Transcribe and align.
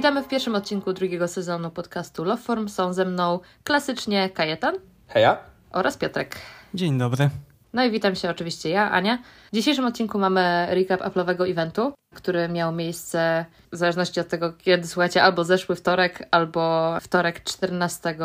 Witamy 0.00 0.22
w 0.22 0.28
pierwszym 0.28 0.54
odcinku 0.54 0.92
drugiego 0.92 1.28
sezonu 1.28 1.70
podcastu 1.70 2.24
Loveform. 2.24 2.68
Są 2.68 2.92
ze 2.92 3.04
mną 3.04 3.40
klasycznie 3.64 4.30
Kajetan 4.30 4.74
Heja. 5.08 5.36
oraz 5.70 5.96
Piotrek. 5.96 6.36
Dzień 6.74 6.98
dobry. 6.98 7.30
No 7.72 7.84
i 7.84 7.90
witam 7.90 8.14
się 8.14 8.30
oczywiście 8.30 8.70
ja, 8.70 8.90
Ania. 8.90 9.18
W 9.52 9.54
dzisiejszym 9.56 9.84
odcinku 9.84 10.18
mamy 10.18 10.66
recap 10.70 11.00
Apple'owego 11.00 11.50
eventu, 11.50 11.92
który 12.14 12.48
miał 12.48 12.72
miejsce 12.72 13.44
w 13.72 13.76
zależności 13.76 14.20
od 14.20 14.28
tego, 14.28 14.52
kiedy 14.52 14.88
słuchacie, 14.88 15.22
albo 15.22 15.44
zeszły 15.44 15.76
wtorek, 15.76 16.28
albo 16.30 16.96
wtorek 17.00 17.44
14 17.44 18.16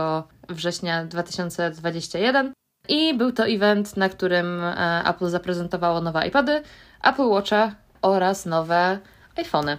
września 0.50 1.05
2021. 1.05 2.54
I 2.88 3.14
był 3.14 3.32
to 3.32 3.48
event, 3.48 3.98
na 3.98 4.10
którym 4.10 4.64
e, 4.64 5.04
Apple 5.05 5.30
zaprezentowało 5.30 6.02
nowe 6.02 6.28
iPady, 6.28 6.62
Apple 7.03 7.28
Watcha 7.28 7.76
oraz 8.02 8.45
nowe 8.45 9.00
iPhony. 9.38 9.78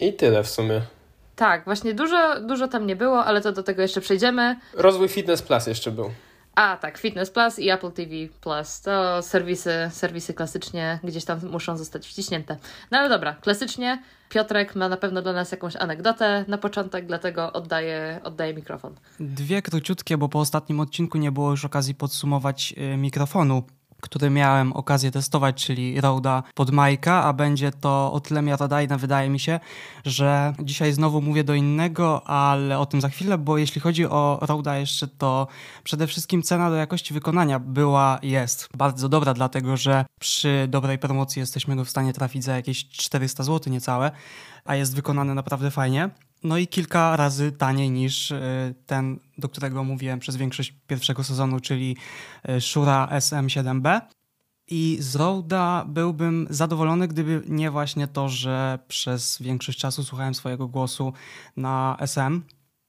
I 0.00 0.12
tyle 0.12 0.42
w 0.42 0.48
sumie. 0.48 0.95
Tak, 1.36 1.64
właśnie 1.64 1.94
dużo, 1.94 2.40
dużo 2.40 2.68
tam 2.68 2.86
nie 2.86 2.96
było, 2.96 3.24
ale 3.24 3.40
to 3.40 3.52
do 3.52 3.62
tego 3.62 3.82
jeszcze 3.82 4.00
przejdziemy. 4.00 4.56
Rozwój 4.74 5.08
Fitness 5.08 5.42
Plus 5.42 5.66
jeszcze 5.66 5.90
był. 5.90 6.10
A, 6.54 6.76
tak, 6.76 6.98
Fitness 6.98 7.30
Plus 7.30 7.58
i 7.58 7.70
Apple 7.70 7.92
TV 7.92 8.10
Plus. 8.40 8.80
To 8.80 9.22
serwisy, 9.22 9.90
serwisy 9.92 10.34
klasycznie 10.34 10.98
gdzieś 11.04 11.24
tam 11.24 11.40
muszą 11.50 11.76
zostać 11.76 12.06
wciśnięte. 12.06 12.56
No 12.90 12.98
ale 12.98 13.08
dobra, 13.08 13.36
klasycznie 13.40 14.02
Piotrek 14.28 14.74
ma 14.74 14.88
na 14.88 14.96
pewno 14.96 15.22
dla 15.22 15.32
nas 15.32 15.52
jakąś 15.52 15.76
anegdotę 15.76 16.44
na 16.48 16.58
początek, 16.58 17.06
dlatego 17.06 17.52
oddaję, 17.52 18.20
oddaję 18.24 18.54
mikrofon. 18.54 18.94
Dwie 19.20 19.62
króciutkie, 19.62 20.18
bo 20.18 20.28
po 20.28 20.40
ostatnim 20.40 20.80
odcinku 20.80 21.18
nie 21.18 21.32
było 21.32 21.50
już 21.50 21.64
okazji 21.64 21.94
podsumować 21.94 22.74
y, 22.94 22.96
mikrofonu, 22.96 23.62
który 24.00 24.30
miałem 24.30 24.72
okazję 24.72 25.10
testować, 25.10 25.66
czyli 25.66 26.00
Roda 26.00 26.42
pod 26.54 26.70
Majka, 26.70 27.24
a 27.24 27.32
będzie 27.32 27.72
to 27.72 28.12
o 28.12 28.20
tyle 28.20 28.42
miarodajne, 28.42 28.96
wydaje 28.96 29.30
mi 29.30 29.40
się, 29.40 29.60
że 30.04 30.54
dzisiaj 30.62 30.92
znowu 30.92 31.22
mówię 31.22 31.44
do 31.44 31.54
innego, 31.54 32.26
ale 32.26 32.78
o 32.78 32.86
tym 32.86 33.00
za 33.00 33.08
chwilę, 33.08 33.38
bo 33.38 33.58
jeśli 33.58 33.80
chodzi 33.80 34.06
o 34.06 34.38
Roda 34.42 34.78
jeszcze, 34.78 35.08
to 35.08 35.46
przede 35.84 36.06
wszystkim 36.06 36.42
cena 36.42 36.70
do 36.70 36.76
jakości 36.76 37.14
wykonania 37.14 37.58
była, 37.58 38.18
jest 38.22 38.68
bardzo 38.76 39.08
dobra, 39.08 39.34
dlatego 39.34 39.76
że 39.76 40.04
przy 40.20 40.66
dobrej 40.68 40.98
promocji 40.98 41.40
jesteśmy 41.40 41.76
go 41.76 41.84
w 41.84 41.90
stanie 41.90 42.12
trafić 42.12 42.44
za 42.44 42.56
jakieś 42.56 42.88
400 42.88 43.42
zł 43.42 43.72
niecałe, 43.72 44.10
a 44.64 44.76
jest 44.76 44.96
wykonany 44.96 45.34
naprawdę 45.34 45.70
fajnie. 45.70 46.10
No 46.46 46.58
i 46.58 46.66
kilka 46.66 47.16
razy 47.16 47.52
taniej 47.52 47.90
niż 47.90 48.30
y, 48.30 48.74
ten, 48.86 49.18
do 49.38 49.48
którego 49.48 49.84
mówiłem 49.84 50.18
przez 50.18 50.36
większość 50.36 50.74
pierwszego 50.86 51.24
sezonu, 51.24 51.60
czyli 51.60 51.96
y, 52.48 52.60
Shura 52.60 53.08
SM7B. 53.12 54.00
I 54.68 54.96
z 55.00 55.16
Roda 55.16 55.84
byłbym 55.88 56.46
zadowolony, 56.50 57.08
gdyby 57.08 57.42
nie 57.48 57.70
właśnie 57.70 58.08
to, 58.08 58.28
że 58.28 58.78
przez 58.88 59.42
większość 59.42 59.78
czasu 59.78 60.04
słuchałem 60.04 60.34
swojego 60.34 60.68
głosu 60.68 61.12
na 61.56 61.96
SM 62.00 62.42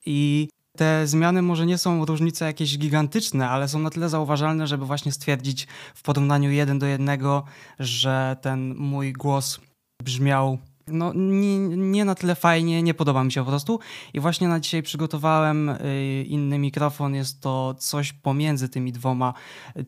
i 0.05 0.49
te 0.77 1.08
zmiany 1.08 1.42
może 1.42 1.66
nie 1.66 1.77
są 1.77 2.05
różnice 2.05 2.45
jakieś 2.45 2.77
gigantyczne, 2.77 3.49
ale 3.49 3.67
są 3.67 3.80
na 3.80 3.89
tyle 3.89 4.09
zauważalne, 4.09 4.67
żeby 4.67 4.86
właśnie 4.86 5.11
stwierdzić 5.11 5.67
w 5.95 6.02
porównaniu 6.02 6.52
jeden 6.52 6.80
do 6.80 6.86
jednego, 6.86 7.44
że 7.80 8.38
ten 8.42 8.75
mój 8.75 9.14
głos 9.14 9.59
brzmiał 10.03 10.58
no, 10.88 11.11
nie, 11.16 11.59
nie 11.59 12.05
na 12.05 12.16
tyle 12.16 12.35
fajnie, 12.35 12.83
nie 12.83 12.93
podoba 12.93 13.23
mi 13.23 13.31
się 13.31 13.41
po 13.41 13.49
prostu. 13.49 13.80
I 14.13 14.19
właśnie 14.19 14.47
na 14.47 14.59
dzisiaj 14.59 14.83
przygotowałem 14.83 15.69
y, 15.69 16.25
inny 16.27 16.59
mikrofon. 16.59 17.16
Jest 17.16 17.41
to 17.41 17.75
coś 17.80 18.13
pomiędzy 18.13 18.69
tymi 18.69 18.91
dwoma 18.91 19.33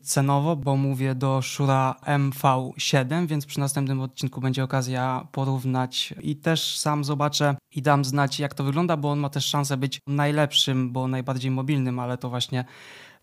cenowo, 0.02 0.56
bo 0.56 0.76
mówię 0.76 1.14
do 1.14 1.42
Shure 1.42 1.94
MV7, 2.06 3.26
więc 3.26 3.46
przy 3.46 3.60
następnym 3.60 4.00
odcinku 4.00 4.40
będzie 4.40 4.64
okazja 4.64 5.26
porównać 5.32 6.14
i 6.22 6.36
też 6.36 6.78
sam 6.78 7.04
zobaczę 7.04 7.56
i 7.74 7.82
dam 7.82 8.04
znać, 8.04 8.40
jak 8.40 8.54
to 8.54 8.64
wygląda, 8.64 8.96
bo 8.96 9.10
on 9.10 9.18
ma 9.18 9.28
też 9.28 9.46
szansę 9.46 9.76
być 9.76 10.00
najlepszym, 10.06 10.92
bo 10.92 11.08
najbardziej 11.08 11.50
mobilnym, 11.50 11.98
ale 11.98 12.18
to 12.18 12.30
właśnie 12.30 12.64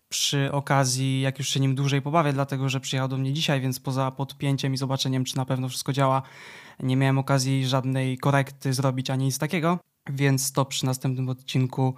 przy 0.08 0.52
okazji, 0.52 1.20
jak 1.20 1.38
już 1.38 1.48
się 1.48 1.60
nim 1.60 1.74
dłużej 1.74 2.02
pobawię, 2.02 2.32
dlatego 2.32 2.68
że 2.68 2.80
przyjechał 2.80 3.08
do 3.08 3.16
mnie 3.16 3.32
dzisiaj, 3.32 3.60
więc 3.60 3.80
poza 3.80 4.10
podpięciem 4.10 4.74
i 4.74 4.76
zobaczeniem, 4.76 5.24
czy 5.24 5.36
na 5.36 5.44
pewno 5.44 5.68
wszystko 5.68 5.92
działa, 5.92 6.22
nie 6.80 6.96
miałem 6.96 7.18
okazji 7.18 7.66
żadnej 7.66 8.18
korekty 8.18 8.72
zrobić 8.72 9.10
ani 9.10 9.24
nic 9.24 9.38
takiego, 9.38 9.78
więc 10.10 10.52
to 10.52 10.64
przy 10.64 10.86
następnym 10.86 11.28
odcinku 11.28 11.94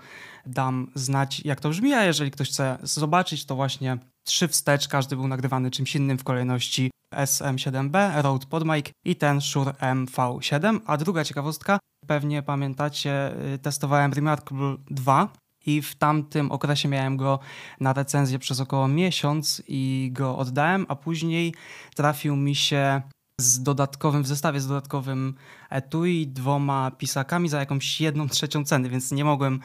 dam 0.47 0.91
znać, 0.95 1.41
jak 1.45 1.61
to 1.61 1.69
brzmi, 1.69 1.95
a 1.95 2.05
jeżeli 2.05 2.31
ktoś 2.31 2.49
chce 2.49 2.79
zobaczyć, 2.83 3.45
to 3.45 3.57
właśnie 3.57 3.99
trzy 4.25 4.49
wstecz, 4.49 4.89
każdy 4.89 5.17
był 5.17 5.29
nagrywany 5.29 5.71
czymś 5.71 5.97
innym 5.97 6.19
w 6.19 6.25
kolejności 6.25 6.91
SM7B, 7.15 8.23
Rode 8.23 8.47
PodMic 8.47 8.87
i 9.05 9.17
ten 9.17 9.41
Shure 9.41 9.73
MV7, 9.73 10.81
a 10.87 10.97
druga 10.97 11.25
ciekawostka, 11.25 11.79
pewnie 12.07 12.43
pamiętacie, 12.43 13.33
y, 13.55 13.59
testowałem 13.59 14.13
Remarkable 14.13 14.77
2, 14.91 15.29
i 15.67 15.83
w 15.83 15.95
tamtym 15.95 16.53
okresie 16.53 16.89
miałem 16.89 17.17
go 17.17 17.39
na 17.81 17.93
recenzję 17.93 18.39
przez 18.39 18.61
około 18.61 18.89
miesiąc 18.89 19.63
i 19.69 20.11
go 20.13 20.39
oddałem, 20.39 20.87
a 20.89 20.97
później 20.97 21.55
trafił 21.95 22.37
mi 22.37 22.55
się 22.55 23.03
z 23.41 23.63
dodatkowym, 23.63 24.23
w 24.23 24.27
zestawie 24.27 24.61
z 24.61 24.67
dodatkowym 24.67 25.35
etui, 25.71 26.27
dwoma 26.27 26.91
pisakami 26.91 27.49
za 27.49 27.59
jakąś 27.59 28.01
jedną 28.01 28.29
trzecią 28.29 28.65
ceny, 28.65 28.89
więc 28.89 29.13
nie 29.13 29.25
mogłem 29.25 29.61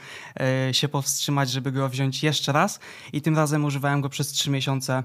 y, 0.69 0.73
się 0.73 0.87
powstrzymać, 0.87 1.49
żeby 1.49 1.71
go 1.71 1.89
wziąć 1.89 2.23
jeszcze 2.23 2.51
raz 2.51 2.79
i 3.13 3.21
tym 3.21 3.35
razem 3.35 3.65
używałem 3.65 4.01
go 4.01 4.09
przez 4.09 4.27
trzy 4.27 4.49
miesiące 4.49 5.03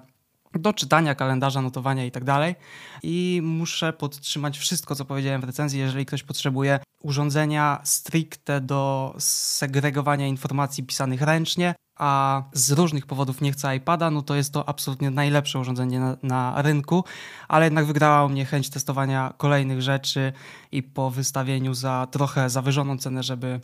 do 0.55 0.73
czytania 0.73 1.15
kalendarza, 1.15 1.63
notowania 1.63 2.05
i 2.05 2.11
tak 2.11 2.25
dalej. 2.25 2.55
I 3.03 3.41
muszę 3.45 3.93
podtrzymać 3.93 4.59
wszystko, 4.59 4.95
co 4.95 5.05
powiedziałem 5.05 5.41
w 5.41 5.45
recenzji. 5.45 5.81
Jeżeli 5.81 6.07
ktoś 6.07 6.23
potrzebuje 6.23 6.81
urządzenia 7.01 7.81
stricte 7.85 8.61
do 8.61 9.15
segregowania 9.19 10.27
informacji 10.27 10.85
pisanych 10.85 11.23
ręcznie, 11.23 11.75
a 11.97 12.43
z 12.53 12.71
różnych 12.71 13.07
powodów 13.07 13.41
nie 13.41 13.53
chce 13.53 13.77
iPada, 13.77 14.11
no 14.11 14.23
to 14.23 14.35
jest 14.35 14.53
to 14.53 14.69
absolutnie 14.69 15.11
najlepsze 15.11 15.59
urządzenie 15.59 16.01
na, 16.01 16.17
na, 16.23 16.63
rynku, 16.63 17.05
ale 17.49 17.65
jednak 17.67 17.87
wygrała 17.87 18.29
mnie 18.29 18.45
chęć 18.45 18.71
testowania 18.71 19.35
kolejnych 19.37 19.83
rzeczy 19.83 20.33
i 20.73 20.83
po 20.83 21.11
wystawieniu 21.11 21.75
za 21.75 22.07
trochę 22.11 22.51
zawyżoną 22.51 22.99
cenę, 22.99 23.23
żeby 23.23 23.61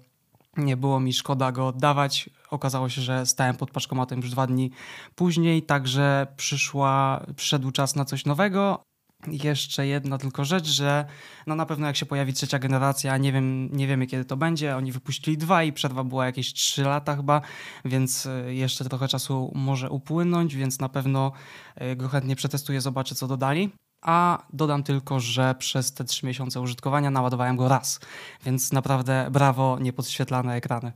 nie 0.57 0.77
było 0.77 1.01
mi 1.01 1.13
szkoda 1.13 1.53
go 1.53 1.67
oddawać. 1.67 2.31
Okazało 2.51 2.89
się, 2.89 3.01
że 3.01 3.27
stałem 3.27 3.57
pod 3.57 3.71
paczkomatem 3.71 4.21
już 4.21 4.31
dwa 4.31 4.47
dni 4.47 4.71
później, 5.15 5.63
także 5.63 6.27
przyszła, 6.37 7.25
przyszedł 7.37 7.71
czas 7.71 7.97
na 7.97 8.05
coś 8.05 8.25
nowego. 8.25 8.86
Jeszcze 9.31 9.87
jedna 9.87 10.19
tylko 10.19 10.45
rzecz, 10.45 10.67
że 10.67 11.05
no 11.47 11.55
na 11.55 11.67
pewno 11.67 11.87
jak 11.87 11.97
się 11.97 12.07
pojawi 12.07 12.33
trzecia 12.33 12.59
generacja, 12.59 13.17
nie, 13.17 13.33
wiem, 13.33 13.77
nie 13.77 13.87
wiemy 13.87 14.07
kiedy 14.07 14.25
to 14.25 14.37
będzie. 14.37 14.77
Oni 14.77 14.93
wypuścili 14.93 15.39
dwa 15.39 15.63
i 15.63 15.73
przerwa 15.73 16.05
była 16.05 16.27
jakieś 16.27 16.53
trzy 16.53 16.83
lata 16.83 17.17
chyba, 17.17 17.41
więc 17.85 18.27
e, 18.27 18.55
jeszcze 18.55 18.85
trochę 18.85 19.09
czasu 19.09 19.53
może 19.55 19.91
upłynąć, 19.91 20.57
więc 20.57 20.81
na 20.81 20.89
pewno 20.89 21.33
e, 21.75 21.97
go 21.97 22.09
chętnie 22.09 22.37
przetestuję, 22.37 22.81
zobaczę 22.81 23.15
co 23.15 23.27
dodali 23.27 23.71
a 24.03 24.47
dodam 24.53 24.83
tylko, 24.83 25.21
że 25.21 25.55
przez 25.59 25.93
te 25.93 26.05
trzy 26.05 26.27
miesiące 26.27 26.61
użytkowania 26.61 27.11
naładowałem 27.11 27.57
go 27.57 27.69
raz, 27.69 28.01
więc 28.45 28.73
naprawdę 28.73 29.29
brawo, 29.31 29.79
niepodświetlane 29.81 30.55
ekrany. 30.55 30.93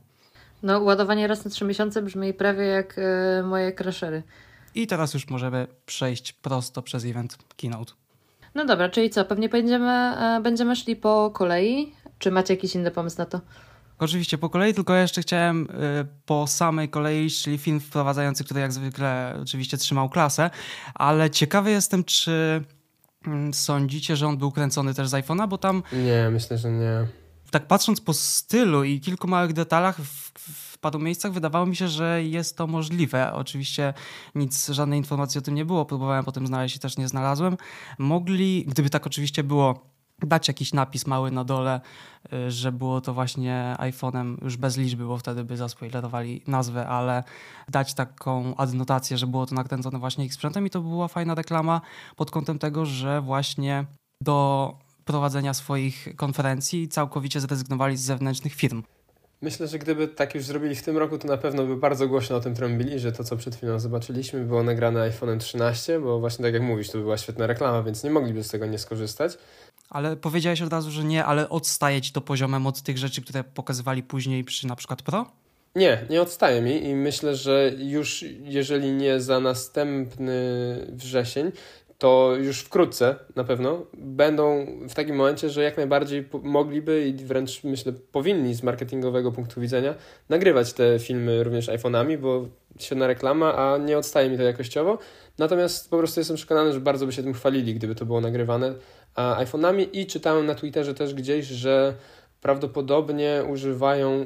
No, 0.63 0.79
ładowanie 0.79 1.27
raz 1.27 1.45
na 1.45 1.51
trzy 1.51 1.65
miesiące 1.65 2.01
brzmi 2.01 2.33
prawie 2.33 2.65
jak 2.65 2.95
e, 2.97 3.43
moje 3.43 3.71
crashery. 3.71 4.23
I 4.75 4.87
teraz 4.87 5.13
już 5.13 5.27
możemy 5.27 5.67
przejść 5.85 6.33
prosto 6.33 6.81
przez 6.81 7.05
event 7.05 7.37
Keynote. 7.57 7.93
No 8.55 8.65
dobra, 8.65 8.89
czyli 8.89 9.09
co, 9.09 9.25
pewnie 9.25 9.49
będziemy, 9.49 9.91
e, 9.91 10.39
będziemy 10.43 10.75
szli 10.75 10.95
po 10.95 11.31
kolei? 11.33 11.93
Czy 12.19 12.31
macie 12.31 12.53
jakiś 12.53 12.75
inny 12.75 12.91
pomysł 12.91 13.17
na 13.17 13.25
to? 13.25 13.41
Oczywiście 13.99 14.37
po 14.37 14.49
kolei, 14.49 14.73
tylko 14.73 14.95
jeszcze 14.95 15.21
chciałem 15.21 15.63
y, 15.63 15.67
po 16.25 16.47
samej 16.47 16.89
kolei, 16.89 17.29
czyli 17.29 17.57
film 17.57 17.79
wprowadzający, 17.79 18.43
który 18.43 18.59
jak 18.59 18.71
zwykle 18.71 19.37
oczywiście 19.41 19.77
trzymał 19.77 20.09
klasę, 20.09 20.49
ale 20.93 21.29
ciekawy 21.29 21.71
jestem, 21.71 22.03
czy 22.03 22.63
Mm, 23.27 23.53
sądzicie, 23.53 24.15
że 24.15 24.27
on 24.27 24.37
był 24.37 24.51
kręcony 24.51 24.93
też 24.93 25.07
z 25.07 25.13
iPhone'a, 25.13 25.47
bo 25.47 25.57
tam... 25.57 25.83
Nie, 25.93 26.29
myślę, 26.31 26.57
że 26.57 26.71
nie. 26.71 27.07
Tak 27.51 27.67
patrząc 27.67 28.01
po 28.01 28.13
stylu 28.13 28.83
i 28.83 28.99
kilku 28.99 29.27
małych 29.27 29.53
detalach 29.53 29.97
w, 29.97 30.31
w 30.39 30.77
paru 30.77 30.99
miejscach 30.99 31.31
wydawało 31.31 31.65
mi 31.65 31.75
się, 31.75 31.87
że 31.87 32.23
jest 32.23 32.57
to 32.57 32.67
możliwe. 32.67 33.33
Oczywiście 33.33 33.93
nic, 34.35 34.67
żadnej 34.67 34.99
informacji 34.99 35.39
o 35.39 35.41
tym 35.41 35.55
nie 35.55 35.65
było. 35.65 35.85
Próbowałem 35.85 36.25
potem 36.25 36.47
znaleźć 36.47 36.75
i 36.75 36.79
też 36.79 36.97
nie 36.97 37.07
znalazłem. 37.07 37.57
Mogli, 37.97 38.65
gdyby 38.67 38.89
tak 38.89 39.07
oczywiście 39.07 39.43
było, 39.43 39.91
dać 40.21 40.47
jakiś 40.47 40.73
napis 40.73 41.07
mały 41.07 41.31
na 41.31 41.43
dole, 41.43 41.81
y, 42.33 42.51
że 42.51 42.71
było 42.71 43.01
to 43.01 43.13
właśnie 43.13 43.75
iPhone'em 43.79 44.43
już 44.43 44.57
bez 44.57 44.77
liczby, 44.77 45.05
bo 45.05 45.17
wtedy 45.17 45.43
by 45.43 45.57
zaspoilerowali 45.57 46.43
nazwę, 46.47 46.87
ale 46.87 47.23
dać 47.69 47.93
taką 47.93 48.55
adnotację, 48.55 49.17
że 49.17 49.27
było 49.27 49.45
to 49.45 49.55
nakręcone 49.55 49.99
właśnie 49.99 50.25
ich 50.25 50.33
sprzętem 50.33 50.65
i 50.65 50.69
to 50.69 50.81
była 50.81 51.07
fajna 51.07 51.35
reklama 51.35 51.81
pod 52.15 52.31
kątem 52.31 52.59
tego, 52.59 52.85
że 52.85 53.21
właśnie 53.21 53.85
do 54.21 54.73
prowadzenia 55.05 55.53
swoich 55.53 56.07
konferencji 56.15 56.87
całkowicie 56.87 57.39
zrezygnowali 57.39 57.97
z 57.97 58.01
zewnętrznych 58.01 58.53
firm. 58.53 58.83
Myślę, 59.41 59.67
że 59.67 59.79
gdyby 59.79 60.07
tak 60.07 60.35
już 60.35 60.43
zrobili 60.43 60.75
w 60.75 60.83
tym 60.83 60.97
roku, 60.97 61.17
to 61.17 61.27
na 61.27 61.37
pewno 61.37 61.65
by 61.65 61.77
bardzo 61.77 62.07
głośno 62.07 62.35
o 62.35 62.39
tym 62.39 62.55
trąbili, 62.55 62.99
że 62.99 63.11
to, 63.11 63.23
co 63.23 63.37
przed 63.37 63.55
chwilą 63.55 63.79
zobaczyliśmy, 63.79 64.45
było 64.45 64.63
nagrane 64.63 65.11
iPhone'em 65.11 65.37
13, 65.37 65.99
bo 65.99 66.19
właśnie 66.19 66.45
tak 66.45 66.53
jak 66.53 66.63
mówisz, 66.63 66.89
to 66.89 66.97
była 66.97 67.17
świetna 67.17 67.47
reklama, 67.47 67.83
więc 67.83 68.03
nie 68.03 68.09
mogliby 68.09 68.43
z 68.43 68.49
tego 68.49 68.65
nie 68.65 68.77
skorzystać. 68.77 69.37
Ale 69.89 70.15
powiedziałeś 70.15 70.61
od 70.61 70.71
razu, 70.71 70.91
że 70.91 71.03
nie, 71.03 71.25
ale 71.25 71.49
odstaje 71.49 72.01
ci 72.01 72.11
to 72.11 72.21
poziomem 72.21 72.67
od 72.67 72.81
tych 72.81 72.97
rzeczy, 72.97 73.21
które 73.21 73.43
pokazywali 73.43 74.03
później 74.03 74.43
przy 74.43 74.67
na 74.67 74.75
przykład 74.75 75.01
Pro? 75.01 75.25
Nie, 75.75 76.05
nie 76.09 76.21
odstaje 76.21 76.61
mi 76.61 76.85
i 76.85 76.95
myślę, 76.95 77.35
że 77.35 77.71
już 77.77 78.25
jeżeli 78.43 78.91
nie 78.91 79.19
za 79.19 79.39
następny 79.39 80.35
wrzesień, 80.89 81.51
to 82.01 82.35
już 82.35 82.59
wkrótce 82.59 83.15
na 83.35 83.43
pewno 83.43 83.85
będą 83.93 84.67
w 84.89 84.93
takim 84.93 85.15
momencie, 85.15 85.49
że 85.49 85.63
jak 85.63 85.77
najbardziej 85.77 86.29
mogliby 86.43 87.07
i 87.07 87.13
wręcz 87.13 87.63
myślę 87.63 87.93
powinni 88.11 88.53
z 88.53 88.63
marketingowego 88.63 89.31
punktu 89.31 89.61
widzenia 89.61 89.95
nagrywać 90.29 90.73
te 90.73 90.99
filmy 90.99 91.43
również 91.43 91.69
iPhone'ami, 91.69 92.17
bo 92.17 92.45
świetna 92.79 93.07
reklama, 93.07 93.55
a 93.55 93.77
nie 93.77 93.97
odstaje 93.97 94.29
mi 94.29 94.37
to 94.37 94.43
jakościowo. 94.43 94.97
Natomiast 95.37 95.89
po 95.89 95.97
prostu 95.97 96.19
jestem 96.19 96.37
przekonany, 96.37 96.73
że 96.73 96.79
bardzo 96.79 97.05
by 97.05 97.11
się 97.11 97.23
tym 97.23 97.33
chwalili, 97.33 97.75
gdyby 97.75 97.95
to 97.95 98.05
było 98.05 98.21
nagrywane 98.21 98.73
iPhone'ami 99.15 99.87
i 99.93 100.05
czytałem 100.05 100.45
na 100.45 100.55
Twitterze 100.55 100.93
też 100.93 101.13
gdzieś, 101.13 101.45
że 101.45 101.93
prawdopodobnie 102.41 103.43
używają 103.49 104.09
e, 104.09 104.25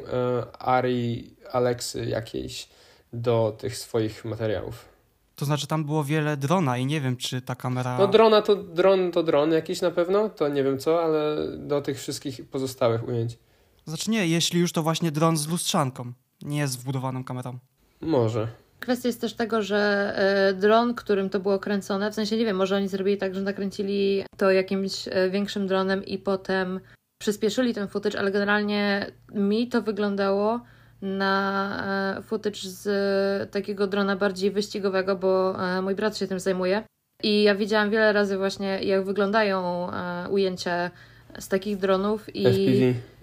Ari 0.60 1.36
Alexy 1.52 2.06
jakiejś 2.06 2.70
do 3.14 3.56
tych 3.58 3.78
swoich 3.78 4.26
materiałów. 4.26 4.95
To 5.36 5.46
znaczy 5.46 5.68
tam 5.68 5.86
było 5.86 6.04
wiele 6.04 6.38
drona 6.38 6.78
i 6.78 6.86
nie 6.86 7.02
wiem, 7.02 7.18
czy 7.18 7.42
ta 7.42 7.56
kamera... 7.56 7.98
No 7.98 8.08
drona 8.08 8.42
to 8.42 8.56
dron 8.56 9.12
to 9.12 9.24
dron 9.24 9.52
jakiś 9.52 9.82
na 9.82 9.92
pewno, 9.92 10.30
to 10.30 10.48
nie 10.48 10.64
wiem 10.64 10.78
co, 10.80 11.04
ale 11.04 11.36
do 11.58 11.82
tych 11.82 11.98
wszystkich 12.00 12.50
pozostałych 12.50 13.08
ujęć. 13.08 13.38
Znaczy 13.86 14.12
nie, 14.12 14.28
jeśli 14.28 14.60
już 14.60 14.72
to 14.72 14.84
właśnie 14.84 15.12
dron 15.12 15.38
z 15.38 15.48
lustrzanką, 15.48 16.14
nie 16.42 16.68
z 16.68 16.76
wbudowaną 16.76 17.24
kamerą. 17.24 17.60
Może. 18.02 18.48
Kwestia 18.80 19.10
jest 19.10 19.22
też 19.22 19.34
tego, 19.34 19.62
że 19.62 20.14
e, 20.18 20.54
dron, 20.54 20.94
którym 20.94 21.30
to 21.30 21.40
było 21.40 21.60
kręcone, 21.60 22.12
w 22.12 22.16
sensie 22.16 22.38
nie 22.38 22.46
wiem, 22.46 22.58
może 22.58 22.76
oni 22.76 22.88
zrobili 22.88 23.18
tak, 23.18 23.36
że 23.36 23.42
nakręcili 23.42 24.24
to 24.38 24.52
jakimś 24.52 25.08
e, 25.08 25.30
większym 25.30 25.68
dronem 25.68 26.06
i 26.06 26.18
potem 26.18 26.80
przyspieszyli 27.18 27.74
ten 27.74 27.88
footage, 27.88 28.20
ale 28.20 28.32
generalnie 28.32 29.12
mi 29.34 29.68
to 29.68 29.82
wyglądało 29.82 30.62
na 31.06 32.16
e, 32.18 32.22
footage 32.22 32.60
z 32.60 33.52
takiego 33.52 33.88
drona 33.88 34.16
bardziej 34.16 34.52
wyścigowego, 34.52 35.16
bo 35.16 35.56
mój 35.82 35.96
brat 35.96 36.18
się 36.18 36.28
tym 36.28 36.40
zajmuje. 36.40 36.84
I 37.24 37.44
ja 37.44 37.56
widziałam 37.56 37.90
wiele 37.90 38.14
razy 38.14 38.38
właśnie, 38.38 38.84
jak 38.84 39.06
wyglądają 39.06 39.88
ujęcia 40.30 40.92
z 41.40 41.48
takich 41.48 41.78
dronów 41.78 42.36
i 42.36 42.46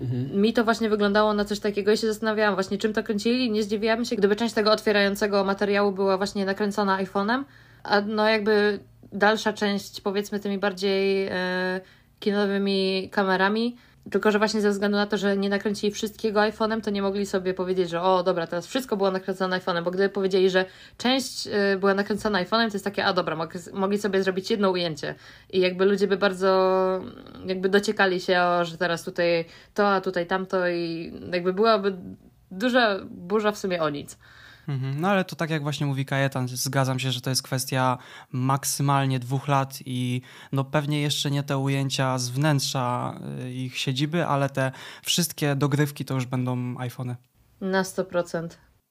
mhm. 0.00 0.40
mi 0.40 0.52
to 0.52 0.64
właśnie 0.64 0.88
wyglądało 0.88 1.34
na 1.34 1.44
coś 1.44 1.60
takiego 1.60 1.92
i 1.92 1.96
się 1.96 2.06
zastanawiałam 2.06 2.54
właśnie 2.54 2.78
czym 2.78 2.92
to 2.92 3.02
kręcili 3.02 3.50
nie 3.50 3.62
zdziwiłabym 3.62 4.04
się, 4.04 4.16
gdyby 4.16 4.36
część 4.36 4.54
tego 4.54 4.72
otwierającego 4.72 5.44
materiału 5.44 5.92
była 5.92 6.16
właśnie 6.16 6.44
nakręcona 6.44 7.04
iPhone'em, 7.04 7.44
a 7.82 8.00
no 8.00 8.28
jakby 8.28 8.78
dalsza 9.12 9.52
część 9.52 10.00
powiedzmy 10.00 10.40
tymi 10.40 10.58
bardziej 10.58 11.26
e, 11.26 11.80
kinowymi 12.20 13.08
kamerami 13.12 13.76
tylko, 14.10 14.30
że 14.30 14.38
właśnie 14.38 14.60
ze 14.60 14.70
względu 14.70 14.96
na 14.96 15.06
to, 15.06 15.16
że 15.16 15.36
nie 15.36 15.48
nakręcili 15.48 15.92
wszystkiego 15.92 16.40
iPhone'em, 16.40 16.80
to 16.80 16.90
nie 16.90 17.02
mogli 17.02 17.26
sobie 17.26 17.54
powiedzieć, 17.54 17.90
że 17.90 18.02
o, 18.02 18.22
dobra, 18.22 18.46
teraz 18.46 18.66
wszystko 18.66 18.96
było 18.96 19.10
nakręcone 19.10 19.58
iPhone'em, 19.58 19.82
bo 19.82 19.90
gdyby 19.90 20.08
powiedzieli, 20.08 20.50
że 20.50 20.64
część 20.98 21.46
y, 21.46 21.78
była 21.78 21.94
nakręcona 21.94 22.44
iPhone'em, 22.44 22.68
to 22.68 22.72
jest 22.72 22.84
takie, 22.84 23.04
a 23.04 23.12
dobra, 23.12 23.36
mogli 23.72 23.98
sobie 23.98 24.22
zrobić 24.22 24.50
jedno 24.50 24.70
ujęcie. 24.70 25.14
I 25.50 25.60
jakby 25.60 25.84
ludzie 25.84 26.06
by 26.06 26.16
bardzo 26.16 27.00
jakby 27.46 27.68
dociekali 27.68 28.20
się, 28.20 28.40
o, 28.40 28.64
że 28.64 28.78
teraz 28.78 29.04
tutaj 29.04 29.44
to, 29.74 29.88
a 29.88 30.00
tutaj 30.00 30.26
tamto 30.26 30.68
i 30.68 31.12
jakby 31.32 31.52
byłaby 31.52 31.96
duża 32.50 32.98
burza 33.10 33.52
w 33.52 33.58
sumie 33.58 33.82
o 33.82 33.90
nic. 33.90 34.18
Mhm. 34.68 35.00
No 35.00 35.08
ale 35.08 35.24
to 35.24 35.36
tak 35.36 35.50
jak 35.50 35.62
właśnie 35.62 35.86
mówi 35.86 36.04
Kajetan, 36.04 36.48
zgadzam 36.48 36.98
się, 36.98 37.10
że 37.10 37.20
to 37.20 37.30
jest 37.30 37.42
kwestia 37.42 37.98
maksymalnie 38.32 39.18
dwóch 39.18 39.48
lat 39.48 39.78
i 39.86 40.22
no 40.52 40.64
pewnie 40.64 41.02
jeszcze 41.02 41.30
nie 41.30 41.42
te 41.42 41.58
ujęcia 41.58 42.18
z 42.18 42.30
wnętrza 42.30 43.14
y, 43.44 43.52
ich 43.52 43.78
siedziby, 43.78 44.26
ale 44.26 44.48
te 44.48 44.72
wszystkie 45.02 45.54
dogrywki 45.54 46.04
to 46.04 46.14
już 46.14 46.26
będą 46.26 46.78
iPhony. 46.78 47.16
Na 47.60 47.82
100%. 47.82 48.48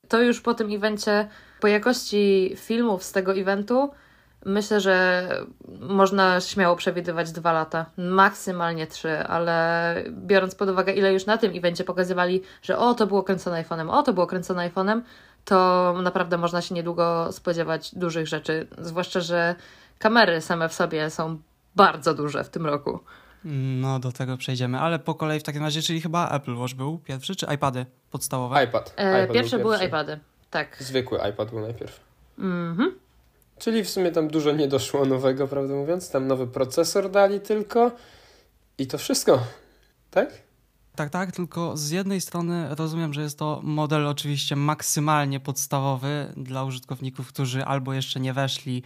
To 0.07 0.21
już 0.21 0.41
po 0.41 0.53
tym 0.53 0.71
evencie, 0.71 1.27
po 1.59 1.67
jakości 1.67 2.53
filmów 2.57 3.03
z 3.03 3.11
tego 3.11 3.33
eventu, 3.33 3.91
myślę, 4.45 4.79
że 4.79 5.27
można 5.79 6.41
śmiało 6.41 6.75
przewidywać 6.75 7.31
dwa 7.31 7.51
lata, 7.51 7.85
maksymalnie 7.97 8.87
trzy, 8.87 9.19
ale 9.19 9.95
biorąc 10.09 10.55
pod 10.55 10.69
uwagę, 10.69 10.93
ile 10.93 11.13
już 11.13 11.25
na 11.25 11.37
tym 11.37 11.57
evencie 11.57 11.83
pokazywali, 11.83 12.41
że 12.61 12.77
o, 12.77 12.93
to 12.93 13.07
było 13.07 13.23
kręcone 13.23 13.63
iPhone'em, 13.63 13.89
o, 13.89 14.03
to 14.03 14.13
było 14.13 14.27
kręcone 14.27 14.69
iPhone'em, 14.69 15.01
to 15.45 15.93
naprawdę 16.03 16.37
można 16.37 16.61
się 16.61 16.75
niedługo 16.75 17.31
spodziewać 17.31 17.95
dużych 17.95 18.27
rzeczy. 18.27 18.67
Zwłaszcza, 18.77 19.19
że 19.19 19.55
kamery 19.99 20.41
same 20.41 20.69
w 20.69 20.73
sobie 20.73 21.09
są 21.09 21.37
bardzo 21.75 22.13
duże 22.13 22.43
w 22.43 22.49
tym 22.49 22.65
roku. 22.65 22.99
No, 23.81 23.99
do 23.99 24.11
tego 24.11 24.37
przejdziemy, 24.37 24.79
ale 24.79 24.99
po 24.99 25.15
kolei 25.15 25.39
w 25.39 25.43
takim 25.43 25.63
razie, 25.63 25.81
czyli 25.81 26.01
chyba 26.01 26.29
Apple 26.29 26.55
Watch 26.55 26.73
był 26.73 26.97
pierwszy, 26.97 27.35
czy 27.35 27.45
iPady 27.55 27.85
podstawowe? 28.11 28.63
iPad. 28.63 28.93
E, 28.97 29.23
iPad 29.23 29.33
pierwsze 29.33 29.59
były 29.59 29.85
iPady, 29.85 30.19
tak. 30.49 30.77
Zwykły 30.79 31.19
iPad 31.29 31.49
był 31.49 31.59
najpierw. 31.59 31.99
Mhm. 32.39 32.91
Czyli 33.59 33.83
w 33.83 33.89
sumie 33.89 34.11
tam 34.11 34.27
dużo 34.27 34.51
nie 34.51 34.67
doszło 34.67 35.05
nowego, 35.05 35.47
prawdę 35.47 35.73
mówiąc. 35.73 36.11
Tam 36.11 36.27
nowy 36.27 36.47
procesor 36.47 37.11
dali 37.11 37.39
tylko 37.39 37.91
i 38.77 38.87
to 38.87 38.97
wszystko, 38.97 39.39
tak? 40.11 40.29
Tak, 40.95 41.09
tak, 41.09 41.31
tylko 41.31 41.77
z 41.77 41.89
jednej 41.89 42.21
strony 42.21 42.75
rozumiem, 42.75 43.13
że 43.13 43.21
jest 43.21 43.39
to 43.39 43.59
model 43.63 44.07
oczywiście 44.07 44.55
maksymalnie 44.55 45.39
podstawowy 45.39 46.33
dla 46.37 46.63
użytkowników, 46.63 47.27
którzy 47.27 47.65
albo 47.65 47.93
jeszcze 47.93 48.19
nie 48.19 48.33
weszli 48.33 48.77
e, 48.77 48.83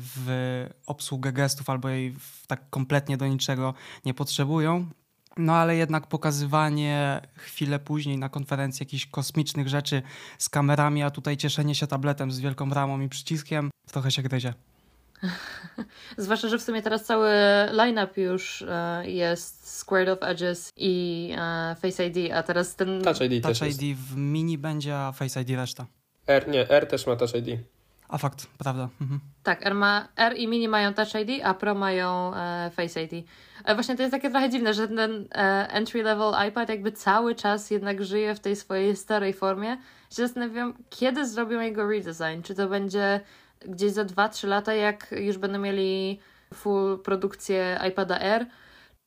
w 0.00 0.66
obsługę 0.86 1.32
gestów, 1.32 1.70
albo 1.70 1.88
jej 1.88 2.14
tak 2.46 2.70
kompletnie 2.70 3.16
do 3.16 3.26
niczego 3.26 3.74
nie 4.04 4.14
potrzebują. 4.14 4.86
No 5.36 5.54
ale 5.54 5.76
jednak 5.76 6.06
pokazywanie 6.06 7.20
chwilę 7.34 7.78
później 7.78 8.18
na 8.18 8.28
konferencji 8.28 8.84
jakichś 8.84 9.06
kosmicznych 9.06 9.68
rzeczy 9.68 10.02
z 10.38 10.48
kamerami, 10.48 11.02
a 11.02 11.10
tutaj 11.10 11.36
cieszenie 11.36 11.74
się 11.74 11.86
tabletem 11.86 12.32
z 12.32 12.40
wielką 12.40 12.70
ramą 12.70 13.00
i 13.00 13.08
przyciskiem, 13.08 13.70
trochę 13.86 14.10
się 14.10 14.22
gryzie. 14.22 14.54
Zwłaszcza, 16.16 16.48
że 16.48 16.58
w 16.58 16.62
sumie 16.62 16.82
teraz 16.82 17.04
cały 17.04 17.30
line-up 17.72 18.20
już 18.20 18.62
e, 18.62 19.10
jest 19.10 19.78
Squared 19.78 20.08
of 20.08 20.28
Edges 20.28 20.72
i 20.76 21.30
e, 21.38 21.76
Face 21.82 22.06
ID, 22.06 22.32
a 22.32 22.42
teraz 22.42 22.76
ten... 22.76 23.02
Touch 23.02 23.20
ID 23.20 23.42
Touch 23.42 23.62
ID 23.62 23.98
w 23.98 24.16
mini 24.16 24.58
będzie, 24.58 24.96
a 24.96 25.12
Face 25.12 25.40
ID 25.40 25.50
reszta. 25.50 25.86
R, 26.26 26.48
nie, 26.48 26.70
R 26.70 26.86
też 26.86 27.06
ma 27.06 27.16
Touch 27.16 27.34
ID. 27.34 27.58
A 28.08 28.18
fakt, 28.18 28.46
prawda. 28.58 28.88
Mhm. 29.00 29.20
Tak, 29.42 29.66
R, 29.66 29.74
ma, 29.74 30.08
R 30.16 30.36
i 30.36 30.48
Mini 30.48 30.68
mają 30.68 30.94
Touch 30.94 31.14
ID, 31.14 31.44
a 31.44 31.54
Pro 31.54 31.74
mają 31.74 32.34
e, 32.34 32.70
Face 32.70 33.02
ID. 33.02 33.26
E, 33.64 33.74
właśnie 33.74 33.96
to 33.96 34.02
jest 34.02 34.12
takie 34.12 34.30
trochę 34.30 34.50
dziwne, 34.50 34.74
że 34.74 34.88
ten 34.88 35.28
e, 35.32 35.68
entry 35.70 36.02
level 36.02 36.48
iPad 36.48 36.68
jakby 36.68 36.92
cały 36.92 37.34
czas 37.34 37.70
jednak 37.70 38.04
żyje 38.04 38.34
w 38.34 38.40
tej 38.40 38.56
swojej 38.56 38.96
starej 38.96 39.32
formie. 39.32 39.76
Się 40.10 40.22
zastanawiam, 40.26 40.74
kiedy 40.90 41.26
zrobią 41.28 41.60
jego 41.60 41.88
redesign. 41.88 42.42
Czy 42.42 42.54
to 42.54 42.68
będzie 42.68 43.20
gdzieś 43.68 43.92
za 43.92 44.04
2-3 44.04 44.48
lata, 44.48 44.74
jak 44.74 45.14
już 45.18 45.38
będą 45.38 45.58
mieli 45.58 46.20
full 46.54 46.98
produkcję 46.98 47.80
iPada 47.88 48.20
Air. 48.20 48.46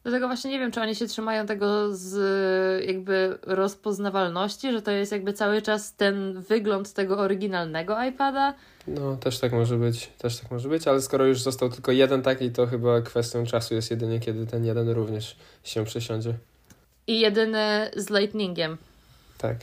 Dlatego 0.04 0.28
właśnie 0.28 0.52
nie 0.52 0.60
wiem, 0.60 0.72
czy 0.72 0.82
oni 0.82 0.96
się 0.96 1.08
trzymają 1.08 1.46
tego 1.46 1.96
z 1.96 2.86
jakby 2.86 3.38
rozpoznawalności, 3.42 4.72
że 4.72 4.82
to 4.82 4.92
jest 4.92 5.12
jakby 5.12 5.34
cały 5.34 5.62
czas 5.62 5.96
ten 5.96 6.42
wygląd 6.42 6.94
tego 6.94 7.18
oryginalnego 7.18 8.04
iPada. 8.04 8.54
No, 8.88 9.16
też 9.16 9.40
tak 9.40 9.52
może 9.52 9.78
być, 9.78 10.12
też 10.18 10.38
tak 10.40 10.52
może 10.52 10.70
być, 10.70 10.88
ale 10.88 11.02
skoro 11.02 11.26
już 11.26 11.42
został 11.42 11.70
tylko 11.70 11.92
jeden 11.92 12.22
taki, 12.22 12.52
to 12.52 12.68
chyba 12.68 13.02
kwestią 13.02 13.46
czasu 13.46 13.76
jest 13.76 13.92
jedynie, 13.92 14.20
kiedy 14.20 14.48
ten 14.48 14.66
jeden 14.66 14.90
również 14.90 15.36
się 15.64 15.86
przesiądzie. 15.86 16.34
I 17.08 17.20
jedyny 17.20 17.92
z 17.96 18.10
Lightningiem. 18.10 18.78
Tak. 19.38 19.58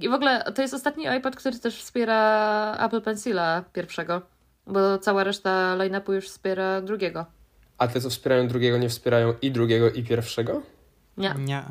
I 0.00 0.08
w 0.08 0.12
ogóle 0.12 0.52
to 0.52 0.62
jest 0.62 0.74
ostatni 0.74 1.04
iPad, 1.18 1.36
który 1.36 1.58
też 1.58 1.82
wspiera 1.82 2.76
Apple 2.86 3.00
Pencila 3.02 3.64
pierwszego, 3.72 4.22
bo 4.66 4.98
cała 4.98 5.24
reszta 5.24 5.74
line-upu 5.74 6.12
już 6.12 6.28
wspiera 6.28 6.80
drugiego. 6.80 7.26
A 7.78 7.88
te, 7.88 8.00
co 8.00 8.10
wspierają 8.10 8.48
drugiego, 8.48 8.78
nie 8.78 8.88
wspierają 8.88 9.34
i 9.42 9.50
drugiego, 9.50 9.90
i 9.90 10.02
pierwszego? 10.02 10.62
Nie. 11.16 11.34
Nie. 11.38 11.62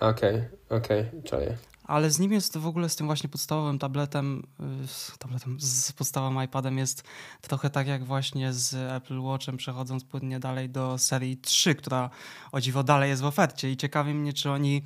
Okej, 0.00 0.34
okay, 0.34 0.78
okej, 0.78 1.00
okay, 1.00 1.22
czaję. 1.22 1.56
Ale 1.86 2.10
z 2.10 2.18
nim 2.18 2.32
jest 2.32 2.58
w 2.58 2.66
ogóle 2.66 2.88
z 2.88 2.96
tym 2.96 3.06
właśnie 3.06 3.28
podstawowym 3.28 3.78
tabletem, 3.78 4.46
y, 4.84 4.88
z, 4.88 5.18
tabletem, 5.18 5.56
z 5.60 5.92
podstawowym 5.92 6.42
iPadem 6.44 6.78
jest 6.78 7.02
trochę 7.40 7.70
tak 7.70 7.86
jak 7.86 8.04
właśnie 8.04 8.52
z 8.52 8.74
Apple 8.74 9.20
Watchem, 9.20 9.56
przechodząc 9.56 10.04
płynnie 10.04 10.40
dalej 10.40 10.68
do 10.68 10.98
serii 10.98 11.36
3, 11.36 11.74
która 11.74 12.10
o 12.52 12.60
dziwo 12.60 12.82
dalej 12.82 13.10
jest 13.10 13.22
w 13.22 13.24
ofercie 13.24 13.70
i 13.70 13.76
ciekawi 13.76 14.14
mnie, 14.14 14.32
czy 14.32 14.50
oni 14.50 14.82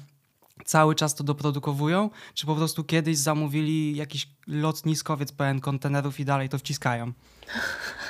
cały 0.64 0.95
czas 0.95 1.14
to 1.14 1.25
doprodukowują, 1.25 2.11
czy 2.35 2.47
po 2.47 2.55
prostu 2.55 2.85
kiedyś 2.85 3.19
zamówili 3.19 3.97
jakiś 3.97 4.29
lotniskowiec 4.47 5.33
pełen 5.33 5.61
kontenerów 5.61 6.21
i 6.21 6.25
dalej 6.25 6.49
to 6.49 6.59
wciskają? 6.59 7.12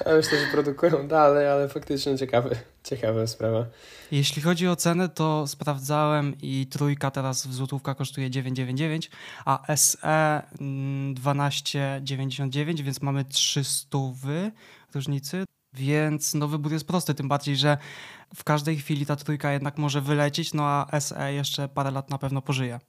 Ja 0.06 0.14
myślę, 0.16 0.40
że 0.40 0.46
produkują 0.52 1.08
dalej, 1.08 1.48
ale 1.48 1.68
faktycznie 1.68 2.18
ciekawe, 2.18 2.56
ciekawa 2.84 3.26
sprawa. 3.26 3.66
Jeśli 4.10 4.42
chodzi 4.42 4.68
o 4.68 4.76
cenę, 4.76 5.08
to 5.08 5.46
sprawdzałem 5.46 6.34
i 6.42 6.66
trójka 6.70 7.10
teraz 7.10 7.46
w 7.46 7.54
złotówka 7.54 7.94
kosztuje 7.94 8.30
9,99, 8.30 9.08
a 9.44 9.76
SE 9.76 10.42
12,99, 11.14 12.80
więc 12.80 13.02
mamy 13.02 13.24
300 13.24 13.98
różnicy. 14.94 15.44
Więc 15.72 16.34
no, 16.34 16.48
wybór 16.48 16.72
jest 16.72 16.86
prosty, 16.86 17.14
tym 17.14 17.28
bardziej, 17.28 17.56
że 17.56 17.78
w 18.34 18.44
każdej 18.44 18.76
chwili 18.76 19.06
ta 19.06 19.16
trójka 19.16 19.52
jednak 19.52 19.78
może 19.78 20.00
wylecieć, 20.00 20.54
no 20.54 20.64
a 20.64 21.00
SE 21.00 21.32
jeszcze 21.32 21.68
parę 21.68 21.90
lat 21.90 22.10
na 22.10 22.18
pewno 22.18 22.42
pożyje. 22.42 22.80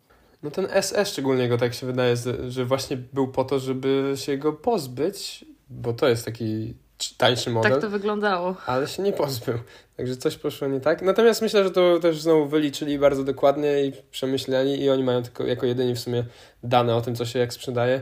No 0.43 0.51
ten 0.51 0.67
SE 0.81 1.05
szczególnie 1.05 1.49
go 1.49 1.57
tak 1.57 1.73
się 1.73 1.87
wydaje, 1.87 2.15
że 2.47 2.65
właśnie 2.65 2.97
był 2.97 3.27
po 3.27 3.43
to, 3.43 3.59
żeby 3.59 4.13
się 4.15 4.37
go 4.37 4.53
pozbyć, 4.53 5.45
bo 5.69 5.93
to 5.93 6.09
jest 6.09 6.25
taki 6.25 6.73
tańszy 7.17 7.49
model. 7.49 7.71
Tak 7.71 7.81
to 7.81 7.89
wyglądało. 7.89 8.55
Ale 8.65 8.87
się 8.87 9.03
nie 9.03 9.13
pozbył. 9.13 9.57
Także 9.97 10.17
coś 10.17 10.37
poszło 10.37 10.67
nie 10.67 10.79
tak. 10.79 11.01
Natomiast 11.01 11.41
myślę, 11.41 11.63
że 11.63 11.71
to 11.71 11.99
też 11.99 12.21
znowu 12.21 12.47
wyliczyli 12.47 12.99
bardzo 12.99 13.23
dokładnie 13.23 13.83
i 13.85 13.93
przemyśleli 14.11 14.81
i 14.81 14.89
oni 14.89 15.03
mają 15.03 15.23
tylko 15.23 15.45
jako 15.45 15.65
jedyni 15.65 15.95
w 15.95 15.99
sumie 15.99 16.25
dane 16.63 16.95
o 16.95 17.01
tym, 17.01 17.15
co 17.15 17.25
się 17.25 17.39
jak 17.39 17.53
sprzedaje. 17.53 18.01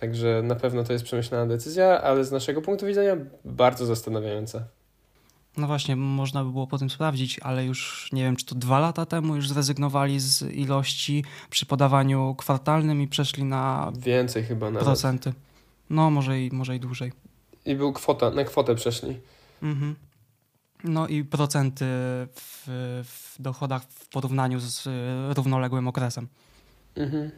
Także 0.00 0.42
na 0.44 0.54
pewno 0.54 0.84
to 0.84 0.92
jest 0.92 1.04
przemyślana 1.04 1.46
decyzja, 1.46 2.02
ale 2.02 2.24
z 2.24 2.32
naszego 2.32 2.62
punktu 2.62 2.86
widzenia 2.86 3.16
bardzo 3.44 3.86
zastanawiająca. 3.86 4.64
No 5.56 5.66
właśnie, 5.66 5.96
można 5.96 6.44
by 6.44 6.50
było 6.50 6.66
po 6.66 6.78
tym 6.78 6.90
sprawdzić, 6.90 7.40
ale 7.42 7.64
już 7.64 8.08
nie 8.12 8.22
wiem, 8.22 8.36
czy 8.36 8.46
to 8.46 8.54
dwa 8.54 8.78
lata 8.78 9.06
temu 9.06 9.36
już 9.36 9.48
zrezygnowali 9.48 10.20
z 10.20 10.42
ilości 10.42 11.24
przy 11.50 11.66
podawaniu 11.66 12.34
kwartalnym 12.38 13.02
i 13.02 13.08
przeszli 13.08 13.44
na 13.44 13.92
więcej 13.98 14.44
chyba 14.44 14.70
nawet. 14.70 14.84
procenty. 14.84 15.32
No, 15.90 16.10
może 16.10 16.40
i, 16.40 16.50
może 16.52 16.76
i 16.76 16.80
dłużej. 16.80 17.12
I 17.66 17.74
był 17.76 17.92
kwota, 17.92 18.30
na 18.30 18.44
kwotę 18.44 18.74
przeszli. 18.74 19.20
Mhm. 19.62 19.96
No 20.84 21.08
i 21.08 21.24
procenty 21.24 21.84
w, 22.34 22.64
w 23.04 23.42
dochodach 23.42 23.82
w 23.82 24.08
porównaniu 24.08 24.60
z 24.60 24.88
równoległym 25.36 25.88
okresem. 25.88 26.28
Mhm. 26.96 27.30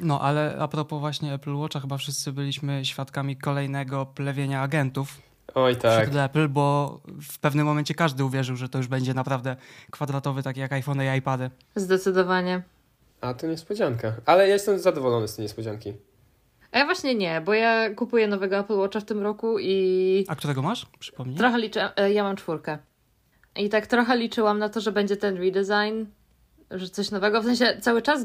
No, 0.00 0.20
ale 0.20 0.56
a 0.58 0.68
propos 0.68 1.00
właśnie 1.00 1.32
Apple 1.34 1.54
Watcha, 1.56 1.80
chyba 1.80 1.96
wszyscy 1.96 2.32
byliśmy 2.32 2.84
świadkami 2.84 3.36
kolejnego 3.36 4.06
plewienia 4.06 4.62
agentów. 4.62 5.20
Oj 5.54 5.76
tak. 5.76 6.02
Wśród 6.02 6.16
Apple, 6.20 6.48
bo 6.48 7.00
w 7.22 7.38
pewnym 7.38 7.66
momencie 7.66 7.94
każdy 7.94 8.24
uwierzył, 8.24 8.56
że 8.56 8.68
to 8.68 8.78
już 8.78 8.86
będzie 8.86 9.14
naprawdę 9.14 9.56
kwadratowy, 9.90 10.42
tak 10.42 10.56
jak 10.56 10.72
iPhone 10.72 11.02
i 11.02 11.18
iPady. 11.18 11.50
Zdecydowanie. 11.76 12.62
A 13.20 13.34
to 13.34 13.46
niespodzianka. 13.46 14.12
Ale 14.26 14.48
ja 14.48 14.52
jestem 14.54 14.78
zadowolony 14.78 15.28
z 15.28 15.36
tej 15.36 15.42
niespodzianki. 15.42 15.92
A 16.72 16.78
ja 16.78 16.84
właśnie 16.84 17.14
nie, 17.14 17.40
bo 17.40 17.54
ja 17.54 17.94
kupuję 17.94 18.28
nowego 18.28 18.58
Apple 18.58 18.76
Watcha 18.76 19.00
w 19.00 19.04
tym 19.04 19.20
roku 19.22 19.58
i. 19.58 20.24
A 20.28 20.34
którego 20.36 20.62
masz? 20.62 20.86
Przypomnij. 20.98 21.36
Trochę 21.36 21.58
liczę. 21.58 21.96
e, 21.96 22.12
Ja 22.12 22.22
mam 22.22 22.36
czwórkę. 22.36 22.78
I 23.56 23.68
tak 23.68 23.86
trochę 23.86 24.16
liczyłam 24.16 24.58
na 24.58 24.68
to, 24.68 24.80
że 24.80 24.92
będzie 24.92 25.16
ten 25.16 25.36
redesign, 25.36 26.04
że 26.70 26.88
coś 26.88 27.10
nowego. 27.10 27.42
W 27.42 27.44
sensie 27.44 27.78
cały 27.80 28.02
czas 28.02 28.20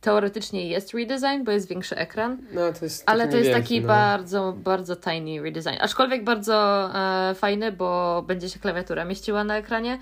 teoretycznie 0.00 0.68
jest 0.68 0.94
redesign, 0.94 1.44
bo 1.44 1.52
jest 1.52 1.68
większy 1.68 1.96
ekran, 1.96 2.38
No 2.52 2.72
to 2.72 2.84
jest 2.84 3.02
ale 3.06 3.28
to 3.28 3.36
jest 3.36 3.52
taki 3.52 3.80
no. 3.80 3.88
bardzo, 3.88 4.52
bardzo 4.56 4.96
tiny 4.96 5.42
redesign. 5.42 5.76
Aczkolwiek 5.80 6.24
bardzo 6.24 6.88
e, 7.30 7.34
fajny, 7.34 7.72
bo 7.72 8.22
będzie 8.26 8.48
się 8.48 8.58
klawiatura 8.58 9.04
mieściła 9.04 9.44
na 9.44 9.56
ekranie. 9.56 9.98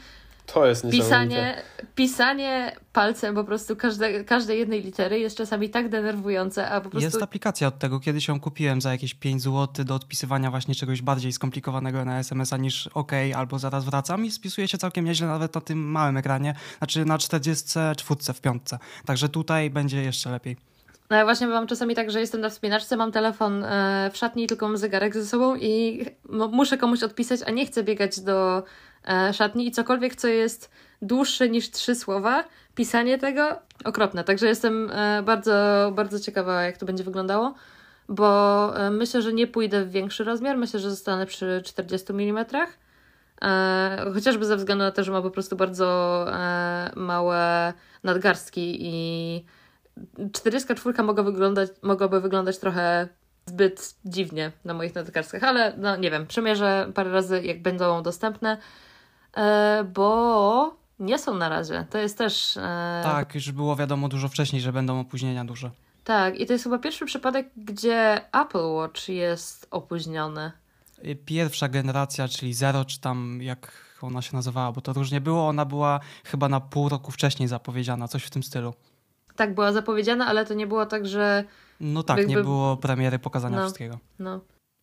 To 0.55 0.67
jest 0.67 0.85
niesamowite. 0.85 1.09
Pisanie, 1.09 1.63
pisanie 1.95 2.77
palcem 2.93 3.35
po 3.35 3.45
prostu 3.45 3.77
każde, 3.77 4.25
każdej 4.25 4.59
jednej 4.59 4.83
litery 4.83 5.19
jest 5.19 5.37
czasami 5.37 5.71
tak 5.71 5.89
denerwujące, 5.89 6.71
a 6.71 6.81
po 6.81 6.91
prostu 6.91 7.05
Jest 7.05 7.23
aplikacja 7.23 7.69
od 7.69 7.79
tego, 7.79 8.01
kiedyś 8.01 8.29
ją 8.29 8.41
kupiłem 8.41 8.81
za 8.81 8.93
jakieś 8.93 9.15
5 9.15 9.43
zł 9.43 9.85
do 9.85 9.95
odpisywania 9.95 10.51
właśnie 10.51 10.75
czegoś 10.75 11.03
bardziej 11.03 11.33
skomplikowanego 11.33 12.05
na 12.05 12.19
SMS-a 12.19 12.57
niż 12.57 12.87
OK 12.95 13.13
albo 13.37 13.59
zaraz 13.59 13.85
wracam 13.85 14.25
i 14.25 14.31
spisuje 14.31 14.69
się 14.69 14.79
całkiem 14.79 15.05
nieźle 15.05 15.27
nawet 15.27 15.55
na 15.55 15.61
tym 15.61 15.91
małym 15.91 16.17
ekranie, 16.17 16.55
znaczy 16.79 17.05
na 17.05 17.19
44 17.19 18.35
w 18.35 18.41
piątce. 18.41 18.79
Także 19.05 19.29
tutaj 19.29 19.71
będzie 19.71 20.03
jeszcze 20.03 20.31
lepiej. 20.31 20.57
No 21.11 21.17
ja 21.17 21.25
właśnie 21.25 21.47
mam 21.47 21.67
czasami 21.67 21.95
tak, 21.95 22.11
że 22.11 22.21
jestem 22.21 22.41
na 22.41 22.51
wspinaczce, 22.51 22.97
mam 22.97 23.13
telefon 23.13 23.65
e, 23.65 24.11
w 24.13 24.17
szatni, 24.17 24.47
tylko 24.47 24.69
mam 24.69 24.77
zegarek 24.77 25.15
ze 25.15 25.27
sobą 25.27 25.57
i 25.57 26.05
muszę 26.53 26.79
komuś 26.79 27.03
odpisać, 27.03 27.41
a 27.47 27.51
nie 27.51 27.67
chcę 27.67 27.85
biegać 27.85 28.21
do 28.21 28.63
szatni 29.33 29.67
i 29.67 29.71
cokolwiek, 29.71 30.17
co 30.17 30.29
jest 30.29 30.71
dłuższe 31.03 31.49
niż 31.49 31.71
trzy 31.71 31.95
słowa, 31.95 32.45
pisanie 32.75 33.19
tego 33.19 33.59
okropne. 33.85 34.25
Także 34.25 34.47
jestem 34.47 34.91
e, 34.91 35.23
bardzo, 35.23 35.53
bardzo 35.95 36.21
ciekawa, 36.21 36.63
jak 36.63 36.77
to 36.77 36.87
będzie 36.87 37.05
wyglądało, 37.05 37.55
bo 38.09 38.73
e, 38.77 38.91
myślę, 38.91 39.23
że 39.23 39.33
nie 39.33 39.47
pójdę 39.47 39.85
w 39.85 39.91
większy 39.91 40.25
rozmiar, 40.25 40.57
myślę, 40.57 40.81
że 40.81 40.91
zostanę 40.91 41.27
przy 41.27 41.63
40 41.65 42.13
mm. 42.13 42.47
E, 43.43 44.11
chociażby 44.15 44.45
ze 44.45 44.57
względu 44.57 44.85
na 44.85 44.91
to, 44.91 45.05
że 45.05 45.13
ma 45.13 45.23
po 45.23 45.31
prostu 45.31 45.57
bardzo 45.57 46.27
e, 46.33 46.93
małe 46.97 47.73
nadgarstki 48.05 48.77
i 48.81 49.45
44 50.33 51.03
mogła 51.03 51.25
wyglądać, 51.25 51.71
mogłaby 51.83 52.21
wyglądać 52.21 52.59
trochę 52.59 53.09
zbyt 53.47 53.95
dziwnie 54.05 54.53
na 54.65 54.75
moich 54.75 54.95
nadgarstkach, 54.95 55.45
ale 55.45 55.75
no 55.77 55.97
nie 55.97 56.11
wiem, 56.11 56.27
przemierzę 56.27 56.91
parę 56.95 57.13
razy, 57.13 57.43
jak 57.43 57.63
będą 57.63 58.03
dostępne, 58.03 58.53
e, 58.53 58.59
bo 59.95 60.77
nie 60.99 61.19
są 61.19 61.35
na 61.35 61.49
razie. 61.49 61.87
To 61.91 61.99
jest 61.99 62.19
też. 62.19 62.57
E, 62.57 63.01
Tak, 63.05 63.35
już 63.35 63.53
było 63.53 63.77
wiadomo 63.77 64.09
dużo 64.09 64.29
wcześniej, 64.29 64.63
że 64.63 64.73
będą 64.73 65.01
opóźnienia 65.01 65.45
duże. 65.45 65.71
Tak, 66.05 66.41
i 66.41 66.47
to 66.47 66.53
jest 66.53 66.65
chyba 66.65 66.79
pierwszy 66.79 67.07
przypadek, 67.07 67.49
gdzie 67.57 68.21
Apple 68.33 68.67
Watch 68.75 69.09
jest 69.09 69.67
opóźniony. 69.71 70.53
Y, 71.05 71.17
Pierwsza 71.25 71.69
generacja, 71.69 72.29
czyli 72.29 72.55
Zero, 72.55 72.85
czy 72.85 73.01
tam 73.01 73.39
jak 73.43 73.73
ona 74.03 74.23
się 74.23 74.37
nazywała, 74.37 74.73
bo 74.73 74.81
to 74.81 74.93
różnie 74.93 75.21
było, 75.21 75.49
ona 75.49 75.65
była 75.65 76.01
chyba 76.25 76.49
na 76.49 76.61
pół 76.61 76.89
roku 76.89 77.11
wcześniej 77.11 77.49
zapowiedziana, 77.49 78.09
coś 78.09 78.25
w 78.25 78.31
tym 78.31 78.43
stylu. 78.43 78.75
Tak, 79.37 79.55
była 79.55 79.73
zapowiedziana, 79.73 80.27
ale 80.27 80.47
to 80.47 80.55
nie 80.55 80.67
było 80.67 80.87
tak, 80.87 81.07
że. 81.07 81.45
No 81.81 82.03
tak, 82.03 82.19
Jakby- 82.19 82.35
nie 82.35 82.43
było 82.43 82.77
premiery 82.77 83.19
pokazania 83.19 83.57
No. 83.57 83.63
wszystkiego. 83.63 83.99
No, 84.19 84.41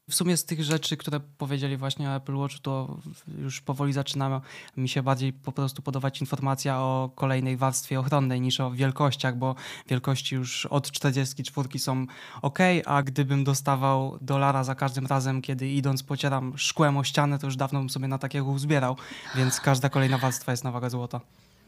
W 0.09 0.15
sumie 0.15 0.37
z 0.37 0.45
tych 0.45 0.63
rzeczy, 0.63 0.97
które 0.97 1.19
powiedzieli 1.19 1.77
właśnie 1.77 2.09
o 2.09 2.15
Apple 2.15 2.35
Watchu, 2.35 2.59
to 2.59 2.97
już 3.37 3.61
powoli 3.61 3.93
zaczyna 3.93 4.41
mi 4.77 4.89
się 4.89 5.03
bardziej 5.03 5.33
po 5.33 5.51
prostu 5.51 5.81
podawać 5.81 6.21
informacja 6.21 6.79
o 6.79 7.09
kolejnej 7.15 7.57
warstwie 7.57 7.99
ochronnej 7.99 8.41
niż 8.41 8.59
o 8.59 8.71
wielkościach, 8.71 9.37
bo 9.37 9.55
wielkości 9.87 10.35
już 10.35 10.65
od 10.65 10.91
44 10.91 11.79
są 11.79 12.05
ok, 12.41 12.59
a 12.85 13.03
gdybym 13.03 13.43
dostawał 13.43 14.17
dolara 14.21 14.63
za 14.63 14.75
każdym 14.75 15.05
razem, 15.05 15.41
kiedy 15.41 15.69
idąc 15.69 16.03
pocieram 16.03 16.57
szkłem 16.57 16.97
o 16.97 17.03
ścianę, 17.03 17.39
to 17.39 17.47
już 17.47 17.55
dawno 17.55 17.79
bym 17.79 17.89
sobie 17.89 18.07
na 18.07 18.17
takiego 18.17 18.45
uzbierał, 18.45 18.97
więc 19.35 19.59
każda 19.59 19.89
kolejna 19.89 20.17
warstwa 20.17 20.51
jest 20.51 20.63
na 20.63 20.71
wagę 20.71 20.89
złota. 20.89 21.21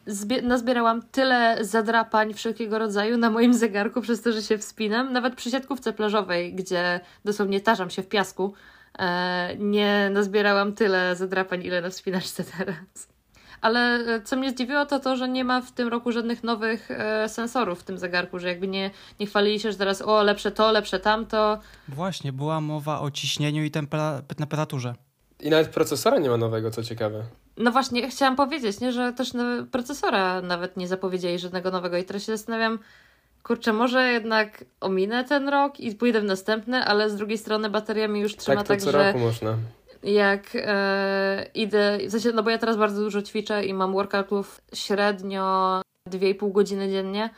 Zbie- 0.08 0.42
nazbierałam 0.44 1.02
tyle 1.02 1.58
zadrapań 1.62 2.34
wszelkiego 2.34 2.80
rodzaju 2.80 3.18
na 3.18 3.30
moim 3.30 3.54
zegarku 3.54 4.02
przez 4.02 4.22
to, 4.22 4.32
że 4.32 4.42
się 4.42 4.58
wspinam. 4.58 5.14
Nawet 5.14 5.36
przy 5.36 5.52
siatkówce 5.52 5.94
plażowej, 5.94 6.54
gdzie 6.56 7.00
dosłownie 7.26 7.62
tarzam 7.62 7.90
się 7.90 8.04
w 8.04 8.08
piasku, 8.08 8.54
e, 9.00 9.56
nie 9.58 10.10
nazbierałam 10.14 10.74
tyle 10.74 11.16
zadrapań, 11.16 11.64
ile 11.64 11.82
na 11.82 11.90
wspinaczce 11.90 12.44
teraz. 12.58 13.08
Ale 13.62 13.80
e, 13.80 14.22
co 14.22 14.36
mnie 14.36 14.50
zdziwiło, 14.50 14.86
to 14.86 15.00
to, 15.00 15.16
że 15.18 15.30
nie 15.30 15.44
ma 15.44 15.62
w 15.62 15.72
tym 15.72 15.88
roku 15.88 16.12
żadnych 16.12 16.44
nowych 16.44 16.92
e, 16.92 17.30
sensorów 17.30 17.80
w 17.80 17.84
tym 17.84 17.98
zegarku, 17.98 18.40
że 18.40 18.48
jakby 18.48 18.68
nie, 18.68 18.92
nie 19.20 19.28
chwalili 19.28 19.60
się, 19.60 19.72
że 19.72 19.78
teraz 19.78 20.02
o, 20.02 20.24
lepsze 20.24 20.52
to, 20.52 20.72
lepsze 20.72 21.00
tamto. 21.00 21.60
Właśnie, 21.88 22.34
była 22.34 22.62
mowa 22.62 23.00
o 23.02 23.12
ciśnieniu 23.12 23.64
i 23.64 23.72
tempera- 23.72 24.22
temperaturze. 24.38 24.96
I 25.40 25.50
nawet 25.50 25.68
procesora 25.70 26.20
nie 26.20 26.30
ma 26.30 26.38
nowego, 26.38 26.72
co 26.72 26.84
ciekawe. 26.84 27.24
No 27.58 27.72
właśnie, 27.72 28.10
chciałam 28.10 28.36
powiedzieć, 28.36 28.80
nie, 28.80 28.92
że 28.92 29.14
też 29.14 29.32
procesora 29.72 30.42
nawet 30.42 30.78
nie 30.78 30.88
zapowiedzieli 30.88 31.40
żadnego 31.40 31.72
nowego 31.72 31.98
i 31.98 32.04
teraz 32.04 32.24
się 32.24 32.38
zastanawiam, 32.38 32.80
kurczę, 33.44 33.74
może 33.74 34.12
jednak 34.12 34.64
ominę 34.82 35.24
ten 35.24 35.50
rok 35.50 35.80
i 35.80 35.96
pójdę 35.96 36.22
w 36.22 36.24
następny, 36.24 36.84
ale 36.84 37.10
z 37.10 37.16
drugiej 37.16 37.38
strony 37.38 37.70
bateria 37.70 38.08
mi 38.08 38.20
już 38.20 38.36
trzyma 38.36 38.56
tak 38.56 38.68
to 38.68 38.74
tak, 38.74 38.82
co 38.82 38.92
że 38.92 39.08
roku 39.08 39.20
można. 39.20 39.58
jak 40.04 40.48
e, 40.56 41.46
idę, 41.54 41.98
w 42.08 42.12
sensie, 42.12 42.32
no 42.32 42.44
bo 42.44 42.50
ja 42.50 42.58
teraz 42.58 42.78
bardzo 42.78 43.02
dużo 43.02 43.22
ćwiczę 43.22 43.66
i 43.66 43.74
mam 43.74 43.94
workoutów 43.94 44.62
średnio 44.74 45.82
2,5 46.10 46.52
godziny 46.52 46.90
dziennie, 46.90 47.30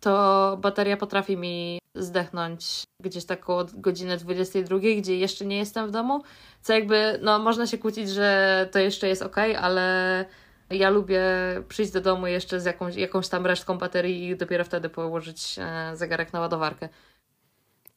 to 0.00 0.56
bateria 0.60 0.96
potrafi 0.96 1.36
mi 1.36 1.78
zdechnąć 1.94 2.84
gdzieś 3.02 3.24
tak 3.24 3.42
około 3.42 3.66
godziny 3.74 4.16
22, 4.16 4.78
gdzie 4.98 5.18
jeszcze 5.18 5.46
nie 5.46 5.56
jestem 5.56 5.88
w 5.88 5.90
domu, 5.90 6.22
co 6.62 6.72
jakby, 6.72 7.18
no 7.22 7.38
można 7.38 7.66
się 7.66 7.78
kłócić, 7.78 8.10
że 8.10 8.68
to 8.72 8.78
jeszcze 8.78 9.08
jest 9.08 9.22
ok, 9.22 9.36
ale 9.38 10.24
ja 10.70 10.90
lubię 10.90 11.22
przyjść 11.68 11.92
do 11.92 12.00
domu 12.00 12.26
jeszcze 12.26 12.60
z 12.60 12.64
jakąś, 12.64 12.96
jakąś 12.96 13.28
tam 13.28 13.46
resztką 13.46 13.78
baterii 13.78 14.28
i 14.28 14.36
dopiero 14.36 14.64
wtedy 14.64 14.88
położyć 14.88 15.56
e, 15.58 15.96
zegarek 15.96 16.32
na 16.32 16.40
ładowarkę. 16.40 16.88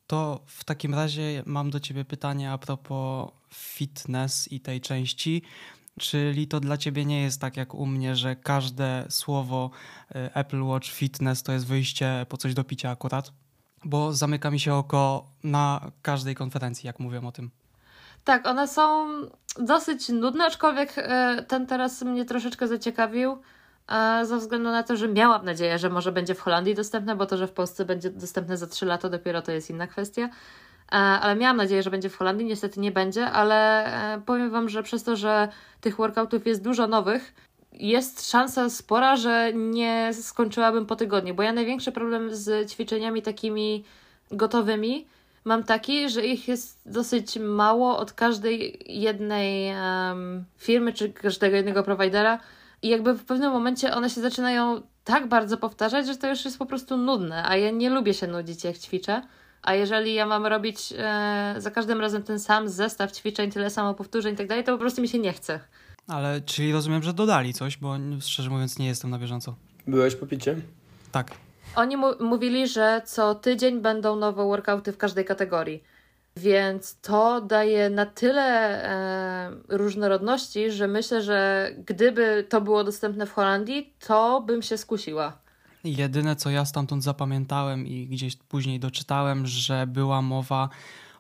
To 0.08 0.44
w 0.48 0.64
takim 0.64 0.96
razie 0.96 1.44
mam 1.46 1.70
do 1.70 1.80
ciebie 1.80 2.06
pytanie 2.06 2.52
a 2.52 2.58
propos 2.58 3.32
fitness 3.54 4.52
i 4.52 4.60
tej 4.60 4.82
części. 4.82 5.44
Czyli 6.00 6.48
to 6.48 6.60
dla 6.60 6.78
ciebie 6.78 7.06
nie 7.06 7.22
jest 7.24 7.42
tak 7.42 7.58
jak 7.58 7.74
u 7.74 7.86
mnie, 7.86 8.16
że 8.16 8.36
każde 8.36 9.06
słowo 9.10 9.70
y, 10.16 10.34
Apple 10.34 10.62
Watch 10.64 10.88
Fitness 10.88 11.44
to 11.44 11.52
jest 11.52 11.68
wyjście 11.68 12.26
po 12.30 12.38
coś 12.38 12.54
do 12.54 12.64
picia 12.64 12.90
akurat? 12.90 13.32
Bo 13.86 14.14
zamyka 14.14 14.52
mi 14.52 14.60
się 14.60 14.74
oko 14.74 15.26
na 15.44 15.92
każdej 16.02 16.36
konferencji, 16.36 16.88
jak 16.88 17.00
mówią 17.00 17.28
o 17.28 17.32
tym. 17.32 17.52
Tak, 18.24 18.48
one 18.48 18.68
są 18.68 19.08
dosyć 19.60 20.10
nudne, 20.10 20.46
aczkolwiek 20.46 20.94
e, 20.98 21.44
ten 21.48 21.68
teraz 21.68 22.02
mnie 22.02 22.26
troszeczkę 22.26 22.68
zaciekawił. 22.68 23.38
e, 23.90 24.26
Ze 24.26 24.38
względu 24.38 24.70
na 24.72 24.84
to, 24.84 24.98
że 24.98 25.08
miałam 25.08 25.46
nadzieję, 25.46 25.80
że 25.80 25.90
może 25.90 26.12
będzie 26.12 26.36
w 26.36 26.40
Holandii 26.40 26.76
dostępne, 26.76 27.16
bo 27.16 27.26
to, 27.26 27.38
że 27.38 27.48
w 27.48 27.52
Polsce 27.52 27.86
będzie 27.86 28.10
dostępne 28.10 28.58
za 28.58 28.68
3 28.68 28.86
lata, 28.86 29.10
dopiero 29.10 29.42
to 29.42 29.52
jest 29.52 29.70
inna 29.70 29.88
kwestia. 29.88 30.30
Ale 30.90 31.36
miałam 31.36 31.58
nadzieję, 31.58 31.84
że 31.84 31.92
będzie 31.92 32.10
w 32.10 32.18
Holandii. 32.18 32.46
Niestety 32.46 32.80
nie 32.80 32.92
będzie, 32.92 33.26
ale 33.26 33.86
powiem 34.26 34.50
Wam, 34.50 34.70
że 34.70 34.84
przez 34.84 35.04
to, 35.04 35.16
że 35.16 35.48
tych 35.82 35.96
workoutów 35.96 36.48
jest 36.48 36.64
dużo 36.64 36.88
nowych, 36.88 37.34
jest 37.74 38.30
szansa 38.30 38.70
spora, 38.70 39.16
że 39.16 39.54
nie 39.54 40.12
skończyłabym 40.14 40.86
po 40.86 40.96
tygodniu, 40.96 41.36
bo 41.36 41.44
ja 41.44 41.54
największy 41.54 41.92
problem 41.92 42.36
z 42.36 42.72
ćwiczeniami 42.72 43.22
takimi 43.22 43.84
gotowymi 44.32 45.06
mam 45.46 45.64
taki, 45.64 46.10
że 46.10 46.26
ich 46.26 46.48
jest 46.48 46.82
dosyć 46.86 47.40
mało 47.40 47.98
od 47.98 48.14
każdej 48.14 48.80
jednej 48.86 49.76
um, 49.76 50.46
firmy 50.58 50.94
czy 50.94 51.14
każdego 51.14 51.56
jednego 51.56 51.84
prowajdera 51.84 52.40
i 52.82 52.88
jakby 52.88 53.14
w 53.14 53.26
pewnym 53.26 53.52
momencie 53.52 53.94
one 53.94 54.10
się 54.10 54.22
zaczynają 54.22 54.82
tak 55.04 55.28
bardzo 55.28 55.58
powtarzać, 55.58 56.08
że 56.08 56.18
to 56.18 56.30
już 56.30 56.46
jest 56.46 56.58
po 56.58 56.66
prostu 56.66 56.98
nudne, 56.98 57.44
a 57.48 57.58
ja 57.58 57.72
nie 57.72 57.90
lubię 57.90 58.14
się 58.14 58.28
nudzić 58.28 58.64
jak 58.64 58.78
ćwiczę. 58.78 59.22
A 59.64 59.74
jeżeli 59.74 60.14
ja 60.14 60.26
mam 60.26 60.46
robić 60.46 60.94
e, 60.98 61.56
za 61.58 61.72
każdym 61.72 62.02
razem 62.02 62.24
ten 62.24 62.40
sam 62.40 62.70
zestaw 62.70 63.12
ćwiczeń, 63.12 63.52
tyle 63.52 63.70
samo 63.70 63.94
powtórzeń 63.94 64.34
i 64.34 64.38
tak 64.38 64.48
dalej, 64.48 64.64
to 64.64 64.72
po 64.72 64.78
prostu 64.78 65.02
mi 65.02 65.08
się 65.08 65.20
nie 65.20 65.34
chce. 65.34 65.60
Ale 66.08 66.42
czyli 66.42 66.72
rozumiem, 66.72 67.04
że 67.04 67.14
dodali 67.14 67.54
coś, 67.54 67.78
bo 67.78 67.96
szczerze 68.22 68.50
mówiąc 68.50 68.80
nie 68.80 68.88
jestem 68.88 69.10
na 69.10 69.20
bieżąco. 69.20 69.56
Byłeś 69.88 70.16
po 70.16 70.28
picie? 70.28 70.56
Tak. 71.12 71.32
Oni 71.76 71.98
mu 71.98 72.08
mówili, 72.20 72.68
że 72.68 73.02
co 73.06 73.36
tydzień 73.36 73.82
będą 73.82 74.16
nowe 74.16 74.44
workouty 74.44 74.92
w 74.92 74.98
każdej 74.98 75.26
kategorii. 75.26 75.84
Więc 76.38 77.00
to 77.02 77.42
daje 77.42 77.90
na 77.90 78.06
tyle 78.06 78.44
e, 78.84 79.52
różnorodności, 79.70 80.72
że 80.72 80.88
myślę, 80.88 81.22
że 81.22 81.70
gdyby 81.88 82.46
to 82.50 82.62
było 82.62 82.84
dostępne 82.84 83.26
w 83.26 83.34
Holandii, 83.34 83.94
to 84.08 84.42
bym 84.42 84.62
się 84.62 84.78
skusiła. 84.78 85.43
Jedyne, 85.84 86.36
co 86.36 86.50
ja 86.50 86.66
stamtąd 86.66 87.04
zapamiętałem 87.04 87.88
i 87.88 88.08
gdzieś 88.08 88.36
później 88.36 88.80
doczytałem, 88.80 89.48
że 89.48 89.88
była 89.88 90.22
mowa 90.22 90.70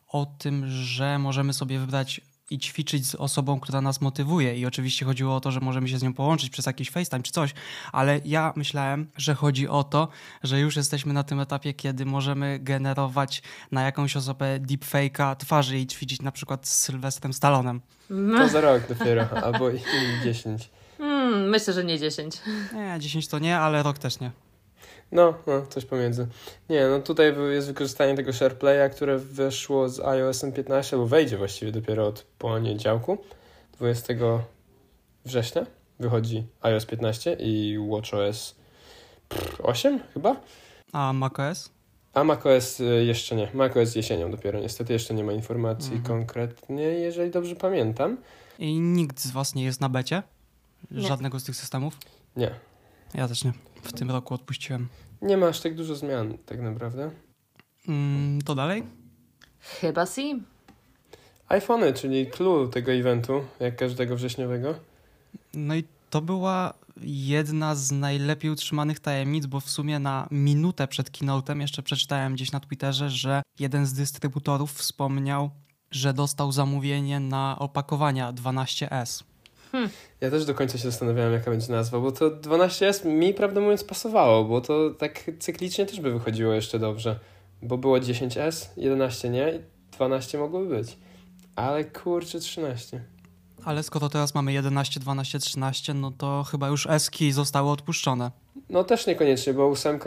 o 0.08 0.26
tym, 0.26 0.64
że 0.68 1.20
możemy 1.20 1.54
sobie 1.54 1.80
wybrać 1.80 2.22
i 2.50 2.60
ćwiczyć 2.60 3.08
z 3.08 3.16
osobą, 3.16 3.60
która 3.60 3.82
nas 3.82 4.02
motywuje. 4.02 4.58
I 4.58 4.66
oczywiście 4.66 5.06
chodziło 5.06 5.36
o 5.36 5.40
to, 5.40 5.52
że 5.52 5.60
możemy 5.60 5.88
się 5.88 5.98
z 5.98 6.04
nią 6.04 6.14
połączyć 6.14 6.50
przez 6.50 6.66
jakiś 6.66 6.90
FaceTime 6.90 7.24
czy 7.24 7.32
coś, 7.32 7.54
ale 7.92 8.22
ja 8.26 8.54
myślałem, 8.56 9.08
że 9.18 9.36
chodzi 9.36 9.68
o 9.68 9.84
to, 9.84 10.08
że 10.44 10.60
już 10.60 10.76
jesteśmy 10.76 11.14
na 11.14 11.24
tym 11.24 11.40
etapie, 11.40 11.74
kiedy 11.74 12.06
możemy 12.06 12.60
generować 12.60 13.42
na 13.72 13.82
jakąś 13.82 14.16
osobę 14.16 14.60
deepfake'a 14.60 15.36
twarzy 15.36 15.80
i 15.80 15.88
ćwiczyć 15.88 16.22
na 16.22 16.32
przykład 16.32 16.68
z 16.68 16.76
Sylwestrem 16.76 17.34
Stallonem. 17.34 17.82
To 18.38 18.50
za 18.50 18.62
rok 18.62 18.82
dopiero, 18.90 19.30
albo 19.44 19.70
10. 20.24 20.70
Hmm, 20.98 21.50
myślę, 21.50 21.74
że 21.74 21.84
nie 21.84 22.00
10. 22.00 22.42
Nie, 22.74 23.00
10 23.00 23.28
to 23.28 23.40
nie, 23.40 23.60
ale 23.60 23.84
rok 23.84 23.98
też 23.98 24.20
nie. 24.20 24.32
No, 25.14 25.34
no, 25.48 25.62
coś 25.70 25.86
pomiędzy. 25.86 26.28
Nie, 26.70 26.88
no 26.88 27.00
tutaj 27.00 27.34
jest 27.52 27.68
wykorzystanie 27.68 28.16
tego 28.16 28.34
SharePlaya, 28.34 28.90
które 28.92 29.18
weszło 29.18 29.90
z 29.90 30.00
iOS 30.00 30.46
15, 30.56 30.96
albo 30.96 31.08
wejdzie 31.08 31.38
właściwie 31.38 31.72
dopiero 31.72 32.08
od 32.08 32.26
poniedziałku, 32.38 33.18
20 33.78 34.14
września 35.26 35.66
wychodzi 36.00 36.48
iOS 36.62 36.86
15 36.86 37.38
i 37.40 37.78
WatchOS 37.92 38.56
8 39.64 40.00
chyba? 40.14 40.36
A 40.92 41.14
macOS? 41.14 41.70
A 42.14 42.24
macOS 42.24 42.80
y, 42.80 43.06
jeszcze 43.06 43.36
nie. 43.36 43.48
macOS 43.54 43.96
jesienią 43.96 44.32
dopiero. 44.32 44.60
Niestety 44.60 44.94
jeszcze 44.94 45.14
nie 45.14 45.24
ma 45.24 45.34
informacji 45.34 45.96
mhm. 45.96 46.08
konkretnie, 46.08 46.84
jeżeli 46.84 47.32
dobrze 47.32 47.56
pamiętam. 47.56 48.18
I 48.60 48.80
nikt 48.80 49.20
z 49.20 49.32
Was 49.32 49.56
nie 49.56 49.64
jest 49.64 49.82
na 49.82 49.90
becie? 49.90 50.24
Żadnego 50.92 51.36
nie. 51.36 51.42
z 51.42 51.44
tych 51.44 51.56
systemów? 51.56 51.98
Nie. 52.36 52.52
Ja 53.14 53.28
też 53.28 53.44
nie. 53.44 53.54
W 53.84 53.94
tym 53.94 54.12
roku 54.12 54.34
odpuściłem. 54.34 54.88
Nie 55.22 55.38
ma 55.38 55.48
aż 55.48 55.60
tak 55.62 55.76
dużo 55.76 55.96
zmian, 55.96 56.38
tak 56.46 56.62
naprawdę. 56.62 57.12
Mm, 57.88 58.42
to 58.42 58.56
dalej? 58.56 58.84
Chyba 59.60 60.06
si. 60.06 60.44
iPhony, 61.50 61.94
czyli 61.94 62.28
clue 62.28 62.68
tego 62.68 62.92
eventu, 62.92 63.42
jak 63.60 63.76
każdego 63.76 64.16
wrześniowego. 64.16 64.76
No 65.54 65.76
i 65.76 65.84
to 66.10 66.22
była 66.22 66.74
jedna 67.02 67.76
z 67.76 67.92
najlepiej 67.92 68.52
utrzymanych 68.52 69.00
tajemnic, 69.00 69.46
bo 69.46 69.60
w 69.60 69.70
sumie 69.70 70.00
na 70.00 70.28
minutę 70.32 70.88
przed 70.88 71.12
keynote'em 71.12 71.62
jeszcze 71.62 71.84
przeczytałem 71.84 72.34
gdzieś 72.34 72.52
na 72.52 72.60
Twitterze, 72.60 73.10
że 73.10 73.42
jeden 73.60 73.86
z 73.86 73.94
dystrybutorów 73.94 74.74
wspomniał, 74.74 75.50
że 75.92 76.14
dostał 76.14 76.52
zamówienie 76.52 77.20
na 77.20 77.60
opakowania 77.60 78.34
12S. 78.34 79.24
Hmm. 79.74 79.90
Ja 80.22 80.30
też 80.30 80.46
do 80.46 80.54
końca 80.54 80.78
się 80.78 80.84
zastanawiałem, 80.84 81.34
jaka 81.34 81.52
będzie 81.52 81.72
nazwa, 81.72 82.00
bo 82.00 82.12
to 82.12 82.32
12S 82.32 83.06
mi, 83.06 83.34
prawdę 83.34 83.62
mówiąc, 83.62 83.84
pasowało, 83.84 84.44
bo 84.44 84.62
to 84.62 84.90
tak 84.90 85.32
cyklicznie 85.40 85.86
też 85.86 86.00
by 86.00 86.12
wychodziło 86.14 86.54
jeszcze 86.54 86.80
dobrze. 86.80 87.20
Bo 87.62 87.78
było 87.78 87.98
10S, 87.98 88.66
11 88.78 89.30
nie, 89.30 89.60
12 89.92 90.38
mogłoby 90.38 90.78
być. 90.78 90.98
Ale 91.56 91.84
kurczę, 91.84 92.40
13. 92.40 93.04
Ale 93.66 93.84
skoro 93.84 94.10
teraz 94.10 94.36
mamy 94.36 94.54
11, 94.54 95.00
12, 95.00 95.40
13, 95.40 95.94
no 95.94 96.12
to 96.12 96.44
chyba 96.52 96.68
już 96.68 96.88
S-ki 96.90 97.32
zostały 97.32 97.70
odpuszczone. 97.70 98.32
No 98.70 98.84
też 98.84 99.08
niekoniecznie, 99.08 99.54
bo 99.54 99.68
8 99.68 100.00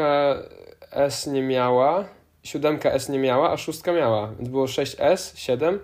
S 0.91 1.27
nie 1.27 1.43
miała, 1.43 2.05
7 2.43 2.79
S 2.85 3.09
nie 3.09 3.19
miała, 3.19 3.53
a 3.53 3.57
6 3.57 3.87
miała. 3.87 4.33
Więc 4.39 4.49
było 4.49 4.67
6S, 4.67 5.33
7, 5.37 5.79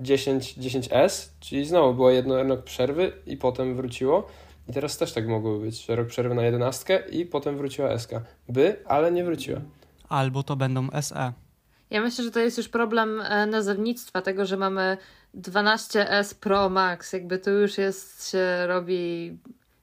10, 0.00 0.58
10S, 0.58 1.28
czyli 1.40 1.66
znowu 1.66 1.94
było 1.94 2.10
jedno 2.10 2.42
rok 2.42 2.62
przerwy 2.62 3.12
i 3.26 3.36
potem 3.36 3.76
wróciło. 3.76 4.26
I 4.68 4.72
teraz 4.72 4.96
też 4.96 5.12
tak 5.12 5.28
mogłoby 5.28 5.64
być, 5.64 5.86
że 5.86 5.96
rok 5.96 6.08
przerwy 6.08 6.34
na 6.34 6.42
11 6.42 7.04
i 7.10 7.26
potem 7.26 7.56
wróciła 7.56 7.98
SK. 7.98 8.10
By, 8.48 8.76
ale 8.86 9.12
nie 9.12 9.24
wróciła. 9.24 9.60
Albo 10.08 10.42
to 10.42 10.56
będą 10.56 10.88
SE. 11.00 11.32
Ja 11.90 12.00
myślę, 12.00 12.24
że 12.24 12.30
to 12.30 12.40
jest 12.40 12.58
już 12.58 12.68
problem 12.68 13.20
e, 13.20 13.46
nazewnictwa, 13.46 14.22
tego, 14.22 14.46
że 14.46 14.56
mamy 14.56 14.96
12S 15.40 16.34
Pro 16.34 16.68
Max. 16.68 17.12
Jakby 17.12 17.38
to 17.38 17.50
już 17.50 17.78
jest, 17.78 18.30
się 18.30 18.66
robi 18.66 19.32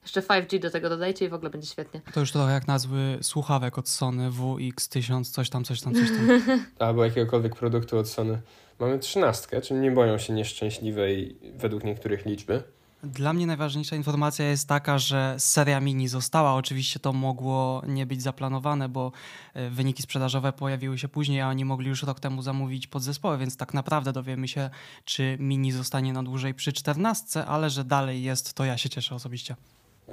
jeszcze 0.02 0.20
5G 0.20 0.60
do 0.60 0.70
tego 0.70 0.88
dodajcie 0.88 1.24
i 1.24 1.28
w 1.28 1.34
ogóle 1.34 1.50
będzie 1.50 1.68
świetnie. 1.68 2.00
To 2.14 2.20
już 2.20 2.32
trochę 2.32 2.52
jak 2.52 2.66
nazwy 2.66 3.18
słuchawek 3.22 3.78
od 3.78 3.88
Sony 3.88 4.30
WX1000, 4.30 5.24
coś 5.24 5.50
tam, 5.50 5.64
coś 5.64 5.80
tam, 5.80 5.94
coś 5.94 6.08
tam. 6.08 6.42
Albo 6.88 7.04
jakiegokolwiek 7.04 7.56
produktu 7.56 7.98
od 7.98 8.08
Sony. 8.08 8.38
Mamy 8.78 8.98
trzynastkę, 8.98 9.60
czyli 9.60 9.80
nie 9.80 9.90
boją 9.90 10.18
się 10.18 10.32
nieszczęśliwej 10.32 11.36
według 11.54 11.84
niektórych 11.84 12.26
liczby. 12.26 12.62
Dla 13.02 13.32
mnie 13.32 13.46
najważniejsza 13.46 13.96
informacja 13.96 14.44
jest 14.44 14.68
taka, 14.68 14.98
że 14.98 15.34
seria 15.38 15.80
mini 15.80 16.08
została. 16.08 16.54
Oczywiście 16.54 17.00
to 17.00 17.12
mogło 17.12 17.82
nie 17.86 18.06
być 18.06 18.22
zaplanowane, 18.22 18.88
bo 18.88 19.12
e, 19.54 19.70
wyniki 19.70 20.02
sprzedażowe 20.02 20.52
pojawiły 20.52 20.98
się 20.98 21.08
później, 21.08 21.40
a 21.40 21.48
oni 21.48 21.64
mogli 21.64 21.88
już 21.88 22.02
rok 22.02 22.20
temu 22.20 22.42
zamówić 22.42 22.86
podzespoły, 22.86 23.38
więc 23.38 23.56
tak 23.56 23.74
naprawdę 23.74 24.12
dowiemy 24.12 24.48
się, 24.48 24.70
czy 25.04 25.36
mini 25.40 25.72
zostanie 25.72 26.12
na 26.12 26.22
dłużej 26.22 26.54
przy 26.54 26.72
14, 26.72 27.44
ale 27.44 27.70
że 27.70 27.84
dalej 27.84 28.22
jest, 28.22 28.54
to 28.54 28.64
ja 28.64 28.78
się 28.78 28.88
cieszę 28.88 29.14
osobiście. 29.14 29.56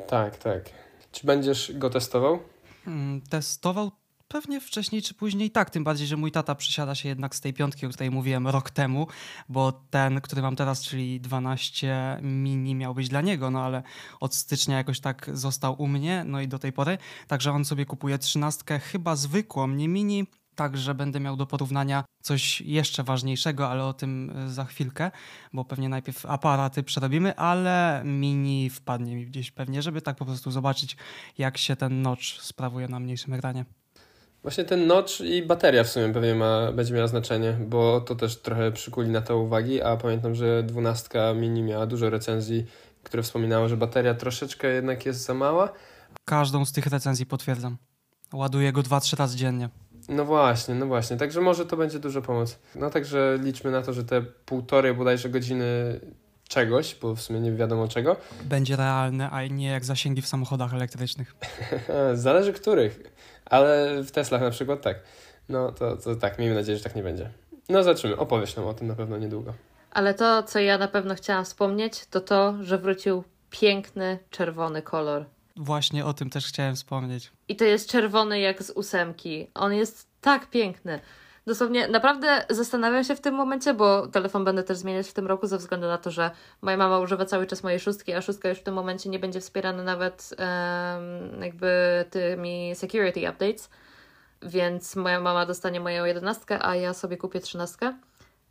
Tak, 0.07 0.37
tak. 0.37 0.69
Czy 1.11 1.27
będziesz 1.27 1.71
go 1.75 1.89
testował? 1.89 2.39
Hmm, 2.85 3.21
testował 3.21 3.91
pewnie 4.33 4.61
wcześniej 4.61 5.01
czy 5.01 5.13
później 5.13 5.51
tak, 5.51 5.69
tym 5.69 5.83
bardziej, 5.83 6.07
że 6.07 6.17
mój 6.17 6.31
tata 6.31 6.55
przysiada 6.55 6.95
się 6.95 7.09
jednak 7.09 7.35
z 7.35 7.41
tej 7.41 7.53
piątki, 7.53 7.85
o 7.85 7.89
której 7.89 8.11
mówiłem 8.11 8.47
rok 8.47 8.69
temu, 8.69 9.07
bo 9.49 9.71
ten, 9.71 10.21
który 10.21 10.41
mam 10.41 10.55
teraz, 10.55 10.81
czyli 10.81 11.21
12 11.21 12.19
mini 12.21 12.75
miał 12.75 12.95
być 12.95 13.09
dla 13.09 13.21
niego, 13.21 13.51
no 13.51 13.63
ale 13.63 13.83
od 14.19 14.35
stycznia 14.35 14.77
jakoś 14.77 14.99
tak 14.99 15.29
został 15.33 15.81
u 15.81 15.87
mnie, 15.87 16.23
no 16.27 16.41
i 16.41 16.47
do 16.47 16.59
tej 16.59 16.73
pory, 16.73 16.97
także 17.27 17.51
on 17.51 17.65
sobie 17.65 17.85
kupuje 17.85 18.17
trzynastkę, 18.17 18.79
chyba 18.79 19.15
zwykłą, 19.15 19.67
nie 19.67 19.87
mini, 19.87 20.25
Także 20.55 20.95
będę 20.95 21.19
miał 21.19 21.35
do 21.35 21.45
porównania 21.45 22.03
coś 22.23 22.61
jeszcze 22.61 23.03
ważniejszego, 23.03 23.69
ale 23.69 23.85
o 23.85 23.93
tym 23.93 24.33
e, 24.35 24.49
za 24.49 24.65
chwilkę, 24.65 25.11
bo 25.53 25.65
pewnie 25.65 25.89
najpierw 25.89 26.25
aparaty 26.25 26.83
przerobimy, 26.83 27.35
ale 27.35 28.01
mini 28.05 28.69
wpadnie 28.69 29.15
mi 29.15 29.25
gdzieś 29.25 29.51
pewnie, 29.51 29.81
żeby 29.81 30.01
tak 30.01 30.17
po 30.17 30.25
prostu 30.25 30.51
zobaczyć, 30.51 30.97
jak 31.37 31.57
się 31.57 31.75
ten 31.75 32.01
notch 32.01 32.25
sprawuje 32.41 32.87
na 32.87 32.99
mniejszym 32.99 33.33
ekranie. 33.33 33.65
Właśnie 34.43 34.63
ten 34.63 34.87
notch 34.87 35.21
i 35.21 35.43
bateria 35.43 35.83
w 35.83 35.89
sumie 35.89 36.13
pewnie 36.13 36.35
ma, 36.35 36.71
będzie 36.71 36.93
miała 36.93 37.07
znaczenie, 37.07 37.57
bo 37.59 38.01
to 38.01 38.15
też 38.15 38.41
trochę 38.41 38.71
przykuli 38.71 39.09
na 39.09 39.21
to 39.21 39.37
uwagi, 39.37 39.81
a 39.81 39.97
pamiętam, 39.97 40.35
że 40.35 40.63
12 40.63 41.09
mini 41.35 41.63
miała 41.63 41.85
dużo 41.85 42.09
recenzji, 42.09 42.65
które 43.03 43.23
wspominały, 43.23 43.69
że 43.69 43.77
bateria 43.77 44.13
troszeczkę 44.13 44.67
jednak 44.67 45.05
jest 45.05 45.25
za 45.25 45.33
mała. 45.33 45.71
Każdą 46.25 46.65
z 46.65 46.71
tych 46.71 46.87
recenzji 46.87 47.25
potwierdzam. 47.25 47.77
Ładuję 48.33 48.71
go 48.71 48.81
2-3 48.81 49.19
razy 49.19 49.37
dziennie. 49.37 49.69
No 50.09 50.25
właśnie, 50.25 50.75
no 50.75 50.85
właśnie. 50.85 51.17
Także 51.17 51.41
może 51.41 51.65
to 51.65 51.77
będzie 51.77 51.99
dużo 51.99 52.21
pomoc. 52.21 52.59
No 52.75 52.89
także 52.89 53.39
liczmy 53.41 53.71
na 53.71 53.81
to, 53.81 53.93
że 53.93 54.03
te 54.03 54.21
półtorej 54.21 54.93
bodajże 54.93 55.29
godziny 55.29 55.99
czegoś, 56.47 56.95
bo 57.01 57.15
w 57.15 57.21
sumie 57.21 57.39
nie 57.39 57.51
wiadomo 57.51 57.87
czego. 57.87 58.15
Będzie 58.43 58.75
realne, 58.75 59.29
a 59.29 59.47
nie 59.47 59.67
jak 59.67 59.85
zasięgi 59.85 60.21
w 60.21 60.27
samochodach 60.27 60.73
elektrycznych. 60.73 61.35
Zależy 62.13 62.53
których, 62.53 63.12
ale 63.45 64.01
w 64.03 64.11
Teslach 64.11 64.41
na 64.41 64.49
przykład 64.49 64.81
tak. 64.81 64.99
No 65.49 65.71
to, 65.71 65.97
to 65.97 66.15
tak, 66.15 66.39
miejmy 66.39 66.55
nadzieję, 66.55 66.77
że 66.77 66.83
tak 66.83 66.95
nie 66.95 67.03
będzie. 67.03 67.29
No 67.69 67.83
zobaczymy, 67.83 68.17
opowiesz 68.17 68.55
nam 68.55 68.65
o 68.65 68.73
tym 68.73 68.87
na 68.87 68.95
pewno 68.95 69.17
niedługo. 69.17 69.53
Ale 69.91 70.13
to, 70.13 70.43
co 70.43 70.59
ja 70.59 70.77
na 70.77 70.87
pewno 70.87 71.15
chciałam 71.15 71.45
wspomnieć, 71.45 72.05
to 72.05 72.21
to, 72.21 72.55
że 72.61 72.77
wrócił 72.77 73.23
piękny 73.49 74.19
czerwony 74.29 74.81
kolor. 74.81 75.25
Właśnie 75.55 76.05
o 76.05 76.13
tym 76.13 76.29
też 76.29 76.47
chciałem 76.47 76.75
wspomnieć. 76.75 77.31
I 77.47 77.55
to 77.55 77.65
jest 77.65 77.89
czerwony 77.89 78.39
jak 78.39 78.63
z 78.63 78.69
ósemki. 78.69 79.47
On 79.53 79.73
jest 79.73 80.07
tak 80.21 80.49
piękny. 80.49 80.99
Dosłownie, 81.47 81.87
naprawdę 81.87 82.45
zastanawiam 82.49 83.03
się 83.03 83.15
w 83.15 83.21
tym 83.21 83.35
momencie, 83.35 83.73
bo 83.73 84.07
telefon 84.07 84.45
będę 84.45 84.63
też 84.63 84.77
zmieniać 84.77 85.07
w 85.07 85.13
tym 85.13 85.27
roku 85.27 85.47
ze 85.47 85.57
względu 85.57 85.87
na 85.87 85.97
to, 85.97 86.11
że 86.11 86.31
moja 86.61 86.77
mama 86.77 86.99
używa 86.99 87.25
cały 87.25 87.47
czas 87.47 87.63
mojej 87.63 87.79
szóstki, 87.79 88.13
a 88.13 88.21
szóstka 88.21 88.49
już 88.49 88.59
w 88.59 88.63
tym 88.63 88.73
momencie 88.73 89.09
nie 89.09 89.19
będzie 89.19 89.41
wspierana 89.41 89.83
nawet 89.83 90.29
um, 90.39 91.41
jakby 91.41 92.05
tymi 92.09 92.71
security 92.75 93.29
updates, 93.29 93.69
więc 94.41 94.95
moja 94.95 95.19
mama 95.19 95.45
dostanie 95.45 95.79
moją 95.79 96.05
jedenastkę, 96.05 96.65
a 96.65 96.75
ja 96.75 96.93
sobie 96.93 97.17
kupię 97.17 97.39
trzynastkę, 97.39 97.93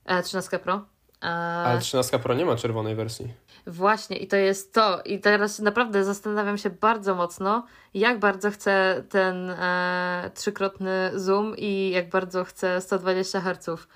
e, 0.04 0.22
trzynastkę 0.22 0.58
Pro. 0.58 0.84
Ale 1.20 1.80
13 1.80 2.18
Pro 2.18 2.34
nie 2.34 2.44
ma 2.44 2.56
czerwonej 2.56 2.94
wersji. 2.94 3.34
Właśnie, 3.66 4.16
i 4.16 4.26
to 4.26 4.36
jest 4.36 4.74
to. 4.74 5.02
I 5.04 5.20
teraz 5.20 5.58
naprawdę 5.58 6.04
zastanawiam 6.04 6.58
się 6.58 6.70
bardzo 6.70 7.14
mocno, 7.14 7.66
jak 7.94 8.18
bardzo 8.18 8.50
chcę 8.50 9.04
ten 9.08 9.50
e, 9.50 10.30
trzykrotny 10.34 11.10
zoom 11.14 11.56
i 11.56 11.90
jak 11.90 12.08
bardzo 12.08 12.44
chcę 12.44 12.80
120 12.80 13.40
Hz. 13.40 13.86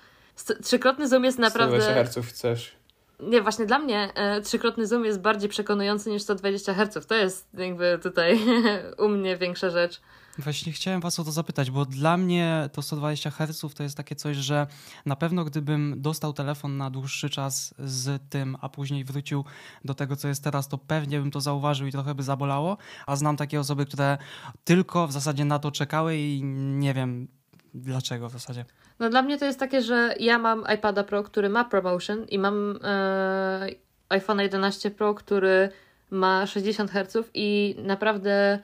trzykrotny 0.63 1.07
zoom 1.07 1.23
jest 1.23 1.39
naprawdę. 1.39 1.81
120 1.81 2.21
Hz 2.21 2.29
chcesz. 2.29 2.77
Nie, 3.19 3.41
właśnie 3.41 3.65
dla 3.65 3.79
mnie 3.79 4.09
e, 4.15 4.41
trzykrotny 4.41 4.87
zoom 4.87 5.05
jest 5.05 5.21
bardziej 5.21 5.49
przekonujący 5.49 6.09
niż 6.09 6.21
120 6.21 6.73
Hz. 6.73 7.07
To 7.07 7.15
jest 7.15 7.47
jakby 7.53 7.99
tutaj 8.03 8.39
u 9.05 9.09
mnie 9.09 9.37
większa 9.37 9.69
rzecz. 9.69 10.01
Właśnie 10.37 10.71
chciałem 10.71 11.01
Was 11.01 11.19
o 11.19 11.23
to 11.23 11.31
zapytać, 11.31 11.71
bo 11.71 11.85
dla 11.85 12.17
mnie 12.17 12.69
to 12.73 12.81
120 12.81 13.31
Hz 13.31 13.75
to 13.75 13.83
jest 13.83 13.97
takie 13.97 14.15
coś, 14.15 14.37
że 14.37 14.67
na 15.05 15.15
pewno 15.15 15.45
gdybym 15.45 15.95
dostał 15.97 16.33
telefon 16.33 16.77
na 16.77 16.89
dłuższy 16.89 17.29
czas 17.29 17.73
z 17.79 18.21
tym, 18.29 18.57
a 18.61 18.69
później 18.69 19.03
wrócił 19.03 19.45
do 19.85 19.93
tego, 19.93 20.15
co 20.15 20.27
jest 20.27 20.43
teraz, 20.43 20.67
to 20.67 20.77
pewnie 20.77 21.19
bym 21.19 21.31
to 21.31 21.41
zauważył 21.41 21.87
i 21.87 21.91
trochę 21.91 22.15
by 22.15 22.23
zabolało. 22.23 22.77
A 23.07 23.15
znam 23.15 23.37
takie 23.37 23.59
osoby, 23.59 23.85
które 23.85 24.17
tylko 24.63 25.07
w 25.07 25.11
zasadzie 25.11 25.45
na 25.45 25.59
to 25.59 25.71
czekały 25.71 26.17
i 26.17 26.43
nie 26.43 26.93
wiem 26.93 27.27
dlaczego 27.73 28.29
w 28.29 28.31
zasadzie. 28.31 28.65
No 28.99 29.09
dla 29.09 29.21
mnie 29.21 29.37
to 29.37 29.45
jest 29.45 29.59
takie, 29.59 29.81
że 29.81 30.15
ja 30.19 30.39
mam 30.39 30.63
iPada 30.75 31.03
Pro, 31.03 31.23
który 31.23 31.49
ma 31.49 31.65
promotion 31.65 32.25
i 32.25 32.39
mam 32.39 32.79
e, 32.83 33.69
iPhone 34.09 34.39
11 34.39 34.91
Pro, 34.91 35.13
który 35.13 35.69
ma 36.11 36.45
60 36.45 36.91
Hz 36.91 37.17
i 37.33 37.75
naprawdę 37.83 38.59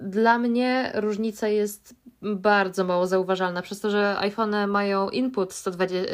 dla 0.00 0.38
mnie 0.38 0.92
różnica 0.94 1.48
jest 1.48 1.94
bardzo 2.22 2.84
mało 2.84 3.06
zauważalna, 3.06 3.62
przez 3.62 3.80
to, 3.80 3.90
że 3.90 4.18
iPhone 4.18 4.68
mają 4.68 5.08
input 5.08 5.52
120, 5.52 6.00
yy, 6.00 6.06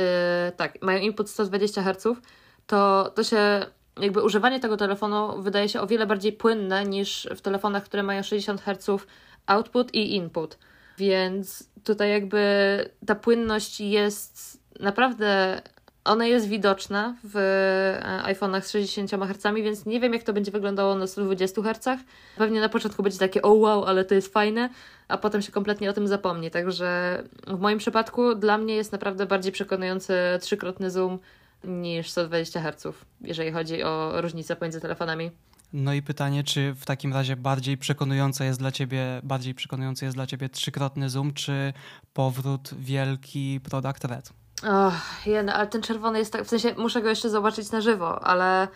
tak, 0.57 0.83
mają 0.83 1.01
input 1.01 1.31
120 1.31 1.83
Hz, 1.83 2.21
to, 2.67 3.13
to 3.15 3.25
się 3.25 3.67
jakby 4.01 4.23
używanie 4.23 4.61
tego 4.61 4.77
telefonu 4.77 5.43
wydaje 5.43 5.69
się 5.69 5.81
o 5.81 5.87
wiele 5.87 6.07
bardziej 6.07 6.33
płynne 6.33 6.85
niż 6.85 7.29
w 7.37 7.41
telefonach, 7.41 7.85
które 7.85 8.03
mają 8.03 8.23
60 8.23 8.61
Hz 8.61 9.07
output 9.47 9.95
i 9.95 10.17
input. 10.17 10.59
Więc 10.99 11.71
tutaj 11.85 12.11
jakby 12.11 12.41
ta 13.07 13.15
płynność 13.15 13.81
jest 13.81 14.61
naprawdę 14.81 15.61
ona 16.11 16.27
jest 16.27 16.49
widoczna 16.49 17.17
w 17.25 17.37
e, 17.37 18.35
iPhone'ach 18.35 18.63
z 18.63 18.71
60 18.71 19.11
Hz, 19.11 19.55
więc 19.55 19.87
nie 19.87 20.01
wiem, 20.01 20.13
jak 20.13 20.23
to 20.23 20.33
będzie 20.33 20.51
wyglądało 20.51 20.95
na 20.95 21.07
120 21.07 21.63
Hz. 21.63 22.01
Pewnie 22.37 22.61
na 22.61 22.69
początku 22.69 23.03
będzie 23.03 23.19
takie, 23.19 23.43
o 23.43 23.53
wow, 23.53 23.85
ale 23.85 24.05
to 24.05 24.15
jest 24.15 24.33
fajne, 24.33 24.69
a 25.09 25.19
potem 25.19 25.43
się 25.43 25.53
kompletnie 25.53 25.91
o 25.91 25.93
tym 25.93 26.09
zapomni. 26.09 26.51
Także 26.51 27.23
w 27.47 27.61
moim 27.61 27.79
przypadku 27.79 28.35
dla 28.35 28.59
mnie 28.59 28.75
jest 28.75 28.93
naprawdę 28.93 29.27
bardziej 29.27 29.53
przekonujący 29.53 30.15
trzykrotny 30.41 30.91
zoom 30.91 31.19
niż 31.65 32.11
120 32.11 32.61
Hz, 32.61 32.87
jeżeli 33.21 33.53
chodzi 33.53 33.83
o 33.83 34.13
różnicę 34.21 34.57
pomiędzy 34.57 34.81
telefonami. 34.81 35.31
No 35.73 35.95
i 35.95 36.03
pytanie, 36.03 36.45
czy 36.45 36.75
w 36.75 36.85
takim 36.85 37.13
razie 37.13 37.37
bardziej 37.37 37.79
przekonujące 37.79 38.45
jest 38.45 38.59
dla 38.59 38.73
ciebie, 38.73 39.21
bardziej 39.23 39.55
przekonujący 39.55 40.05
jest 40.05 40.17
dla 40.17 40.27
ciebie 40.27 40.49
trzykrotny 40.49 41.11
zoom, 41.11 41.33
czy 41.33 41.73
powrót 42.13 42.75
wielki 42.79 43.61
product 43.63 44.05
red? 44.05 44.40
Oh, 44.63 45.01
jeden, 45.27 45.49
ale 45.49 45.67
ten 45.67 45.83
czerwony 45.83 46.19
jest 46.19 46.33
tak, 46.33 46.45
w 46.45 46.49
sensie 46.49 46.75
muszę 46.79 47.03
go 47.03 47.09
jeszcze 47.09 47.31
zobaczyć 47.31 47.71
na 47.71 47.81
żywo, 47.81 48.25
ale... 48.25 48.69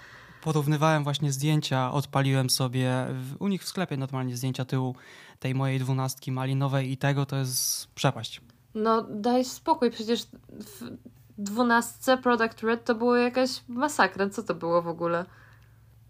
Porównywałem 0.42 1.04
właśnie 1.04 1.32
zdjęcia, 1.32 1.92
odpaliłem 1.92 2.50
sobie 2.50 3.06
w, 3.10 3.36
u 3.38 3.48
nich 3.48 3.62
w 3.62 3.68
sklepie 3.68 3.96
normalnie 3.96 4.36
zdjęcia 4.36 4.64
tyłu 4.64 4.94
tej 5.38 5.54
mojej 5.54 5.78
dwunastki 5.78 6.32
malinowej 6.32 6.92
i 6.92 6.96
tego 6.96 7.26
to 7.26 7.36
jest 7.36 7.86
przepaść. 7.94 8.40
No 8.74 9.02
daj 9.10 9.44
spokój, 9.44 9.90
przecież 9.90 10.22
w 10.50 10.90
dwunastce 11.38 12.18
Product 12.18 12.62
Red 12.62 12.84
to 12.84 12.94
było 12.94 13.16
jakaś 13.16 13.50
masakra, 13.68 14.28
co 14.30 14.42
to 14.42 14.54
było 14.54 14.82
w 14.82 14.88
ogóle? 14.88 15.24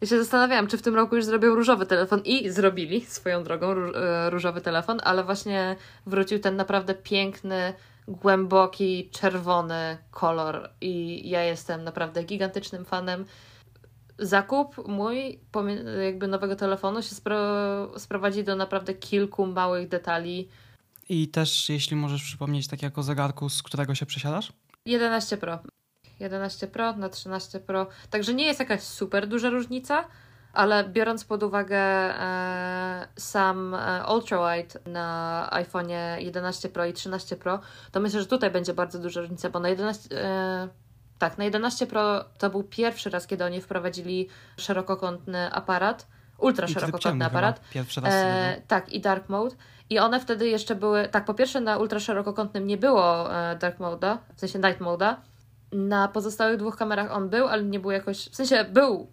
Ja 0.00 0.08
się 0.08 0.18
zastanawiałam, 0.18 0.66
czy 0.66 0.78
w 0.78 0.82
tym 0.82 0.94
roku 0.94 1.16
już 1.16 1.24
zrobią 1.24 1.54
różowy 1.54 1.86
telefon 1.86 2.20
i 2.20 2.50
zrobili 2.50 3.04
swoją 3.04 3.44
drogą 3.44 3.72
e, 3.72 4.30
różowy 4.30 4.60
telefon, 4.60 5.00
ale 5.04 5.24
właśnie 5.24 5.76
wrócił 6.06 6.38
ten 6.38 6.56
naprawdę 6.56 6.94
piękny 6.94 7.74
głęboki, 8.08 9.10
czerwony 9.10 9.98
kolor 10.10 10.70
i 10.80 11.22
ja 11.28 11.42
jestem 11.42 11.84
naprawdę 11.84 12.24
gigantycznym 12.24 12.84
fanem. 12.84 13.24
Zakup 14.18 14.88
mój 14.88 15.40
jakby 16.04 16.28
nowego 16.28 16.56
telefonu 16.56 17.02
się 17.02 17.14
spro 17.14 17.38
sprowadzi 17.98 18.44
do 18.44 18.56
naprawdę 18.56 18.94
kilku 18.94 19.46
małych 19.46 19.88
detali. 19.88 20.48
I 21.08 21.28
też, 21.28 21.68
jeśli 21.68 21.96
możesz 21.96 22.22
przypomnieć, 22.22 22.68
tak 22.68 22.82
jako 22.82 23.02
zegarku, 23.02 23.48
z 23.48 23.62
którego 23.62 23.94
się 23.94 24.06
przesiadasz? 24.06 24.52
11 24.86 25.36
Pro. 25.36 25.58
11 26.20 26.66
Pro 26.66 26.96
na 26.96 27.08
13 27.08 27.60
Pro. 27.60 27.86
Także 28.10 28.34
nie 28.34 28.44
jest 28.44 28.60
jakaś 28.60 28.82
super 28.82 29.28
duża 29.28 29.50
różnica, 29.50 30.04
ale 30.54 30.84
biorąc 30.84 31.24
pod 31.24 31.42
uwagę 31.42 31.78
e, 31.78 33.08
sam 33.16 33.74
e, 33.74 34.04
ultrawide 34.14 34.80
na 34.86 35.48
iPhone 35.50 35.88
11 36.18 36.68
Pro 36.68 36.86
i 36.86 36.92
13 36.92 37.36
Pro, 37.36 37.60
to 37.92 38.00
myślę, 38.00 38.20
że 38.20 38.26
tutaj 38.26 38.50
będzie 38.50 38.74
bardzo 38.74 38.98
duża 38.98 39.20
różnica, 39.20 39.50
bo 39.50 39.60
na 39.60 39.68
11 39.68 40.22
e, 40.22 40.68
tak, 41.18 41.38
na 41.38 41.44
11 41.44 41.86
Pro 41.86 42.24
to 42.38 42.50
był 42.50 42.62
pierwszy 42.62 43.10
raz, 43.10 43.26
kiedy 43.26 43.44
oni 43.44 43.60
wprowadzili 43.60 44.28
szerokokątny 44.56 45.52
aparat, 45.52 46.06
ultra 46.38 46.68
szerokokątny 46.68 47.24
aparat. 47.24 47.60
Pierwszy 47.70 48.00
raz. 48.00 48.14
E, 48.14 48.62
tak, 48.68 48.92
i 48.92 49.00
dark 49.00 49.28
mode. 49.28 49.56
I 49.90 49.98
one 49.98 50.20
wtedy 50.20 50.48
jeszcze 50.48 50.74
były, 50.74 51.08
tak, 51.08 51.24
po 51.24 51.34
pierwsze 51.34 51.60
na 51.60 51.78
ultra 51.78 52.00
szerokokątnym 52.00 52.66
nie 52.66 52.76
było 52.76 53.34
e, 53.34 53.56
dark 53.56 53.78
mode'a, 53.78 54.18
w 54.36 54.40
sensie 54.40 54.58
night 54.58 54.80
mode'a. 54.80 55.14
Na 55.72 56.08
pozostałych 56.08 56.58
dwóch 56.58 56.76
kamerach 56.76 57.12
on 57.12 57.28
był, 57.28 57.48
ale 57.48 57.62
nie 57.62 57.80
był 57.80 57.90
jakoś, 57.90 58.28
w 58.28 58.36
sensie 58.36 58.64
był 58.64 59.12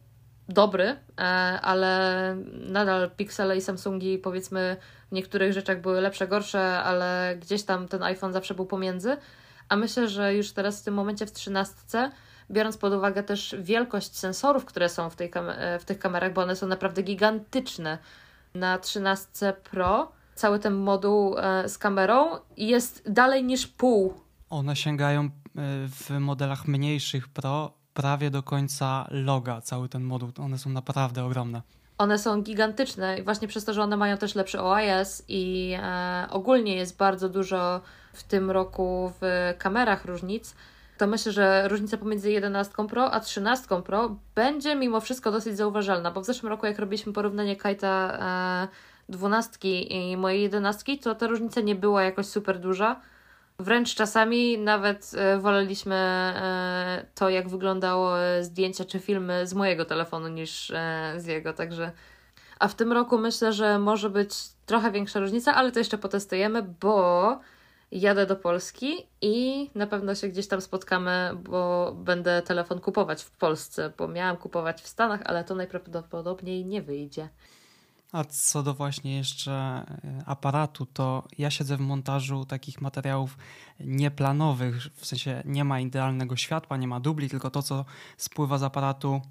dobry, 0.54 0.84
e, 0.84 1.24
ale 1.62 2.36
nadal 2.54 3.12
Pixele 3.12 3.58
i 3.58 3.62
Samsungi 3.62 4.18
powiedzmy 4.18 4.78
w 5.12 5.16
niektórych 5.16 5.54
rzeczach 5.54 5.82
były 5.82 6.02
lepsze, 6.02 6.28
gorsze, 6.28 6.80
ale 6.80 7.38
gdzieś 7.42 7.64
tam 7.64 7.88
ten 7.88 8.04
iPhone 8.04 8.34
zawsze 8.34 8.54
był 8.54 8.66
pomiędzy. 8.66 9.18
A 9.70 9.76
myślę, 9.76 10.08
że 10.08 10.36
już 10.36 10.52
teraz 10.52 10.82
w 10.82 10.84
tym 10.84 10.94
momencie 10.94 11.26
w 11.26 11.32
13, 11.32 12.12
biorąc 12.52 12.78
pod 12.78 12.94
uwagę 12.94 13.24
też 13.24 13.56
wielkość 13.60 14.18
sensorów, 14.18 14.66
które 14.66 14.90
są 14.90 15.10
w, 15.10 15.16
tej 15.16 15.32
e, 15.36 15.80
w 15.80 15.86
tych 15.86 16.00
kamerach, 16.00 16.34
bo 16.34 16.42
one 16.42 16.56
są 16.56 16.68
naprawdę 16.68 17.02
gigantyczne. 17.02 17.98
Na 18.54 18.78
13 18.78 19.54
Pro 19.72 20.12
cały 20.36 20.60
ten 20.60 20.74
moduł 20.74 21.38
e, 21.38 21.70
z 21.70 21.78
kamerą 21.78 22.38
jest 22.58 23.12
dalej 23.12 23.44
niż 23.44 23.68
pół. 23.68 24.14
One 24.50 24.76
sięgają 24.76 25.30
w 25.88 26.10
modelach 26.20 26.68
mniejszych 26.68 27.28
Pro 27.28 27.81
prawie 27.94 28.30
do 28.30 28.44
końca 28.44 29.08
loga 29.12 29.62
cały 29.62 29.90
ten 29.90 30.04
moduł. 30.04 30.32
One 30.40 30.58
są 30.58 30.70
naprawdę 30.70 31.26
ogromne. 31.26 31.62
One 31.98 32.20
są 32.20 32.42
gigantyczne 32.42 33.20
i 33.20 33.24
właśnie 33.24 33.48
przez 33.48 33.66
to, 33.66 33.74
że 33.74 33.82
one 33.84 33.98
mają 33.98 34.18
też 34.18 34.36
lepszy 34.36 34.62
OIS 34.62 35.24
i 35.28 35.74
e, 35.82 36.28
ogólnie 36.30 36.76
jest 36.76 36.98
bardzo 36.98 37.30
dużo 37.30 37.82
w 38.14 38.24
tym 38.24 38.52
roku 38.52 39.12
w 39.22 39.54
kamerach 39.58 40.06
różnic, 40.06 40.56
to 40.98 41.08
myślę, 41.08 41.32
że 41.32 41.68
różnica 41.68 41.98
pomiędzy 41.98 42.32
11 42.32 42.74
Pro 42.90 43.12
a 43.12 43.20
13 43.20 43.82
Pro 43.82 44.16
będzie 44.36 44.76
mimo 44.76 45.00
wszystko 45.00 45.32
dosyć 45.32 45.58
zauważalna, 45.58 46.12
bo 46.12 46.22
w 46.22 46.26
zeszłym 46.26 46.50
roku 46.50 46.66
jak 46.66 46.80
robiliśmy 46.80 47.14
porównanie 47.14 47.56
Kite'a 47.56 48.18
e, 48.66 48.68
12 49.10 49.82
i 49.82 50.18
mojej 50.18 50.42
11, 50.42 50.98
to 50.98 51.16
ta 51.16 51.28
różnica 51.28 51.62
nie 51.62 51.76
była 51.76 52.04
jakoś 52.04 52.26
super 52.26 52.60
duża. 52.60 53.02
Wręcz 53.62 53.96
czasami 53.96 54.58
nawet 54.58 55.12
e, 55.16 55.40
woleliśmy 55.40 55.96
e, 55.96 57.06
to, 57.16 57.30
jak 57.30 57.50
wyglądało 57.50 58.14
zdjęcia 58.42 58.86
czy 58.86 59.00
filmy 59.00 59.48
z 59.48 59.54
mojego 59.54 59.86
telefonu 59.86 60.28
niż 60.28 60.72
e, 60.72 61.14
z 61.18 61.26
jego, 61.26 61.54
także. 61.54 61.92
A 62.60 62.68
w 62.68 62.76
tym 62.76 62.92
roku 62.92 63.18
myślę, 63.18 63.54
że 63.54 63.80
może 63.80 64.10
być 64.10 64.34
trochę 64.66 64.92
większa 64.92 65.20
różnica, 65.20 65.56
ale 65.56 65.72
to 65.72 65.80
jeszcze 65.80 65.98
potestujemy, 65.98 66.64
bo 66.82 67.40
jadę 67.92 68.26
do 68.26 68.36
Polski 68.36 69.08
i 69.22 69.70
na 69.76 69.88
pewno 69.88 70.16
się 70.16 70.28
gdzieś 70.28 70.48
tam 70.48 70.62
spotkamy, 70.62 71.32
bo 71.36 71.92
będę 71.96 72.42
telefon 72.42 72.80
kupować 72.80 73.24
w 73.24 73.32
Polsce, 73.32 73.92
bo 73.98 74.08
miałam 74.08 74.38
kupować 74.38 74.82
w 74.82 74.88
Stanach, 74.88 75.22
ale 75.26 75.44
to 75.44 75.56
najprawdopodobniej 75.56 76.66
nie 76.66 76.82
wyjdzie. 76.82 77.30
A 78.12 78.24
co 78.24 78.64
do 78.64 78.74
właśnie 78.74 79.18
jeszcze 79.18 79.52
e, 79.52 80.24
aparatu, 80.26 80.86
to 80.86 81.28
ja 81.38 81.52
siedzę 81.52 81.78
w 81.78 81.80
montażu 81.80 82.46
takich 82.46 82.82
materiałów 82.82 83.38
nieplanowych, 83.80 84.88
w 84.96 85.06
sensie 85.06 85.44
nie 85.46 85.64
ma 85.64 85.80
idealnego 85.80 86.36
światła, 86.36 86.78
nie 86.78 86.88
ma 86.88 87.00
dubli, 87.00 87.30
tylko 87.30 87.50
to, 87.50 87.64
co 87.64 87.86
spływa 88.18 88.58
z 88.58 88.64
aparatu 88.64 89.22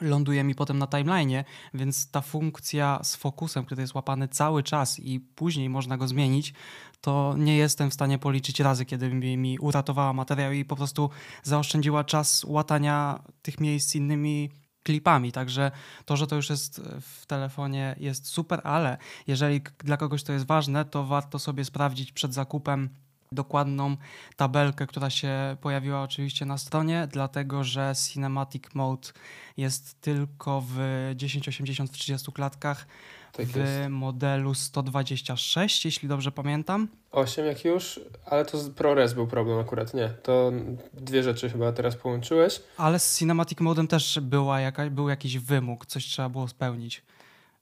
ląduje 0.00 0.44
mi 0.44 0.54
potem 0.54 0.78
na 0.78 0.86
timeline'ie, 0.86 1.44
więc 1.74 2.10
ta 2.10 2.20
funkcja 2.20 3.00
z 3.02 3.16
fokusem, 3.16 3.64
który 3.64 3.80
jest 3.80 3.94
łapany 3.94 4.28
cały 4.28 4.62
czas 4.62 4.98
i 4.98 5.20
później 5.20 5.68
można 5.68 5.96
go 5.96 6.08
zmienić, 6.08 6.54
to 7.00 7.34
nie 7.38 7.56
jestem 7.56 7.90
w 7.90 7.94
stanie 7.94 8.18
policzyć 8.18 8.60
razy, 8.60 8.84
kiedy 8.84 9.14
mi, 9.14 9.36
mi 9.36 9.58
uratowała 9.58 10.12
materiał 10.12 10.52
i 10.52 10.64
po 10.64 10.76
prostu 10.76 11.10
zaoszczędziła 11.42 12.04
czas 12.04 12.44
łatania 12.44 13.22
tych 13.42 13.60
miejsc 13.60 13.94
innymi 13.94 14.50
klipami, 14.82 15.32
także 15.32 15.70
to, 16.04 16.16
że 16.16 16.26
to 16.26 16.36
już 16.36 16.50
jest 16.50 16.80
w 17.00 17.26
telefonie 17.26 17.96
jest 18.00 18.26
super, 18.26 18.60
ale 18.64 18.98
jeżeli 19.26 19.60
dla 19.78 19.96
kogoś 19.96 20.22
to 20.22 20.32
jest 20.32 20.46
ważne, 20.46 20.84
to 20.84 21.04
warto 21.04 21.38
sobie 21.38 21.64
sprawdzić 21.64 22.12
przed 22.12 22.34
zakupem 22.34 22.88
dokładną 23.32 23.96
tabelkę, 24.36 24.86
która 24.86 25.10
się 25.10 25.56
pojawiła 25.60 26.02
oczywiście 26.02 26.44
na 26.46 26.58
stronie, 26.58 27.08
dlatego 27.12 27.64
że 27.64 27.92
Cinematic 28.12 28.64
Mode 28.74 29.08
jest 29.56 30.00
tylko 30.00 30.62
w 30.68 30.76
1080 31.18 31.90
w 31.90 31.92
30 31.92 32.32
klatkach 32.32 32.86
Tak 33.32 33.46
w 33.46 33.56
jest. 33.56 33.70
modelu 33.90 34.54
126, 34.54 35.84
jeśli 35.84 36.08
dobrze 36.08 36.32
pamiętam. 36.32 36.88
8 37.12 37.46
jak 37.46 37.64
już, 37.64 38.00
ale 38.26 38.44
to 38.44 38.58
z 38.58 38.70
ProRes 38.70 39.14
był 39.14 39.26
problem 39.26 39.58
akurat, 39.58 39.94
nie. 39.94 40.08
To 40.08 40.52
dwie 40.94 41.22
rzeczy 41.22 41.50
chyba 41.50 41.72
teraz 41.72 41.96
połączyłeś. 41.96 42.60
Ale 42.76 42.98
z 42.98 43.18
Cinematic 43.18 43.60
Modem 43.60 43.88
też 43.88 44.20
była 44.22 44.60
jaka, 44.60 44.90
był 44.90 45.08
jakiś 45.08 45.38
wymóg, 45.38 45.86
coś 45.86 46.04
trzeba 46.04 46.28
było 46.28 46.48
spełnić. 46.48 47.02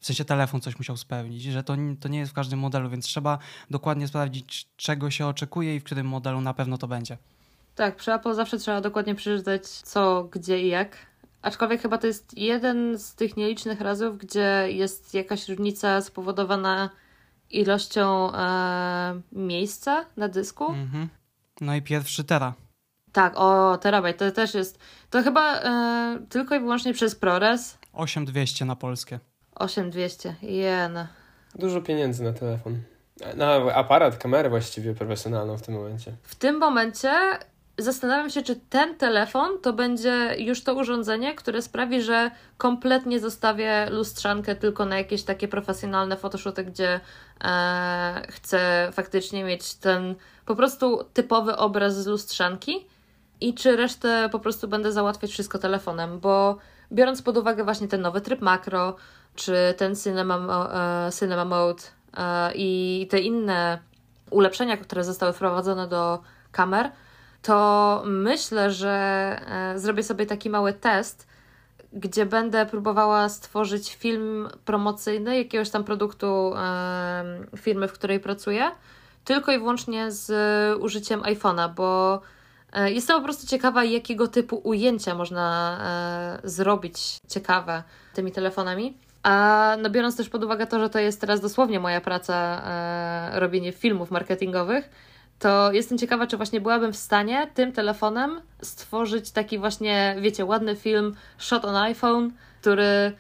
W 0.01 0.07
sensie 0.07 0.25
telefon 0.25 0.61
coś 0.61 0.79
musiał 0.79 0.97
spełnić, 0.97 1.43
że 1.43 1.63
to, 1.63 1.77
to 2.01 2.09
nie 2.09 2.19
jest 2.19 2.33
w 2.33 2.35
każdym 2.35 2.59
modelu, 2.59 2.91
więc 2.91 3.05
trzeba 3.05 3.39
dokładnie 3.71 4.09
sprawdzić, 4.09 4.69
czego 4.77 5.11
się 5.11 5.27
oczekuje 5.27 5.77
i 5.77 5.81
w 5.81 5.85
którym 5.85 6.07
modelu 6.07 6.41
na 6.41 6.55
pewno 6.55 6.79
to 6.79 6.89
będzie. 6.89 7.19
Tak, 7.75 7.97
przy 7.97 8.13
Apple 8.13 8.35
zawsze 8.35 8.59
trzeba 8.59 8.81
dokładnie 8.81 9.15
przeczytać 9.15 9.67
co, 9.67 10.25
gdzie 10.25 10.63
i 10.63 10.69
jak. 10.69 10.97
Aczkolwiek 11.43 11.83
chyba 11.83 11.99
to 11.99 12.07
jest 12.07 12.39
jeden 12.39 12.99
z 12.99 13.15
tych 13.15 13.37
nielicznych 13.37 13.81
razów, 13.81 14.19
gdzie 14.19 14.67
jest 14.69 15.15
jakaś 15.15 15.49
różnica 15.49 16.01
spowodowana 16.01 16.91
ilością 17.51 18.33
e, 18.35 19.21
miejsca 19.33 20.05
na 20.17 20.29
dysku. 20.29 20.73
Mhm. 20.73 21.09
No 21.61 21.75
i 21.75 21.83
pierwszy 21.83 22.25
tera. 22.25 22.55
Tak, 23.13 23.33
o, 23.37 23.79
terabajt, 23.79 24.19
to 24.19 24.31
też 24.31 24.55
jest. 24.55 24.79
To 25.11 25.23
chyba 25.23 25.61
e, 25.61 26.19
tylko 26.29 26.55
i 26.55 26.61
wyłącznie 26.61 26.93
przez 26.95 27.15
ProRes 27.15 27.79
8200 27.93 28.65
na 28.65 28.77
polskie. 28.77 29.21
8200. 29.61 30.35
Jen. 30.43 31.07
Dużo 31.55 31.81
pieniędzy 31.81 32.25
na 32.25 32.33
telefon. 32.33 32.81
Na 33.37 33.55
aparat, 33.75 34.19
kamerę 34.19 34.51
właściwie 34.51 34.95
profesjonalną 34.95 35.59
w 35.59 35.63
tym 35.63 35.75
momencie. 35.75 36.13
W 36.23 36.35
tym 36.35 36.59
momencie 36.59 37.11
zastanawiam 37.79 38.31
się, 38.31 38.43
czy 38.43 38.57
ten 38.57 38.95
telefon 38.95 39.59
to 39.63 39.73
będzie 39.73 40.35
już 40.39 40.65
to 40.65 40.75
urządzenie, 40.75 41.35
które 41.35 41.63
sprawi, 41.63 42.03
że 42.03 42.31
kompletnie 42.59 43.21
zostawię 43.21 43.91
lustrzankę 43.91 44.55
tylko 44.55 44.85
na 44.85 44.99
jakieś 44.99 45.23
takie 45.23 45.49
profesjonalne 45.49 46.17
photoshoty, 46.17 46.65
gdzie 46.65 47.01
e, 47.45 48.23
chcę 48.29 48.91
faktycznie 48.93 49.45
mieć 49.45 49.75
ten 49.75 50.15
po 50.47 50.57
prostu 50.57 51.05
typowy 51.13 51.57
obraz 51.57 52.03
z 52.03 52.07
lustrzanki 52.07 52.87
i 53.41 53.55
czy 53.55 53.77
resztę 53.77 54.29
po 54.33 54.39
prostu 54.39 54.69
będę 54.69 54.93
załatwiać 54.93 55.31
wszystko 55.31 55.59
telefonem, 55.59 56.21
bo 56.21 56.59
biorąc 56.93 57.23
pod 57.23 57.37
uwagę 57.37 57.65
właśnie 57.65 57.89
ten 57.89 58.01
nowy 58.01 58.21
tryb 58.21 58.41
makro, 58.41 58.97
czy 59.41 59.75
ten 59.77 59.97
cinema, 59.97 60.69
e, 61.09 61.13
cinema 61.13 61.45
mode 61.45 61.83
e, 62.17 62.53
i 62.55 63.07
te 63.11 63.21
inne 63.21 63.79
ulepszenia, 64.31 64.77
które 64.77 65.05
zostały 65.05 65.33
wprowadzone 65.33 65.89
do 65.89 66.23
kamer, 66.53 66.91
to 67.43 68.03
myślę, 68.07 68.71
że 68.71 68.91
e, 69.47 69.79
zrobię 69.79 70.03
sobie 70.03 70.27
taki 70.27 70.51
mały 70.51 70.73
test, 70.73 71.27
gdzie 71.93 72.27
będę 72.27 72.67
próbowała 72.67 73.29
stworzyć 73.29 73.95
film 73.97 74.49
promocyjny 74.65 75.39
jakiegoś 75.39 75.71
tam 75.71 75.85
produktu 75.85 76.55
firmy, 77.57 77.89
w 77.89 77.93
której 77.93 78.21
pracuję, 78.21 78.71
tylko 79.25 79.53
i 79.53 79.59
wyłącznie 79.59 80.13
z 80.13 80.31
użyciem 80.81 81.21
iPhone'a, 81.21 81.75
bo 81.75 82.21
jestem 82.85 83.17
po 83.17 83.23
prostu 83.23 83.47
ciekawa, 83.47 83.85
jakiego 83.85 84.29
typu 84.29 84.61
ujęcia 84.65 85.15
można 85.15 85.79
zrobić 86.45 87.19
ciekawe 87.29 87.83
tymi 88.15 88.33
telefonami. 88.33 88.99
A 89.23 89.77
no 89.83 89.91
biorąc 89.91 90.17
też 90.17 90.29
pod 90.29 90.45
uwagę 90.45 90.67
to, 90.67 90.81
że 90.81 90.91
to 90.91 90.99
jest 90.99 91.21
teraz 91.21 91.41
dosłownie 91.41 91.81
moja 91.81 92.01
praca, 92.01 92.63
e, 93.35 93.41
robienie 93.41 93.73
filmów 93.73 94.11
marketingowych, 94.11 94.91
to 95.39 95.73
jestem 95.73 95.99
ciekawa, 95.99 96.27
czy 96.27 96.37
właśnie 96.37 96.61
byłabym 96.61 96.93
w 96.93 96.97
stanie 96.97 97.49
tym 97.55 97.73
telefonem 97.73 98.41
stworzyć 98.63 99.31
taki 99.31 99.59
właśnie, 99.59 100.17
wiecie, 100.21 100.45
ładny 100.45 100.77
film 100.77 101.15
shot 101.39 101.65
on 101.65 101.77
iPhone, 101.77 102.33
który 102.61 103.13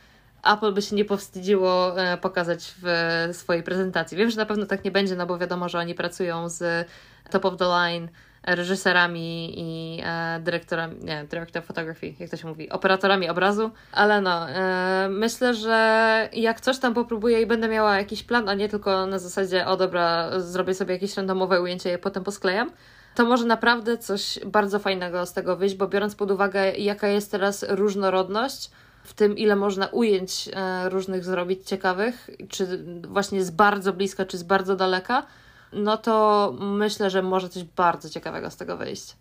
Apple 0.44 0.72
by 0.72 0.82
się 0.82 0.96
nie 0.96 1.04
powstydziło 1.04 2.00
e, 2.00 2.16
pokazać 2.16 2.74
w 2.82 3.28
swojej 3.32 3.62
prezentacji. 3.62 4.16
Wiem, 4.16 4.30
że 4.30 4.36
na 4.36 4.46
pewno 4.46 4.66
tak 4.66 4.84
nie 4.84 4.90
będzie, 4.90 5.16
no 5.16 5.26
bo 5.26 5.38
wiadomo, 5.38 5.68
że 5.68 5.78
oni 5.78 5.94
pracują 5.94 6.48
z 6.48 6.88
top 7.30 7.44
of 7.44 7.56
the 7.56 7.64
line 7.64 8.08
reżyserami 8.42 9.52
i 9.56 10.00
e, 10.04 10.40
dyrektorami, 10.40 10.96
nie, 11.04 11.24
director 11.30 11.62
photography, 11.62 12.14
jak 12.18 12.30
to 12.30 12.36
się 12.36 12.48
mówi, 12.48 12.70
operatorami 12.70 13.28
obrazu, 13.28 13.70
ale 13.92 14.20
no, 14.20 14.50
e, 14.50 15.08
myślę, 15.10 15.54
że 15.54 16.28
jak 16.32 16.60
coś 16.60 16.78
tam 16.78 16.94
popróbuję 16.94 17.40
i 17.40 17.46
będę 17.46 17.68
miała 17.68 17.96
jakiś 17.96 18.22
plan, 18.22 18.48
a 18.48 18.54
nie 18.54 18.68
tylko 18.68 19.06
na 19.06 19.18
zasadzie, 19.18 19.66
o 19.66 19.76
dobra, 19.76 20.40
zrobię 20.40 20.74
sobie 20.74 20.94
jakieś 20.94 21.16
randomowe 21.16 21.60
ujęcie 21.60 21.94
i 21.94 21.98
potem 21.98 22.24
posklejam, 22.24 22.70
to 23.14 23.24
może 23.24 23.44
naprawdę 23.44 23.98
coś 23.98 24.38
bardzo 24.46 24.78
fajnego 24.78 25.26
z 25.26 25.32
tego 25.32 25.56
wyjść, 25.56 25.74
bo 25.74 25.88
biorąc 25.88 26.14
pod 26.14 26.30
uwagę, 26.30 26.72
jaka 26.72 27.08
jest 27.08 27.30
teraz 27.30 27.66
różnorodność, 27.68 28.70
w 29.02 29.14
tym, 29.14 29.38
ile 29.38 29.56
można 29.56 29.86
ujęć 29.86 30.48
e, 30.52 30.88
różnych 30.88 31.24
zrobić 31.24 31.68
ciekawych, 31.68 32.30
czy 32.48 32.84
właśnie 33.08 33.44
z 33.44 33.50
bardzo 33.50 33.92
bliska, 33.92 34.24
czy 34.24 34.38
z 34.38 34.42
bardzo 34.42 34.76
daleka, 34.76 35.26
no 35.72 35.96
to 35.96 36.54
myślę, 36.60 37.10
że 37.10 37.22
może 37.22 37.48
coś 37.48 37.64
bardzo 37.64 38.10
ciekawego 38.10 38.50
z 38.50 38.56
tego 38.56 38.76
wyjść. 38.76 39.16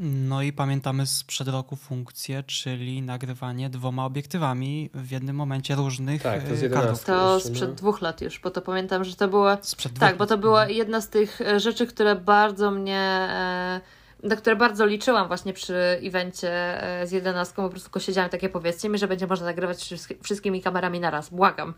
No 0.00 0.42
i 0.42 0.52
pamiętamy 0.52 1.06
sprzed 1.06 1.48
roku 1.48 1.76
funkcję, 1.76 2.42
czyli 2.42 3.02
nagrywanie 3.02 3.70
dwoma 3.70 4.04
obiektywami 4.04 4.90
w 4.94 5.10
jednym 5.10 5.36
momencie 5.36 5.74
różnych 5.74 6.22
Tak, 6.22 6.42
to 6.42 6.48
jest 6.50 6.62
11. 6.62 6.80
kadrów. 6.86 7.04
To 7.04 7.40
sprzed 7.40 7.68
no. 7.68 7.74
dwóch 7.74 8.00
lat 8.02 8.20
już, 8.20 8.40
bo 8.40 8.50
to 8.50 8.62
pamiętam, 8.62 9.04
że 9.04 9.16
to 9.16 9.28
było. 9.28 9.56
Sprzed 9.62 9.98
Tak, 9.98 10.08
dwóch 10.10 10.18
bo 10.18 10.26
to 10.26 10.38
była 10.38 10.68
jedna 10.68 11.00
z 11.00 11.08
tych 11.08 11.40
e, 11.40 11.60
rzeczy, 11.60 11.86
które 11.86 12.16
bardzo 12.16 12.70
mnie. 12.70 13.00
e, 13.30 13.80
Na 14.22 14.36
które 14.36 14.56
bardzo 14.56 14.86
liczyłam 14.86 15.28
właśnie 15.28 15.52
przy 15.52 15.74
evencie 16.02 16.82
e, 17.00 17.06
z 17.06 17.12
jedenastką, 17.12 17.62
po 17.62 17.68
prostu 17.70 17.86
tylko 17.88 18.00
siedziałam 18.00 18.30
takie 18.30 18.48
powiedzcie 18.48 18.88
mi, 18.88 18.98
że 18.98 19.08
będzie 19.08 19.26
można 19.26 19.46
nagrywać 19.46 19.78
wszystki- 19.78 20.16
wszystkimi 20.22 20.62
kamerami 20.62 21.00
naraz. 21.00 21.30
Błagam. 21.30 21.74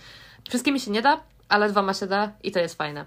Wszystkimi 0.48 0.80
się 0.80 0.90
nie 0.90 1.02
da, 1.02 1.20
ale 1.48 1.70
dwoma 1.70 1.94
się 1.94 2.06
da 2.06 2.32
i 2.42 2.52
to 2.52 2.58
jest 2.58 2.74
fajne. 2.74 3.04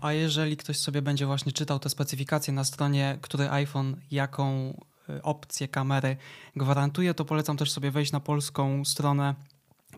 A 0.00 0.12
jeżeli 0.12 0.56
ktoś 0.56 0.78
sobie 0.78 1.02
będzie 1.02 1.26
właśnie 1.26 1.52
czytał 1.52 1.78
te 1.78 1.88
specyfikacje 1.88 2.54
na 2.54 2.64
stronie, 2.64 3.18
który 3.20 3.50
iPhone 3.50 3.96
jaką 4.10 4.74
y, 5.10 5.22
opcję 5.22 5.68
kamery 5.68 6.16
gwarantuje, 6.56 7.14
to 7.14 7.24
polecam 7.24 7.56
też 7.56 7.70
sobie 7.70 7.90
wejść 7.90 8.12
na 8.12 8.20
polską 8.20 8.84
stronę, 8.84 9.34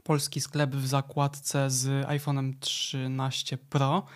polski 0.02 0.40
sklep 0.40 0.70
w 0.70 0.87
zakładce 0.87 1.70
z 1.70 2.06
iPhone'em 2.06 2.52
13 2.61 3.58
Pro 3.58 4.06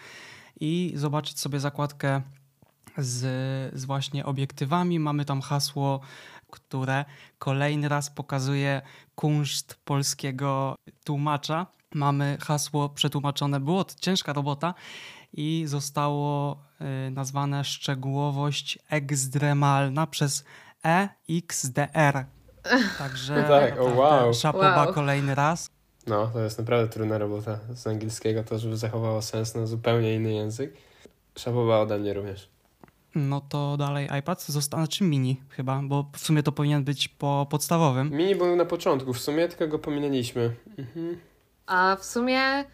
i 0.61 0.93
zobaczyć 0.97 1.41
sobie 1.41 1.61
zakładkę 1.61 2.23
z, 2.99 3.21
z 3.81 3.85
właśnie 3.85 4.25
obiektywami. 4.27 4.99
Mamy 4.99 5.25
tam 5.25 5.41
hasło, 5.41 6.01
które 6.51 7.05
kolejny 7.39 7.89
raz 7.89 8.11
pokazuje 8.11 8.83
kunszt 9.15 9.79
polskiego 9.85 10.75
tłumacza. 11.05 11.67
Mamy 11.95 12.39
hasło 12.41 12.89
przetłumaczone, 12.89 13.61
było 13.61 13.85
to 13.85 13.95
ciężka 14.01 14.33
robota 14.33 14.75
i 15.33 15.65
zostało 15.67 16.59
y, 17.07 17.11
nazwane 17.11 17.65
szczegółowość 17.65 18.79
ekstremalna 18.91 20.07
przez 20.07 20.45
E 20.85 21.09
EXDR. 21.29 22.25
Także 22.99 23.45
Tak, 23.49 23.81
o 23.81 23.85
wow. 23.85 24.35
szapoba 24.35 24.85
Wow. 24.85 24.95
kolejny 24.95 25.35
raz. 25.35 25.71
No, 26.07 26.27
to 26.27 26.41
jest 26.41 26.59
naprawdę 26.59 26.89
trudna 26.93 27.19
robota 27.19 27.59
z 27.75 27.87
angielskiego, 27.87 28.45
to 28.45 28.59
żeby 28.59 28.77
zachowało 28.77 29.23
sens 29.23 29.55
na 29.55 29.67
zupełnie 29.67 30.15
inny 30.15 30.33
język. 30.33 30.75
Szapoba 31.39 31.79
ode 31.79 31.99
mnie 31.99 32.15
również. 32.15 32.49
No 33.15 33.41
to 33.41 33.77
dalej 33.77 34.09
iPad 34.19 34.43
zostanie, 34.43 34.89
czy 34.89 35.05
mini 35.05 35.41
chyba, 35.49 35.81
bo 35.85 36.11
w 36.13 36.19
sumie 36.19 36.43
to 36.43 36.53
powinien 36.53 36.85
być 36.85 37.09
po 37.09 37.47
podstawowym. 37.51 38.11
Mini 38.11 38.35
był 38.37 38.57
na 38.57 38.65
początku, 38.65 39.13
w 39.13 39.19
sumie 39.21 39.49
tylko 39.49 39.69
go 39.69 39.79
pominęliśmy. 39.79 40.57
Mhm. 40.79 41.19
A 41.67 41.97
w 42.01 42.05
sumie 42.05 42.65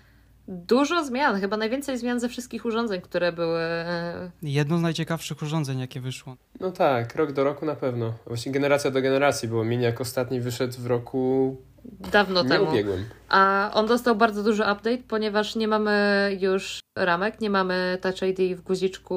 dużo 0.49 1.05
zmian, 1.05 1.41
chyba 1.41 1.57
najwięcej 1.57 1.99
zmian 1.99 2.21
ze 2.21 2.29
wszystkich 2.29 2.65
urządzeń, 2.65 3.01
które 3.01 3.33
były 3.33 3.61
e, 3.61 4.31
Jedno 4.43 4.79
z 4.79 4.83
najciekawszych 4.83 5.43
urządzeń, 5.43 5.79
jakie 5.79 6.01
wyszło. 6.01 6.37
No 6.61 6.71
tak, 6.71 7.15
rok 7.15 7.33
do 7.33 7.45
roku 7.45 7.67
na 7.67 7.75
pewno. 7.75 8.13
Właśnie 8.27 8.53
generacja 8.53 8.91
do 8.91 9.03
generacji, 9.03 9.49
bo 9.49 9.65
Mini 9.65 9.85
jak 9.85 10.01
ostatni 10.01 10.41
wyszedł 10.41 10.75
w 10.79 10.87
roku 10.87 11.57
dawno 11.85 12.45
temu. 12.45 12.65
nieubiegłym. 12.65 13.05
A 13.29 13.71
on 13.75 13.87
dostał 13.87 14.17
bardzo 14.17 14.43
duży 14.43 14.63
update, 14.63 14.99
ponieważ 15.09 15.57
nie 15.57 15.69
mamy 15.69 16.31
już 16.41 16.81
ramek, 16.97 17.41
nie 17.41 17.51
mamy 17.51 17.99
Touch 18.01 18.23
ID 18.23 18.59
w 18.59 18.63
guziczku 18.63 19.15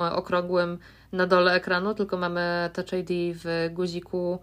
e, 0.00 0.12
okrągłym 0.12 0.78
na 1.12 1.26
dole 1.26 1.52
ekranu, 1.52 1.94
tylko 1.94 2.16
mamy 2.16 2.70
Touch 2.72 2.92
ID 2.92 3.36
w 3.44 3.68
guziku 3.72 4.38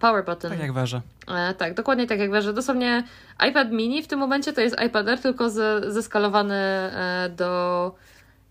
power 0.00 0.24
button. 0.24 0.50
Tak 0.50 0.60
jak 0.60 0.72
werze. 0.72 1.00
E, 1.28 1.54
tak, 1.54 1.74
dokładnie 1.74 2.06
tak 2.06 2.18
jak 2.18 2.30
werze. 2.30 2.52
Dosłownie 2.52 3.04
iPad 3.48 3.72
mini 3.72 4.02
w 4.02 4.06
tym 4.08 4.18
momencie 4.18 4.52
to 4.52 4.60
jest 4.60 4.76
iPad 4.86 5.08
Air, 5.08 5.20
tylko 5.20 5.50
ze, 5.50 5.92
zeskalowany 5.92 6.54
e, 6.54 7.30
do... 7.36 7.94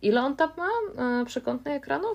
Ile 0.01 0.21
on 0.21 0.35
tam 0.35 0.49
ma 0.57 0.67
e, 1.21 1.25
przekątnej 1.25 1.75
ekranu? 1.75 2.07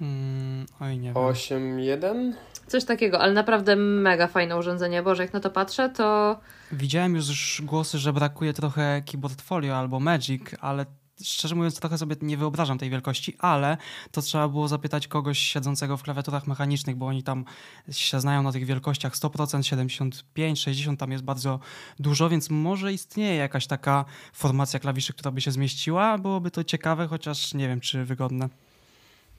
Mm, 0.00 0.66
oj, 0.80 0.98
nie 0.98 1.12
wiem. 1.12 1.14
8.1? 1.14 2.32
Coś 2.66 2.84
takiego, 2.84 3.20
ale 3.20 3.32
naprawdę 3.32 3.76
mega 3.76 4.26
fajne 4.26 4.56
urządzenie. 4.56 5.02
Boże, 5.02 5.22
jak 5.22 5.32
na 5.32 5.40
to 5.40 5.50
patrzę, 5.50 5.88
to 5.88 6.36
Widziałem 6.72 7.14
już 7.14 7.62
głosy, 7.64 7.98
że 7.98 8.12
brakuje 8.12 8.52
trochę 8.52 9.02
keyboard 9.10 9.42
folio 9.42 9.76
albo 9.76 10.00
Magic, 10.00 10.42
ale 10.60 10.86
szczerze 11.22 11.54
mówiąc 11.54 11.80
trochę 11.80 11.98
sobie 11.98 12.16
nie 12.22 12.36
wyobrażam 12.36 12.78
tej 12.78 12.90
wielkości, 12.90 13.36
ale 13.38 13.76
to 14.10 14.22
trzeba 14.22 14.48
było 14.48 14.68
zapytać 14.68 15.08
kogoś 15.08 15.38
siedzącego 15.38 15.96
w 15.96 16.02
klawiaturach 16.02 16.46
mechanicznych, 16.46 16.96
bo 16.96 17.06
oni 17.06 17.22
tam 17.22 17.44
się 17.90 18.20
znają 18.20 18.42
na 18.42 18.52
tych 18.52 18.64
wielkościach 18.64 19.16
100%, 19.16 19.62
75, 19.62 20.60
60, 20.60 21.00
tam 21.00 21.12
jest 21.12 21.24
bardzo 21.24 21.60
dużo, 21.98 22.28
więc 22.28 22.50
może 22.50 22.92
istnieje 22.92 23.36
jakaś 23.36 23.66
taka 23.66 24.04
formacja 24.32 24.80
klawiszy, 24.80 25.12
która 25.12 25.30
by 25.30 25.40
się 25.40 25.50
zmieściła, 25.50 26.18
byłoby 26.18 26.50
to 26.50 26.64
ciekawe, 26.64 27.06
chociaż 27.06 27.54
nie 27.54 27.68
wiem, 27.68 27.80
czy 27.80 28.04
wygodne. 28.04 28.48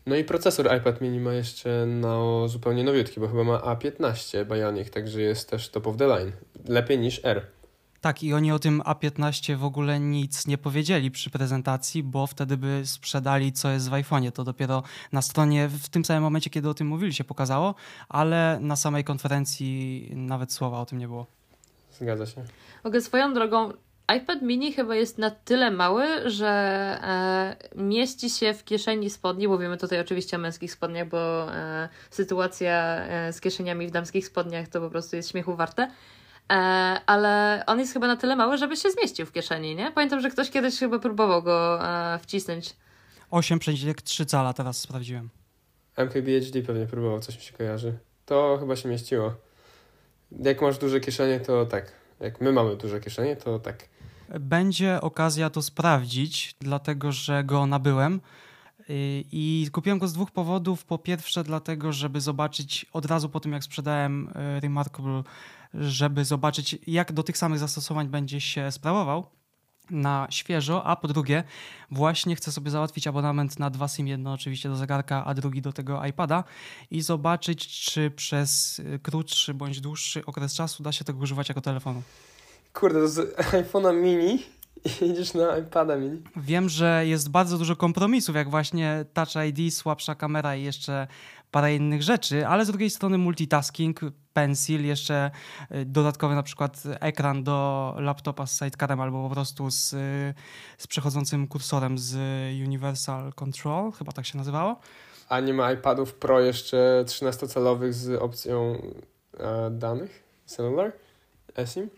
No 0.06 0.16
i 0.16 0.24
procesor 0.24 0.78
iPad 0.78 1.02
mini 1.02 1.20
ma 1.20 1.34
jeszcze 1.34 1.86
no, 1.88 2.48
zupełnie 2.48 2.84
nowiutki, 2.84 3.20
bo 3.20 3.28
chyba 3.28 3.44
ma 3.44 3.58
A15 3.58 4.46
Bionic, 4.46 4.90
także 4.90 5.22
jest 5.22 5.50
też 5.50 5.70
top 5.70 5.88
of 5.88 5.98
the 5.98 6.08
line. 6.08 6.32
Lepiej 6.68 7.00
niż 7.00 7.22
R. 7.24 7.57
Tak, 8.02 8.24
i 8.24 8.34
oni 8.34 8.52
o 8.52 8.60
tym 8.60 8.82
A15 8.82 9.56
w 9.56 9.64
ogóle 9.64 10.00
nic 10.00 10.48
nie 10.48 10.58
powiedzieli 10.58 11.12
przy 11.12 11.30
prezentacji, 11.30 12.04
bo 12.04 12.28
wtedy 12.28 12.58
by 12.58 12.82
sprzedali, 12.86 13.54
co 13.54 13.70
jest 13.70 13.90
w 13.90 13.92
iPhone'ie. 13.92 14.32
To 14.32 14.44
dopiero 14.44 14.84
na 15.12 15.22
stronie, 15.22 15.68
w 15.68 15.90
tym 15.90 16.06
samym 16.06 16.24
momencie, 16.24 16.50
kiedy 16.50 16.70
o 16.70 16.74
tym 16.74 16.88
mówili, 16.88 17.14
się 17.14 17.24
pokazało, 17.24 17.76
ale 18.10 18.60
na 18.62 18.76
samej 18.76 19.04
konferencji 19.04 20.10
nawet 20.16 20.54
słowa 20.54 20.80
o 20.80 20.86
tym 20.86 20.98
nie 21.00 21.08
było. 21.08 21.28
Zgadza 21.92 22.26
się. 22.26 22.44
w 22.84 22.86
ogóle 22.86 23.02
swoją 23.02 23.34
drogą 23.34 23.72
iPad 24.16 24.42
mini 24.42 24.74
chyba 24.74 24.96
jest 24.96 25.18
na 25.18 25.32
tyle 25.32 25.72
mały, 25.72 26.30
że 26.30 26.48
e, 26.48 27.56
mieści 27.76 28.30
się 28.30 28.54
w 28.54 28.64
kieszeni 28.64 29.10
spodni. 29.10 29.48
Mówimy 29.48 29.78
tutaj 29.78 30.00
oczywiście 30.00 30.38
o 30.38 30.40
męskich 30.40 30.72
spodniach, 30.72 31.08
bo 31.10 31.54
e, 31.54 31.90
sytuacja 32.10 32.74
e, 32.74 33.34
z 33.34 33.42
kieszeniami 33.42 33.88
w 33.88 33.92
damskich 33.92 34.28
spodniach 34.28 34.68
to 34.68 34.82
po 34.82 34.90
prostu 34.90 35.16
jest 35.16 35.32
śmiechu 35.32 35.56
warte. 35.56 35.92
E, 36.52 36.56
ale 37.06 37.64
on 37.68 37.80
jest 37.80 37.94
chyba 37.94 38.08
na 38.08 38.18
tyle 38.18 38.36
mały, 38.36 38.58
żeby 38.58 38.78
się 38.78 38.92
zmieścił 38.92 39.26
w 39.26 39.32
kieszeni, 39.32 39.76
nie? 39.76 39.92
Pamiętam, 39.92 40.22
że 40.22 40.30
ktoś 40.30 40.50
kiedyś 40.50 40.80
chyba 40.80 41.00
próbował 41.00 41.44
go 41.44 41.86
e, 41.86 42.20
wcisnąć. 42.20 42.76
8,3 43.32 44.26
cala 44.26 44.54
teraz 44.54 44.78
sprawdziłem. 44.78 45.30
MKBHD 45.98 46.62
pewnie 46.62 46.86
próbował, 46.86 47.20
coś 47.20 47.36
mi 47.36 47.42
się 47.42 47.54
kojarzy. 47.54 47.98
To 48.26 48.58
chyba 48.60 48.76
się 48.76 48.90
mieściło. 48.90 49.34
Jak 50.32 50.62
masz 50.62 50.78
duże 50.78 51.00
kieszenie, 51.00 51.40
to 51.40 51.66
tak. 51.66 51.92
Jak 52.20 52.42
my 52.42 52.52
mamy 52.52 52.76
duże 52.76 53.00
kieszenie, 53.00 53.36
to 53.36 53.60
tak. 53.60 53.86
Będzie 54.40 55.02
okazja 55.02 55.50
to 55.50 55.62
sprawdzić, 55.62 56.56
dlatego 56.60 57.12
że 57.12 57.44
go 57.44 57.66
nabyłem. 57.66 58.22
I 59.32 59.70
kupiłem 59.72 60.00
go 60.00 60.08
z 60.08 60.14
dwóch 60.14 60.32
powodów. 60.32 60.86
Po 60.86 60.98
pierwsze, 60.98 61.44
dlatego, 61.44 61.94
żeby 61.94 62.22
zobaczyć 62.22 62.86
od 62.94 63.06
razu 63.06 63.30
po 63.30 63.40
tym, 63.40 63.52
jak 63.54 63.64
sprzedałem 63.64 64.30
y, 64.58 64.60
Remarkable, 64.60 65.24
żeby 65.78 66.26
zobaczyć, 66.26 66.78
jak 66.88 67.12
do 67.12 67.24
tych 67.24 67.38
samych 67.38 67.60
zastosowań 67.60 68.08
będzie 68.08 68.42
się 68.42 68.72
sprawował 68.72 69.26
na 69.90 70.28
świeżo, 70.30 70.84
a 70.84 70.96
po 70.96 71.08
drugie, 71.08 71.44
właśnie 71.92 72.36
chcę 72.36 72.52
sobie 72.52 72.72
załatwić 72.72 73.08
abonament 73.08 73.60
na 73.60 73.70
dwa 73.70 73.88
SIM, 73.88 74.08
jedno 74.08 74.34
oczywiście 74.34 74.70
do 74.70 74.76
zegarka, 74.76 75.26
a 75.26 75.34
drugi 75.34 75.62
do 75.62 75.74
tego 75.74 76.06
iPada 76.06 76.44
i 76.92 77.02
zobaczyć, 77.02 77.68
czy 77.68 78.12
przez 78.12 78.80
y, 78.80 79.00
krótszy 79.04 79.54
bądź 79.54 79.82
dłuższy 79.82 80.26
okres 80.26 80.54
czasu 80.54 80.84
da 80.84 80.92
się 80.92 81.06
tego 81.06 81.20
używać 81.20 81.50
jako 81.50 81.62
telefonu. 81.62 82.02
Kurde, 82.74 83.08
z 83.08 83.38
iPhone'a 83.64 83.94
mini 83.96 84.44
i 85.02 85.06
idziesz 85.06 85.34
na 85.34 85.58
iPada 85.58 85.96
mini. 85.96 86.22
Wiem, 86.36 86.70
że 86.70 87.04
jest 87.06 87.30
bardzo 87.30 87.58
dużo 87.58 87.76
kompromisów, 87.76 88.36
jak 88.36 88.50
właśnie 88.50 89.06
Touch 89.14 89.46
ID, 89.50 89.74
słabsza 89.74 90.16
kamera 90.16 90.56
i 90.56 90.64
jeszcze 90.64 91.08
parę 91.52 91.76
innych 91.76 92.04
rzeczy, 92.04 92.48
ale 92.48 92.66
z 92.66 92.68
drugiej 92.68 92.90
strony 92.90 93.18
multitasking, 93.18 94.00
pencil, 94.34 94.86
jeszcze 94.86 95.32
y, 95.72 95.86
dodatkowy 95.86 96.36
na 96.36 96.44
przykład 96.44 96.84
ekran 97.00 97.44
do 97.44 97.96
laptopa 98.00 98.46
z 98.46 98.60
sidecarem 98.60 99.02
albo 99.02 99.28
po 99.30 99.34
prostu 99.34 99.72
z, 99.72 99.94
y, 99.94 100.34
z 100.78 100.88
przechodzącym 100.88 101.48
kursorem 101.48 101.98
z 101.98 102.16
Universal 102.68 103.34
Control, 103.34 103.92
chyba 103.92 104.12
tak 104.12 104.26
się 104.26 104.38
nazywało. 104.38 104.80
A 105.30 105.40
nie 105.40 105.54
ma 105.54 105.72
iPadów 105.72 106.14
Pro 106.14 106.40
jeszcze 106.40 107.04
13-calowych 107.06 107.94
z 107.94 108.22
opcją 108.22 108.82
e, 109.40 109.72
danych? 109.72 110.24
Cellular? 110.46 110.92
eSIM? 111.58 111.90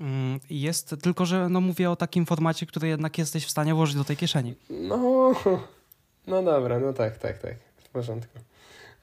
Mm, 0.00 0.40
Jest, 0.50 0.94
tylko 1.02 1.26
że 1.26 1.48
no 1.48 1.60
mówię 1.60 1.90
o 1.90 1.96
takim 1.96 2.26
formacie, 2.26 2.66
który 2.66 2.88
jednak 2.88 3.18
jesteś 3.18 3.46
w 3.46 3.50
stanie 3.50 3.74
włożyć 3.74 3.96
do 3.96 4.04
tej 4.04 4.16
kieszeni. 4.16 4.54
No, 4.70 5.32
no 6.26 6.42
dobra, 6.42 6.78
no 6.78 6.92
tak, 6.92 7.18
tak, 7.18 7.38
tak. 7.38 7.54
W 7.76 7.88
porządku. 7.88 8.38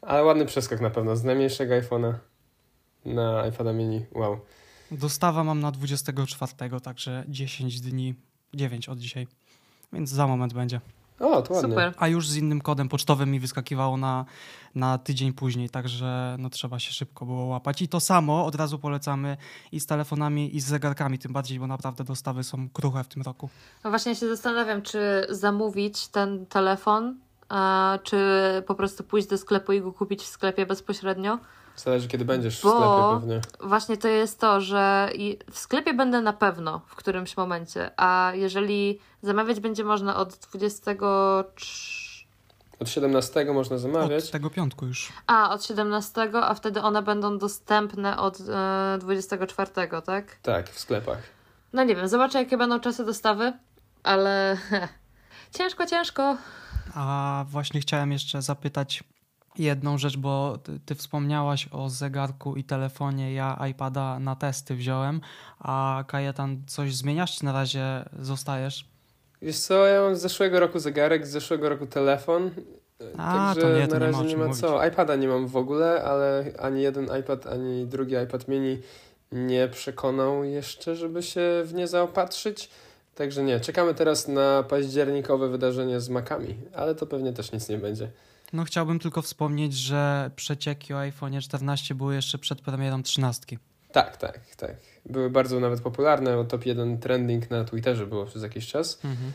Ale 0.02 0.24
ładny 0.24 0.46
przeskok 0.46 0.82
na 0.82 0.90
pewno. 0.90 1.16
Z 1.16 1.24
najmniejszego 1.24 1.74
iPhone'a 1.74 2.14
na 3.06 3.48
iPada 3.48 3.74
mini. 3.74 4.06
Wow. 4.16 4.40
Dostawa 4.92 5.44
mam 5.44 5.60
na 5.60 5.72
24, 5.72 6.54
także 6.84 7.24
10 7.28 7.82
dni, 7.82 8.16
9 8.54 8.90
od 8.90 9.00
dzisiaj, 9.00 9.28
więc 9.94 10.10
za 10.10 10.28
moment 10.28 10.54
będzie. 10.54 10.82
O, 11.22 11.42
to 11.42 11.54
ładnie. 11.54 11.70
Super. 11.70 11.94
A 11.98 12.08
już 12.08 12.30
z 12.30 12.36
innym 12.36 12.62
kodem 12.62 12.90
pocztowym 12.90 13.32
mi 13.32 13.40
wyskakiwało 13.40 13.98
na, 13.98 14.26
na 14.76 14.98
tydzień 14.98 15.34
później, 15.34 15.70
także 15.70 16.36
no 16.40 16.50
trzeba 16.50 16.80
się 16.80 16.92
szybko 16.92 17.26
było 17.26 17.46
łapać. 17.46 17.82
I 17.82 17.88
to 17.88 18.00
samo 18.00 18.46
od 18.46 18.56
razu 18.56 18.80
polecamy 18.80 19.38
i 19.72 19.80
z 19.80 19.86
telefonami, 19.86 20.56
i 20.56 20.62
z 20.62 20.66
zegarkami, 20.66 21.20
tym 21.20 21.34
bardziej, 21.34 21.60
bo 21.60 21.68
naprawdę 21.68 22.04
dostawy 22.04 22.44
są 22.44 22.70
kruche 22.70 23.04
w 23.04 23.08
tym 23.08 23.22
roku. 23.22 23.50
No 23.84 23.90
właśnie 23.90 24.16
się 24.16 24.28
zastanawiam, 24.28 24.82
czy 24.82 25.28
zamówić 25.30 26.08
ten 26.08 26.46
telefon, 26.46 27.20
a, 27.50 28.00
czy 28.04 28.18
po 28.68 28.76
prostu 28.76 29.04
pójść 29.04 29.28
do 29.28 29.38
sklepu 29.38 29.72
i 29.72 29.82
go 29.82 29.94
kupić 29.94 30.22
w 30.22 30.28
sklepie 30.28 30.66
bezpośrednio. 30.66 31.40
Zależy 31.76 32.08
kiedy 32.08 32.26
będziesz 32.26 32.60
w 32.60 32.64
Bo- 32.64 32.70
sklepie 32.72 33.20
pewnie. 33.20 33.70
Właśnie 33.70 33.98
to 33.98 34.08
jest 34.08 34.40
to, 34.40 34.62
że 34.62 35.10
w 35.52 35.60
sklepie 35.60 35.94
będę 35.94 36.22
na 36.22 36.34
pewno 36.34 36.82
w 36.88 36.96
którymś 36.96 37.38
momencie, 37.38 37.92
a 37.98 38.32
jeżeli 38.36 39.00
zamawiać 39.22 39.60
będzie 39.60 39.84
można 39.84 40.16
od 40.16 40.36
23... 40.36 42.26
Od 42.80 42.90
17 42.90 43.46
można 43.54 43.78
zamawiać. 43.78 44.26
Od 44.26 44.32
tego 44.32 44.50
piątku 44.50 44.86
już. 44.86 45.10
A, 45.28 45.54
od 45.54 45.66
17, 45.66 46.30
a 46.34 46.54
wtedy 46.54 46.82
one 46.82 47.02
będą 47.02 47.38
dostępne 47.38 48.18
od 48.18 48.38
e, 48.50 48.98
24, 49.00 49.72
tak? 50.06 50.36
Tak, 50.42 50.70
w 50.70 50.80
sklepach. 50.80 51.20
No 51.74 51.84
nie 51.84 51.96
wiem, 51.96 52.08
zobaczę 52.08 52.40
jakie 52.40 52.58
będą 52.58 52.80
czasy 52.80 53.06
dostawy, 53.06 53.54
ale 54.04 54.58
ciężko, 55.58 55.86
ciężko. 55.86 56.38
A 56.96 57.46
właśnie 57.48 57.82
chciałem 57.82 58.12
jeszcze 58.12 58.42
zapytać 58.42 59.04
jedną 59.58 59.98
rzecz, 59.98 60.18
bo 60.18 60.58
ty, 60.64 60.80
ty 60.86 60.96
wspomniałaś 60.96 61.68
o 61.72 61.90
zegarku 61.90 62.56
i 62.56 62.64
telefonie. 62.64 63.34
Ja 63.34 63.60
iPada 63.70 64.20
na 64.20 64.36
testy 64.36 64.76
wziąłem, 64.76 65.22
a 65.60 66.04
Kajetan 66.08 66.62
coś 66.68 66.96
zmieniasz, 66.96 67.38
czy 67.38 67.46
na 67.46 67.52
razie 67.52 68.06
zostajesz? 68.20 68.86
Wiesz 69.42 69.60
co, 69.60 69.86
ja 69.86 70.02
mam 70.02 70.16
z 70.16 70.22
zeszłego 70.22 70.60
roku 70.60 70.80
zegarek, 70.80 71.28
z 71.28 71.30
zeszłego 71.32 71.70
roku 71.70 71.86
telefon. 71.88 72.52
A, 73.18 73.34
Także 73.54 73.62
to 73.62 73.78
nie, 73.80 73.88
to 73.88 74.00
na 74.00 74.06
nie 74.06 74.12
ma 74.12 74.18
razie 74.18 74.30
nie 74.30 74.38
ma 74.38 74.46
mówić. 74.46 74.62
co. 74.62 74.86
iPada 74.88 75.16
nie 75.16 75.28
mam 75.28 75.48
w 75.48 75.56
ogóle, 75.58 76.04
ale 76.04 76.46
ani 76.60 76.82
jeden 76.82 77.10
iPad, 77.20 77.48
ani 77.48 77.86
drugi 77.86 78.16
iPad 78.24 78.48
mini 78.48 78.82
nie 79.32 79.68
przekonał 79.68 80.44
jeszcze, 80.44 80.96
żeby 80.96 81.24
się 81.24 81.42
w 81.66 81.74
nie 81.74 81.88
zaopatrzyć. 81.88 82.70
Także 83.16 83.44
nie, 83.44 83.60
czekamy 83.60 83.94
teraz 83.94 84.28
na 84.28 84.64
październikowe 84.64 85.50
wydarzenie 85.50 86.00
z 86.00 86.10
Macami, 86.10 86.56
ale 86.76 86.96
to 86.96 87.06
pewnie 87.06 87.34
też 87.34 87.52
nic 87.52 87.70
nie 87.70 87.78
będzie. 87.78 88.10
No 88.54 88.64
chciałbym 88.64 89.00
tylko 89.00 89.22
wspomnieć, 89.22 89.74
że 89.74 90.32
przecieki 90.36 90.94
o 90.94 91.00
iPhone 91.00 91.42
14 91.42 91.96
były 91.96 92.16
jeszcze 92.16 92.38
przed 92.38 92.62
premierą 92.62 93.04
13. 93.04 93.58
Tak, 93.92 94.18
tak, 94.18 94.40
tak. 94.58 94.76
Były 95.06 95.30
bardzo 95.30 95.60
nawet 95.60 95.82
popularne, 95.82 96.36
bo 96.36 96.44
top 96.44 96.66
1 96.66 97.00
trending 97.00 97.50
na 97.50 97.64
Twitterze 97.64 98.08
było 98.08 98.26
przez 98.26 98.44
jakiś 98.44 98.68
czas. 98.68 99.00
Mhm. 99.06 99.32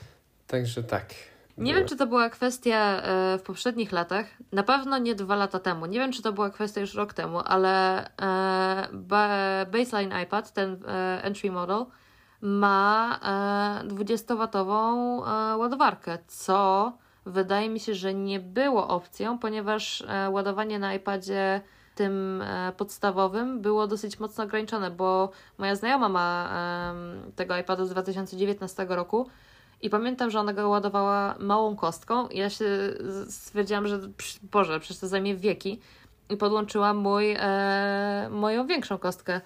Także 0.47 0.83
tak. 0.83 1.15
Nie 1.59 1.65
było. 1.65 1.75
wiem, 1.75 1.89
czy 1.89 1.97
to 1.97 2.07
była 2.07 2.31
kwestia 2.31 3.03
e, 3.03 3.39
w 3.39 3.43
poprzednich 3.43 3.93
latach. 3.93 4.27
Na 4.53 4.63
pewno 4.63 4.99
nie 4.99 5.15
dwa 5.15 5.37
lata 5.37 5.59
temu. 5.59 5.87
Nie 5.87 5.99
wiem, 5.99 6.13
czy 6.13 6.23
to 6.23 6.33
była 6.33 6.51
kwestia 6.51 6.81
już 6.81 6.95
rok 6.95 7.15
temu, 7.15 7.41
ale 7.45 8.05
e, 8.21 8.89
ba- 8.93 9.65
baseline 9.73 10.23
iPad, 10.23 10.53
ten 10.53 10.83
e, 10.89 11.23
entry 11.25 11.51
model, 11.51 11.85
ma 12.41 13.19
e, 13.85 13.89
20-watową 13.89 14.73
e, 15.53 15.57
ładowarkę, 15.57 16.19
co 16.27 16.93
wydaje 17.27 17.69
mi 17.69 17.81
się, 17.81 17.95
że 17.95 18.15
nie 18.15 18.41
było 18.41 18.89
opcją, 18.89 19.39
ponieważ 19.39 20.05
e, 20.09 20.31
ładowanie 20.31 20.79
na 20.79 20.95
iPadzie 20.95 21.61
tym 21.95 22.43
e, 22.43 22.73
podstawowym 22.77 23.61
było 23.61 23.87
dosyć 23.87 24.21
mocno 24.21 24.45
ograniczone, 24.45 24.91
bo 24.91 25.31
moja 25.59 25.75
znajoma 25.75 26.09
ma 26.09 26.51
tego 27.37 27.57
iPada 27.57 27.85
z 27.85 27.91
2019 27.91 28.87
roku 28.89 29.27
i 29.83 29.91
pamiętam, 29.91 30.31
że 30.31 30.41
ona 30.41 30.53
go 30.53 30.69
ładowała 30.69 31.35
małą 31.39 31.77
kostką 31.77 32.29
i 32.29 32.39
ja 32.39 32.51
się 32.51 32.65
stwierdziłam, 33.29 33.89
że 33.89 34.01
Boże, 34.43 34.81
przecież 34.81 34.99
to 34.99 35.09
zajmie 35.09 35.37
wieki. 35.37 35.81
i 36.31 36.37
podłączyłam 36.37 36.97
mój, 36.97 37.37
e, 37.39 38.29
moją 38.31 38.67
większą 38.67 38.99
kostkę, 38.99 39.41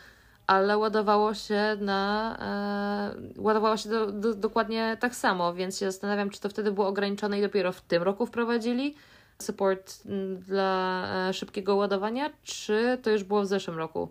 ale 0.51 0.79
ładowało 0.79 1.35
się 1.35 1.77
na. 1.81 2.37
E, 3.37 3.41
ładowało 3.41 3.77
się 3.77 3.89
do, 3.89 4.13
do, 4.13 4.35
dokładnie 4.35 4.97
tak 5.01 5.15
samo, 5.17 5.55
więc 5.55 5.79
się 5.79 5.87
zastanawiam, 5.87 6.31
czy 6.31 6.41
to 6.41 6.49
wtedy 6.49 6.73
było 6.73 6.87
ograniczone 6.87 7.39
i 7.39 7.43
dopiero 7.43 7.73
w 7.73 7.81
tym 7.81 8.03
roku 8.03 8.27
wprowadzili 8.27 8.95
support 9.39 9.95
mm, 10.07 10.39
dla 10.39 11.09
e, 11.29 11.35
szybkiego 11.35 11.77
ładowania, 11.77 12.31
czy 12.43 12.99
to 13.03 13.11
już 13.11 13.25
było 13.25 13.43
w 13.43 13.47
zeszłym 13.47 13.79
roku? 13.79 14.09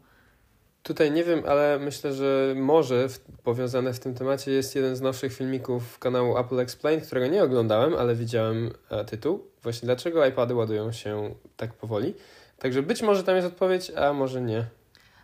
Tutaj 0.84 1.12
nie 1.12 1.24
wiem, 1.24 1.44
ale 1.48 1.80
myślę, 1.80 2.14
że 2.14 2.54
może 2.58 3.10
w, 3.10 3.20
powiązane 3.20 3.94
w 3.94 4.00
tym 4.00 4.14
temacie 4.14 4.52
jest 4.52 4.76
jeden 4.76 4.96
z 4.96 5.02
nowszych 5.02 5.34
filmików 5.34 6.00
kanału 6.00 6.38
Apple 6.38 6.60
Explain, 6.60 7.02
którego 7.02 7.28
nie 7.28 7.44
oglądałem, 7.44 7.96
ale 7.96 8.16
widziałem 8.16 8.72
e, 8.90 9.06
tytuł. 9.06 9.48
Właśnie 9.64 9.86
dlaczego 9.86 10.26
iPady 10.26 10.56
ładują 10.56 10.92
się 10.92 11.36
tak 11.58 11.74
powoli. 11.74 12.14
Także 12.60 12.84
być 12.84 13.02
może 13.02 13.24
tam 13.24 13.36
jest 13.36 13.48
odpowiedź, 13.48 13.92
a 13.96 14.14
może 14.14 14.42
nie. 14.42 14.79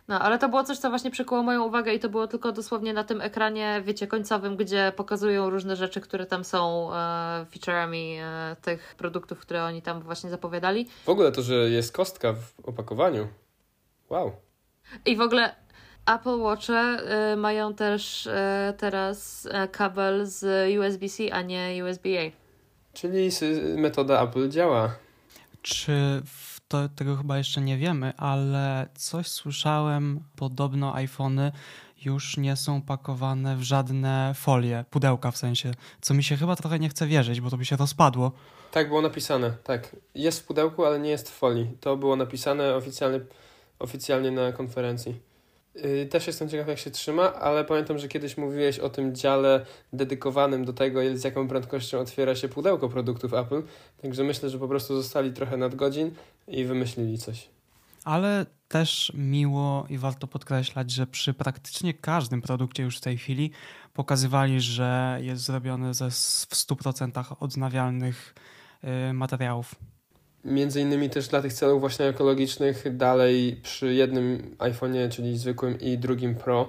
No, 0.08 0.20
ale 0.20 0.38
to 0.38 0.48
było 0.48 0.64
coś, 0.64 0.78
co 0.78 0.90
właśnie 0.90 1.10
przykuło 1.10 1.42
moją 1.42 1.64
uwagę 1.64 1.94
i 1.94 2.00
to 2.00 2.08
było 2.08 2.26
tylko 2.26 2.52
dosłownie 2.52 2.92
na 2.92 3.04
tym 3.04 3.20
ekranie, 3.20 3.82
wiecie, 3.84 4.06
końcowym, 4.06 4.56
gdzie 4.56 4.92
pokazują 4.96 5.50
różne 5.50 5.76
rzeczy, 5.76 6.00
które 6.00 6.26
tam 6.26 6.44
są 6.44 6.90
e, 6.94 7.46
featureami 7.50 8.16
e, 8.20 8.56
tych 8.62 8.94
produktów, 8.98 9.40
które 9.40 9.64
oni 9.64 9.82
tam 9.82 10.02
właśnie 10.02 10.30
zapowiadali. 10.30 10.88
W 11.04 11.08
ogóle 11.08 11.32
to, 11.32 11.42
że 11.42 11.54
jest 11.54 11.92
kostka 11.92 12.32
w 12.32 12.68
opakowaniu. 12.68 13.28
Wow. 14.10 14.32
I 15.06 15.16
w 15.16 15.20
ogóle 15.20 15.54
Apple 16.06 16.38
Watche 16.38 16.98
y, 17.32 17.36
mają 17.36 17.74
też 17.74 18.26
y, 18.26 18.30
teraz 18.76 19.46
y, 19.46 19.68
kabel 19.72 20.26
z 20.26 20.70
USB-C, 20.78 21.32
a 21.32 21.42
nie 21.42 21.84
USB-A. 21.84 22.30
Czyli 22.92 23.30
metoda 23.76 24.22
Apple 24.22 24.48
działa. 24.48 24.94
Czy 25.62 26.22
to, 26.68 26.88
tego 26.88 27.16
chyba 27.16 27.38
jeszcze 27.38 27.60
nie 27.60 27.76
wiemy, 27.76 28.12
ale 28.16 28.88
coś 28.94 29.28
słyszałem, 29.28 30.20
podobno 30.36 30.94
iPhony 30.94 31.52
już 32.04 32.36
nie 32.36 32.56
są 32.56 32.82
pakowane 32.82 33.56
w 33.56 33.62
żadne 33.62 34.32
folie, 34.34 34.84
pudełka 34.90 35.30
w 35.30 35.36
sensie, 35.36 35.72
co 36.00 36.14
mi 36.14 36.24
się 36.24 36.36
chyba 36.36 36.56
trochę 36.56 36.78
nie 36.78 36.88
chce 36.88 37.06
wierzyć, 37.06 37.40
bo 37.40 37.50
to 37.50 37.56
by 37.56 37.64
się 37.64 37.76
rozpadło. 37.76 38.32
Tak, 38.72 38.88
było 38.88 39.02
napisane, 39.02 39.52
tak. 39.64 39.96
Jest 40.14 40.40
w 40.40 40.44
pudełku, 40.44 40.84
ale 40.84 40.98
nie 40.98 41.10
jest 41.10 41.30
w 41.30 41.32
folii. 41.32 41.70
To 41.80 41.96
było 41.96 42.16
napisane 42.16 42.74
oficjalnie, 42.74 43.20
oficjalnie 43.78 44.30
na 44.30 44.52
konferencji. 44.52 45.20
Yy, 45.84 46.06
też 46.06 46.26
jestem 46.26 46.48
ciekaw, 46.48 46.68
jak 46.68 46.78
się 46.78 46.90
trzyma, 46.90 47.34
ale 47.34 47.64
pamiętam, 47.64 47.98
że 47.98 48.08
kiedyś 48.08 48.36
mówiłeś 48.36 48.78
o 48.78 48.90
tym 48.90 49.14
dziale 49.14 49.66
dedykowanym 49.92 50.64
do 50.64 50.72
tego, 50.72 51.00
z 51.14 51.24
jaką 51.24 51.48
prędkością 51.48 51.98
otwiera 51.98 52.34
się 52.34 52.48
pudełko 52.48 52.88
produktów 52.88 53.34
Apple. 53.34 53.62
Także 54.02 54.24
myślę, 54.24 54.50
że 54.50 54.58
po 54.58 54.68
prostu 54.68 55.02
zostali 55.02 55.32
trochę 55.32 55.56
nadgodzin 55.56 56.10
i 56.48 56.64
wymyślili 56.64 57.18
coś. 57.18 57.48
Ale 58.04 58.46
też 58.68 59.12
miło 59.14 59.86
i 59.88 59.98
warto 59.98 60.26
podkreślać, 60.26 60.90
że 60.90 61.06
przy 61.06 61.34
praktycznie 61.34 61.94
każdym 61.94 62.42
produkcie 62.42 62.82
już 62.82 62.98
w 62.98 63.00
tej 63.00 63.18
chwili 63.18 63.50
pokazywali, 63.94 64.60
że 64.60 65.18
jest 65.22 65.42
zrobiony 65.42 65.94
ze 65.94 66.10
w 66.10 66.54
100% 66.54 67.36
odnawialnych 67.40 68.34
yy, 68.82 69.12
materiałów. 69.12 69.74
Między 70.46 70.80
innymi 70.80 71.10
też 71.10 71.28
dla 71.28 71.42
tych 71.42 71.52
celów 71.52 71.80
właśnie 71.80 72.06
ekologicznych 72.06 72.96
dalej 72.96 73.60
przy 73.62 73.94
jednym 73.94 74.56
iPhone'ie, 74.58 75.08
czyli 75.08 75.38
zwykłym 75.38 75.80
i 75.80 75.98
drugim 75.98 76.34
Pro, 76.34 76.68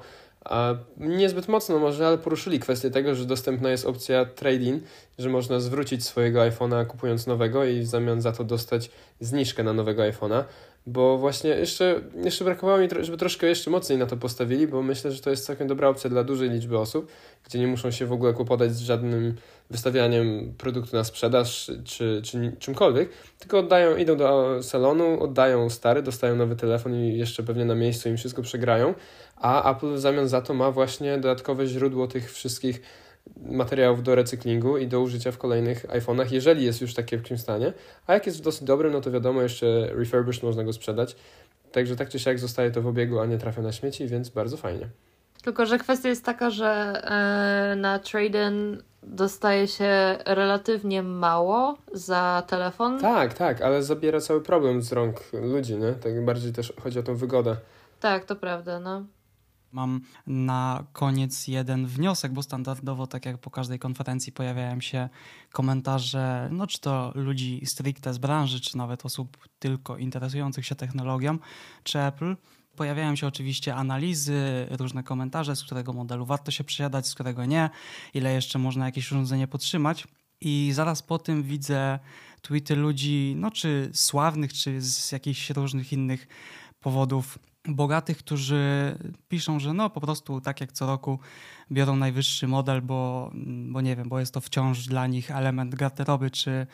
niezbyt 0.98 1.48
mocno 1.48 1.80
może, 1.80 2.08
ale 2.08 2.18
poruszyli 2.18 2.60
kwestię 2.60 2.92
tego, 2.92 3.16
że 3.16 3.26
dostępna 3.26 3.70
jest 3.70 3.86
opcja 3.86 4.26
trade-in, 4.26 4.82
że 5.18 5.30
można 5.30 5.60
zwrócić 5.60 6.06
swojego 6.06 6.40
iPhone'a 6.40 6.86
kupując 6.86 7.28
nowego 7.28 7.66
i 7.66 7.80
w 7.80 7.88
zamian 7.88 8.22
za 8.22 8.32
to 8.32 8.44
dostać 8.44 8.90
zniżkę 9.20 9.64
na 9.64 9.74
nowego 9.74 10.02
iPhone'a. 10.02 10.44
Bo 10.88 11.18
właśnie 11.18 11.50
jeszcze, 11.50 12.02
jeszcze 12.24 12.46
brakowało 12.46 12.80
mi, 12.80 12.88
żeby 13.02 13.18
troszkę 13.18 13.48
jeszcze 13.48 13.70
mocniej 13.70 14.00
na 14.00 14.06
to 14.06 14.18
postawili, 14.18 14.68
bo 14.68 14.84
myślę, 14.84 15.12
że 15.12 15.22
to 15.22 15.30
jest 15.30 15.46
całkiem 15.46 15.68
dobra 15.68 15.90
opcja 15.90 16.10
dla 16.10 16.24
dużej 16.24 16.50
liczby 16.50 16.78
osób, 16.78 17.12
gdzie 17.46 17.60
nie 17.60 17.68
muszą 17.68 17.92
się 17.92 18.06
w 18.06 18.12
ogóle 18.12 18.34
kłopotać 18.34 18.76
z 18.76 18.80
żadnym 18.80 19.36
wystawianiem 19.70 20.54
produktu 20.58 20.96
na 20.96 21.04
sprzedaż 21.04 21.72
czy, 21.86 22.22
czy 22.24 22.56
czymkolwiek, 22.60 23.10
tylko 23.40 23.60
oddają, 23.60 23.98
idą 23.98 24.18
do 24.18 24.60
salonu, 24.64 25.24
oddają 25.24 25.70
stary, 25.70 26.02
dostają 26.02 26.36
nowy 26.36 26.56
telefon 26.56 26.96
i 26.96 27.18
jeszcze 27.18 27.44
pewnie 27.44 27.66
na 27.66 27.76
miejscu 27.76 28.10
im 28.10 28.18
wszystko 28.18 28.42
przegrają, 28.42 28.94
a 29.36 29.72
Apple 29.72 29.94
w 29.94 30.00
zamian 30.00 30.28
za 30.28 30.42
to 30.42 30.54
ma 30.54 30.72
właśnie 30.72 31.18
dodatkowe 31.18 31.68
źródło 31.68 32.08
tych 32.08 32.32
wszystkich 32.32 32.82
materiałów 33.36 34.04
do 34.04 34.16
recyklingu 34.16 34.78
i 34.78 34.88
do 34.88 35.02
użycia 35.02 35.32
w 35.32 35.38
kolejnych 35.38 35.86
iPhone'ach, 35.86 36.32
jeżeli 36.32 36.66
jest 36.66 36.82
już 36.82 36.94
takie 36.94 37.18
w 37.18 37.22
jakimś 37.22 37.40
stanie. 37.40 37.74
A 38.08 38.14
jak 38.14 38.26
jest 38.26 38.38
w 38.38 38.42
dosyć 38.42 38.64
dobrym, 38.64 38.94
no 38.94 39.02
to 39.02 39.12
wiadomo, 39.12 39.42
jeszcze 39.42 39.90
refurbished 39.92 40.44
można 40.44 40.64
go 40.64 40.74
sprzedać. 40.74 41.16
Także 41.72 41.96
tak 41.96 42.10
czy 42.10 42.20
siak 42.20 42.40
zostaje 42.40 42.72
to 42.72 42.82
w 42.82 42.88
obiegu, 42.88 43.20
a 43.20 43.26
nie 43.26 43.38
trafia 43.38 43.62
na 43.62 43.72
śmieci, 43.72 44.08
więc 44.08 44.30
bardzo 44.30 44.58
fajnie. 44.58 44.90
Tylko, 45.44 45.66
że 45.66 45.78
kwestia 45.78 46.10
jest 46.10 46.26
taka, 46.26 46.50
że 46.50 47.02
yy, 47.70 47.76
na 47.76 48.00
trade-in 48.00 48.84
dostaje 49.08 49.68
się 49.68 50.18
relatywnie 50.26 51.04
mało 51.04 51.78
za 51.94 52.44
telefon. 52.48 53.00
Tak, 53.00 53.34
tak, 53.34 53.62
ale 53.62 53.84
zabiera 53.84 54.22
cały 54.22 54.42
problem 54.42 54.82
z 54.82 54.92
rąk 54.92 55.16
ludzi, 55.34 55.76
nie? 55.76 55.94
Tak 55.94 56.26
bardziej 56.26 56.54
też 56.54 56.74
chodzi 56.84 57.00
o 57.00 57.04
tą 57.04 57.16
wygodę. 57.16 57.58
Tak, 58.00 58.26
to 58.26 58.36
prawda, 58.36 58.80
no. 58.80 59.06
Mam 59.72 60.02
na 60.28 60.84
koniec 60.94 61.48
jeden 61.48 61.86
wniosek, 61.86 62.32
bo 62.32 62.44
standardowo, 62.44 63.08
tak 63.08 63.26
jak 63.26 63.38
po 63.38 63.52
każdej 63.52 63.80
konferencji, 63.80 64.32
pojawiają 64.32 64.82
się 64.82 65.10
komentarze, 65.52 66.50
no 66.52 66.68
czy 66.68 66.82
to 66.82 67.12
ludzi 67.16 67.62
stricte 67.66 68.14
z 68.14 68.18
branży, 68.18 68.62
czy 68.62 68.78
nawet 68.78 69.06
osób 69.06 69.38
tylko 69.60 69.98
interesujących 69.98 70.66
się 70.66 70.76
technologią, 70.76 71.38
czy 71.84 72.00
Apple. 72.00 72.36
Pojawiają 72.78 73.16
się 73.16 73.28
oczywiście 73.28 73.76
analizy, 73.76 74.68
różne 74.70 75.04
komentarze, 75.04 75.56
z 75.56 75.64
którego 75.64 75.94
modelu 75.94 76.26
warto 76.26 76.52
się 76.52 76.64
przesiadać, 76.64 77.08
z 77.08 77.14
którego 77.14 77.46
nie, 77.46 77.70
ile 78.14 78.34
jeszcze 78.34 78.60
można 78.60 78.86
jakieś 78.86 79.12
urządzenie 79.12 79.48
podtrzymać. 79.48 80.08
I 80.42 80.72
zaraz 80.74 81.04
po 81.04 81.20
tym 81.20 81.44
widzę 81.44 82.00
tweety 82.42 82.76
ludzi, 82.76 83.34
no 83.38 83.52
czy 83.52 83.90
sławnych, 83.94 84.54
czy 84.54 84.82
z 84.82 85.12
jakichś 85.12 85.50
różnych 85.50 85.94
innych 85.94 86.28
powodów, 86.80 87.40
bogatych, 87.68 88.18
którzy 88.18 88.96
piszą, 89.28 89.60
że 89.60 89.74
no 89.74 89.90
po 89.90 90.02
prostu 90.02 90.42
tak 90.42 90.62
jak 90.62 90.72
co 90.72 90.88
roku 90.88 91.20
biorą 91.72 91.96
najwyższy 91.96 92.48
model, 92.48 92.82
bo, 92.82 93.32
bo 93.72 93.82
nie 93.82 93.96
wiem, 93.96 94.10
bo 94.10 94.20
jest 94.20 94.34
to 94.34 94.42
wciąż 94.42 94.86
dla 94.86 95.08
nich 95.08 95.32
element 95.32 95.76
garderoby 95.76 96.32
czy, 96.32 96.68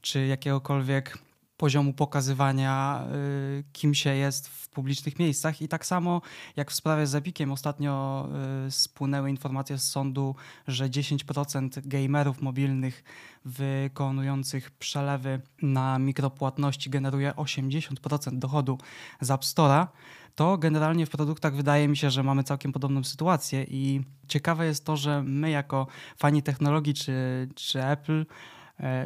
czy 0.00 0.26
jakiegokolwiek 0.26 1.18
poziomu 1.56 1.92
pokazywania, 1.92 3.04
y, 3.58 3.64
kim 3.72 3.94
się 3.94 4.14
jest 4.14 4.48
w 4.48 4.68
publicznych 4.68 5.18
miejscach. 5.18 5.62
I 5.62 5.68
tak 5.68 5.86
samo 5.86 6.22
jak 6.56 6.70
w 6.70 6.74
sprawie 6.74 7.06
z 7.06 7.14
Epikiem. 7.14 7.52
Ostatnio 7.52 8.26
y, 8.66 8.70
spłynęły 8.70 9.30
informacje 9.30 9.78
z 9.78 9.90
sądu, 9.90 10.34
że 10.68 10.90
10% 10.90 11.80
gamerów 11.88 12.42
mobilnych 12.42 13.04
wykonujących 13.44 14.70
przelewy 14.70 15.40
na 15.62 15.98
mikropłatności 15.98 16.90
generuje 16.90 17.32
80% 17.32 18.38
dochodu 18.38 18.78
z 19.20 19.30
App 19.30 19.42
Store'a. 19.42 19.86
To 20.34 20.58
generalnie 20.58 21.06
w 21.06 21.10
produktach 21.10 21.54
wydaje 21.54 21.88
mi 21.88 21.96
się, 21.96 22.10
że 22.10 22.22
mamy 22.22 22.44
całkiem 22.44 22.72
podobną 22.72 23.04
sytuację. 23.04 23.64
I 23.64 24.00
ciekawe 24.28 24.66
jest 24.66 24.84
to, 24.84 24.96
że 24.96 25.22
my 25.22 25.50
jako 25.50 25.86
fani 26.16 26.42
technologii 26.42 26.94
czy, 26.94 27.48
czy 27.54 27.84
Apple 27.84 28.26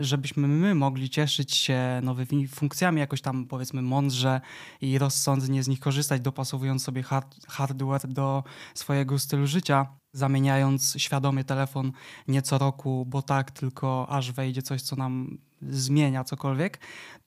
żebyśmy 0.01 0.49
my 0.49 0.75
mogli 0.75 1.11
cieszyć 1.11 1.55
się 1.55 2.01
nowymi 2.03 2.49
funkcjami, 2.49 3.01
jakoś 3.01 3.21
tam 3.21 3.47
powiedzmy 3.47 3.83
mądrze 3.83 4.41
i 4.81 4.99
rozsądnie 4.99 5.62
z 5.62 5.68
nich 5.68 5.81
korzystać, 5.81 6.21
dopasowując 6.21 6.83
sobie 6.85 7.03
hard 7.03 7.47
hardware 7.49 8.09
do 8.09 8.45
swojego 8.75 9.18
stylu 9.18 9.47
życia, 9.47 9.87
zamieniając 10.12 10.95
świadomie 10.99 11.45
telefon 11.45 11.93
nie 12.29 12.43
co 12.43 12.59
roku, 12.59 13.07
bo 13.09 13.23
tak, 13.23 13.51
tylko 13.51 14.07
aż 14.09 14.33
wejdzie 14.33 14.62
coś, 14.62 14.83
co 14.83 14.97
nam 14.97 15.39
zmienia 15.62 16.25
cokolwiek, 16.25 16.79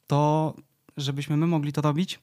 to 0.08 0.54
żebyśmy 0.98 1.38
my 1.38 1.48
mogli 1.48 1.74
to 1.74 1.82
robić, 1.82 2.20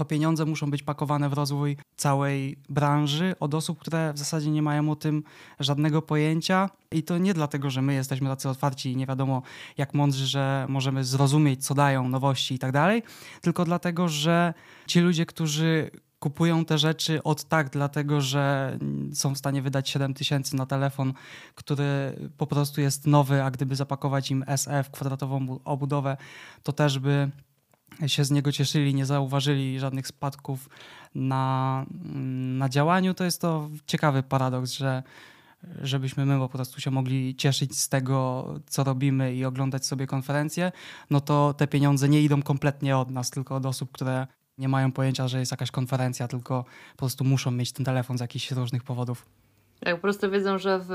to 0.00 0.04
pieniądze 0.04 0.44
muszą 0.44 0.70
być 0.70 0.82
pakowane 0.82 1.28
w 1.28 1.32
rozwój 1.32 1.76
całej 1.96 2.56
branży 2.68 3.34
od 3.40 3.54
osób, 3.54 3.78
które 3.78 4.12
w 4.12 4.18
zasadzie 4.18 4.50
nie 4.50 4.62
mają 4.62 4.90
o 4.90 4.96
tym 4.96 5.22
żadnego 5.58 6.02
pojęcia. 6.02 6.70
I 6.92 7.02
to 7.02 7.18
nie 7.18 7.34
dlatego, 7.34 7.70
że 7.70 7.82
my 7.82 7.94
jesteśmy 7.94 8.28
tacy 8.28 8.48
otwarci 8.48 8.92
i 8.92 8.96
nie 8.96 9.06
wiadomo 9.06 9.42
jak 9.78 9.94
mądrzy, 9.94 10.26
że 10.26 10.66
możemy 10.68 11.04
zrozumieć, 11.04 11.66
co 11.66 11.74
dają 11.74 12.08
nowości 12.08 12.54
i 12.54 12.58
tak 12.58 12.72
dalej, 12.72 13.02
tylko 13.40 13.64
dlatego, 13.64 14.08
że 14.08 14.54
ci 14.86 15.00
ludzie, 15.00 15.26
którzy 15.26 15.90
kupują 16.18 16.64
te 16.64 16.78
rzeczy 16.78 17.22
od 17.22 17.44
tak, 17.44 17.70
dlatego 17.70 18.20
że 18.20 18.78
są 19.12 19.34
w 19.34 19.38
stanie 19.38 19.62
wydać 19.62 19.90
7 19.90 20.14
tysięcy 20.14 20.56
na 20.56 20.66
telefon, 20.66 21.12
który 21.54 22.16
po 22.36 22.46
prostu 22.46 22.80
jest 22.80 23.06
nowy, 23.06 23.42
a 23.42 23.50
gdyby 23.50 23.76
zapakować 23.76 24.30
im 24.30 24.44
SF, 24.46 24.90
kwadratową 24.90 25.60
obudowę, 25.64 26.16
to 26.62 26.72
też 26.72 26.98
by 26.98 27.30
się 28.06 28.24
z 28.24 28.30
niego 28.30 28.52
cieszyli, 28.52 28.94
nie 28.94 29.06
zauważyli 29.06 29.80
żadnych 29.80 30.06
spadków 30.06 30.68
na, 31.14 31.86
na 32.58 32.68
działaniu, 32.68 33.14
to 33.14 33.24
jest 33.24 33.40
to 33.40 33.70
ciekawy 33.86 34.22
paradoks, 34.22 34.72
że 34.72 35.02
żebyśmy 35.82 36.26
my 36.26 36.38
po 36.38 36.48
prostu 36.48 36.80
się 36.80 36.90
mogli 36.90 37.36
cieszyć 37.36 37.78
z 37.78 37.88
tego, 37.88 38.46
co 38.66 38.84
robimy 38.84 39.34
i 39.34 39.44
oglądać 39.44 39.86
sobie 39.86 40.06
konferencje, 40.06 40.72
no 41.10 41.20
to 41.20 41.54
te 41.54 41.66
pieniądze 41.66 42.08
nie 42.08 42.22
idą 42.22 42.42
kompletnie 42.42 42.96
od 42.96 43.10
nas, 43.10 43.30
tylko 43.30 43.56
od 43.56 43.66
osób, 43.66 43.92
które 43.92 44.26
nie 44.58 44.68
mają 44.68 44.92
pojęcia, 44.92 45.28
że 45.28 45.38
jest 45.40 45.50
jakaś 45.50 45.70
konferencja, 45.70 46.28
tylko 46.28 46.64
po 46.92 46.98
prostu 46.98 47.24
muszą 47.24 47.50
mieć 47.50 47.72
ten 47.72 47.86
telefon 47.86 48.18
z 48.18 48.20
jakichś 48.20 48.50
różnych 48.50 48.84
powodów. 48.84 49.26
Jak 49.82 49.94
po 49.94 50.02
prostu 50.02 50.30
wiedzą, 50.30 50.58
że 50.58 50.78
w, 50.78 50.88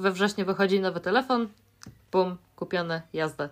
we 0.00 0.12
wrześniu 0.12 0.46
wychodzi 0.46 0.80
nowy 0.80 1.00
telefon, 1.00 1.48
bum, 2.12 2.36
kupione, 2.56 3.02
jazda. 3.12 3.48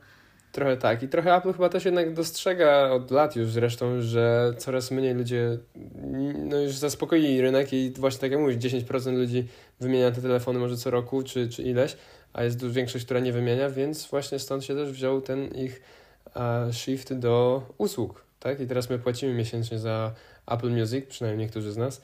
Trochę 0.52 0.76
tak. 0.76 1.02
I 1.02 1.08
trochę 1.08 1.36
Apple 1.36 1.52
chyba 1.52 1.68
też 1.68 1.84
jednak 1.84 2.14
dostrzega 2.14 2.90
od 2.90 3.10
lat 3.10 3.36
już 3.36 3.50
zresztą, 3.50 4.00
że 4.00 4.54
coraz 4.58 4.90
mniej 4.90 5.14
ludzie 5.14 5.58
no 6.44 6.60
już 6.60 6.72
zaspokoili 6.72 7.40
rynek 7.40 7.72
i 7.72 7.92
właśnie 7.98 8.20
tak 8.20 8.30
jak 8.30 8.40
mówisz, 8.40 8.56
10% 8.56 9.16
ludzi 9.16 9.48
wymienia 9.80 10.10
te 10.10 10.22
telefony 10.22 10.58
może 10.58 10.76
co 10.76 10.90
roku 10.90 11.22
czy, 11.22 11.48
czy 11.48 11.62
ileś, 11.62 11.96
a 12.32 12.44
jest 12.44 12.60
duża 12.60 12.74
większość, 12.74 13.04
która 13.04 13.20
nie 13.20 13.32
wymienia, 13.32 13.70
więc 13.70 14.06
właśnie 14.06 14.38
stąd 14.38 14.64
się 14.64 14.74
też 14.74 14.92
wziął 14.92 15.20
ten 15.20 15.48
ich 15.48 15.82
uh, 16.26 16.74
shift 16.74 17.14
do 17.14 17.62
usług. 17.78 18.24
Tak? 18.40 18.60
I 18.60 18.66
teraz 18.66 18.90
my 18.90 18.98
płacimy 18.98 19.34
miesięcznie 19.34 19.78
za 19.78 20.14
Apple 20.46 20.70
Music, 20.70 21.06
przynajmniej 21.08 21.46
niektórzy 21.46 21.72
z 21.72 21.76
nas, 21.76 22.02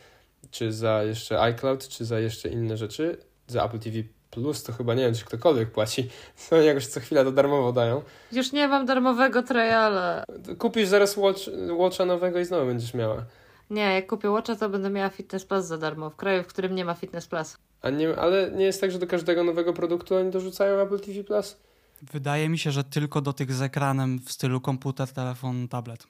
czy 0.50 0.72
za 0.72 1.02
jeszcze 1.02 1.40
iCloud, 1.40 1.88
czy 1.88 2.04
za 2.04 2.20
jeszcze 2.20 2.48
inne 2.48 2.76
rzeczy, 2.76 3.16
za 3.46 3.64
Apple 3.64 3.78
TV 3.78 3.98
Plus 4.30 4.62
to 4.62 4.72
chyba 4.72 4.94
nie 4.94 5.02
wiem, 5.02 5.14
czy 5.14 5.24
ktokolwiek 5.24 5.70
płaci. 5.70 6.08
No 6.50 6.56
jakoś 6.56 6.86
co 6.86 7.00
chwila 7.00 7.24
to 7.24 7.32
darmowo 7.32 7.72
dają. 7.72 8.02
Już 8.32 8.52
nie 8.52 8.68
mam 8.68 8.86
darmowego 8.86 9.42
triala. 9.42 10.24
Kupisz 10.58 10.88
zaraz 10.88 11.16
watch, 11.16 11.40
Watcha 11.78 12.04
nowego 12.04 12.38
i 12.38 12.44
znowu 12.44 12.66
będziesz 12.66 12.94
miała. 12.94 13.24
Nie, 13.70 13.94
jak 13.94 14.06
kupię 14.06 14.30
Watcha, 14.30 14.56
to 14.56 14.68
będę 14.68 14.90
miała 14.90 15.08
Fitness 15.08 15.44
Plus 15.44 15.64
za 15.64 15.78
darmo 15.78 16.10
w 16.10 16.16
kraju, 16.16 16.42
w 16.42 16.46
którym 16.46 16.74
nie 16.74 16.84
ma 16.84 16.94
Fitness 16.94 17.26
Plus. 17.26 17.56
A 17.82 17.90
nie, 17.90 18.16
ale 18.16 18.50
nie 18.50 18.64
jest 18.64 18.80
tak, 18.80 18.90
że 18.90 18.98
do 18.98 19.06
każdego 19.06 19.44
nowego 19.44 19.72
produktu 19.72 20.16
oni 20.16 20.30
dorzucają 20.30 20.80
Apple 20.80 21.00
TV 21.00 21.24
Plus? 21.24 21.56
Wydaje 22.02 22.48
mi 22.48 22.58
się, 22.58 22.70
że 22.70 22.84
tylko 22.84 23.20
do 23.20 23.32
tych 23.32 23.52
z 23.52 23.62
ekranem 23.62 24.18
w 24.18 24.32
stylu 24.32 24.60
komputer, 24.60 25.08
telefon, 25.12 25.68
tablet. 25.68 26.06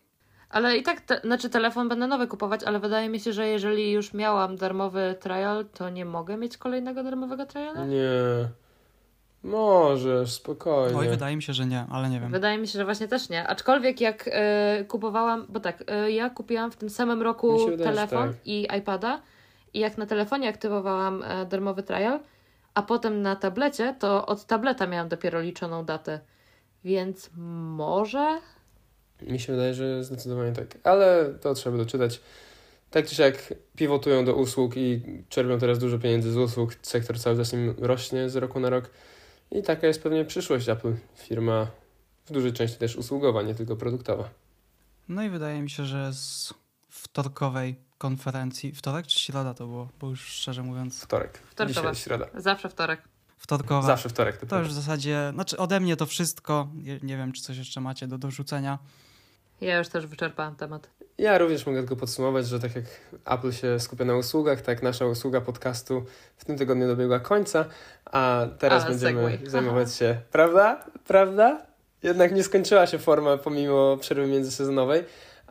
Ale 0.50 0.76
i 0.76 0.82
tak, 0.82 1.00
te, 1.00 1.20
znaczy 1.24 1.50
telefon 1.50 1.88
będę 1.88 2.06
nowy 2.06 2.26
kupować, 2.26 2.64
ale 2.64 2.78
wydaje 2.78 3.08
mi 3.08 3.20
się, 3.20 3.32
że 3.32 3.48
jeżeli 3.48 3.92
już 3.92 4.14
miałam 4.14 4.56
darmowy 4.56 5.14
trial, 5.20 5.64
to 5.74 5.90
nie 5.90 6.04
mogę 6.04 6.36
mieć 6.36 6.56
kolejnego 6.56 7.02
darmowego 7.02 7.46
triala? 7.46 7.84
Nie. 7.84 8.48
Możesz, 9.42 10.32
spokojnie. 10.32 10.98
Oj, 10.98 11.08
wydaje 11.08 11.36
mi 11.36 11.42
się, 11.42 11.52
że 11.52 11.66
nie, 11.66 11.86
ale 11.90 12.10
nie 12.10 12.20
wiem. 12.20 12.32
Wydaje 12.32 12.58
mi 12.58 12.68
się, 12.68 12.78
że 12.78 12.84
właśnie 12.84 13.08
też 13.08 13.28
nie. 13.28 13.48
Aczkolwiek 13.48 14.00
jak 14.00 14.28
y, 14.28 14.84
kupowałam, 14.84 15.46
bo 15.48 15.60
tak, 15.60 15.84
y, 16.06 16.12
ja 16.12 16.30
kupiłam 16.30 16.70
w 16.70 16.76
tym 16.76 16.90
samym 16.90 17.22
roku 17.22 17.66
wydaje, 17.66 17.90
telefon 17.90 18.28
tak. 18.28 18.46
i 18.46 18.68
iPada 18.78 19.22
i 19.74 19.78
jak 19.78 19.98
na 19.98 20.06
telefonie 20.06 20.48
aktywowałam 20.48 21.22
y, 21.22 21.46
darmowy 21.46 21.82
trial, 21.82 22.20
a 22.74 22.82
potem 22.82 23.22
na 23.22 23.36
tablecie, 23.36 23.94
to 23.98 24.26
od 24.26 24.44
tableta 24.44 24.86
miałam 24.86 25.08
dopiero 25.08 25.40
liczoną 25.40 25.84
datę. 25.84 26.20
Więc 26.84 27.30
może 27.76 28.38
Mi 29.22 29.40
się 29.40 29.52
wydaje, 29.52 29.74
że 29.74 30.04
zdecydowanie 30.04 30.52
tak. 30.52 30.66
Ale 30.84 31.34
to 31.40 31.54
trzeba 31.54 31.76
doczytać. 31.76 32.20
Tak 32.90 33.06
czy 33.06 33.14
siak 33.14 33.54
pivotują 33.76 34.24
do 34.24 34.34
usług 34.34 34.76
i 34.76 35.02
czerpią 35.28 35.58
teraz 35.58 35.78
dużo 35.78 35.98
pieniędzy 35.98 36.32
z 36.32 36.36
usług. 36.36 36.74
Sektor 36.82 37.20
cały 37.20 37.36
czas 37.36 37.52
im 37.52 37.74
rośnie 37.78 38.30
z 38.30 38.36
roku 38.36 38.60
na 38.60 38.70
rok. 38.70 38.90
I 39.50 39.62
taka 39.62 39.86
jest 39.86 40.02
pewnie 40.02 40.24
przyszłość 40.24 40.68
Apple. 40.68 40.94
Firma 41.16 41.66
w 42.26 42.32
dużej 42.32 42.52
części 42.52 42.78
też 42.78 42.96
usługowa, 42.96 43.42
nie 43.42 43.54
tylko 43.54 43.76
produktowa. 43.76 44.28
No 45.08 45.22
i 45.22 45.28
wydaje 45.30 45.62
mi 45.62 45.70
się, 45.70 45.84
że 45.84 46.12
z 46.12 46.54
wtorkowej 46.88 47.76
konferencji, 47.98 48.72
wtorek 48.72 49.06
czy 49.06 49.18
środa 49.18 49.54
to 49.54 49.66
było, 49.66 49.88
bo 50.00 50.08
już 50.08 50.24
szczerze 50.24 50.62
mówiąc, 50.62 51.02
Wtorek. 51.02 51.38
Wtorkowa. 51.38 51.80
Dzisiaj 51.80 51.94
środa. 52.04 52.26
zawsze 52.34 52.68
wtorek. 52.68 53.02
wtorkowa. 53.36 53.86
Zawsze 53.86 54.08
wtorek. 54.08 54.36
To, 54.36 54.46
To 54.46 54.58
już 54.58 54.68
w 54.68 54.72
zasadzie, 54.72 55.30
znaczy 55.34 55.56
ode 55.56 55.80
mnie 55.80 55.96
to 55.96 56.06
wszystko. 56.06 56.68
Nie, 56.74 56.98
nie 57.02 57.16
wiem, 57.16 57.32
czy 57.32 57.42
coś 57.42 57.56
jeszcze 57.56 57.80
macie 57.80 58.06
do 58.06 58.18
dorzucenia. 58.18 58.78
Ja 59.60 59.78
już 59.78 59.88
też 59.88 60.06
wyczerpałam 60.06 60.56
temat. 60.56 60.90
Ja 61.18 61.38
również 61.38 61.66
mogę 61.66 61.78
tylko 61.78 61.96
podsumować, 61.96 62.46
że 62.46 62.60
tak 62.60 62.76
jak 62.76 62.84
Apple 63.24 63.52
się 63.52 63.80
skupia 63.80 64.04
na 64.04 64.16
usługach, 64.16 64.60
tak 64.60 64.82
nasza 64.82 65.06
usługa 65.06 65.40
podcastu 65.40 66.04
w 66.36 66.44
tym 66.44 66.58
tygodniu 66.58 66.86
dobiegła 66.86 67.20
końca, 67.20 67.64
a 68.04 68.46
teraz 68.58 68.84
Ale 68.84 68.90
będziemy 68.90 69.30
segway. 69.30 69.46
zajmować 69.50 69.94
się, 69.94 70.20
prawda? 70.32 70.84
Prawda? 71.06 71.62
Jednak 72.02 72.32
nie 72.32 72.44
skończyła 72.44 72.86
się 72.86 72.98
forma 72.98 73.36
pomimo 73.36 73.96
przerwy 73.96 74.26
międzysezonowej, 74.26 75.04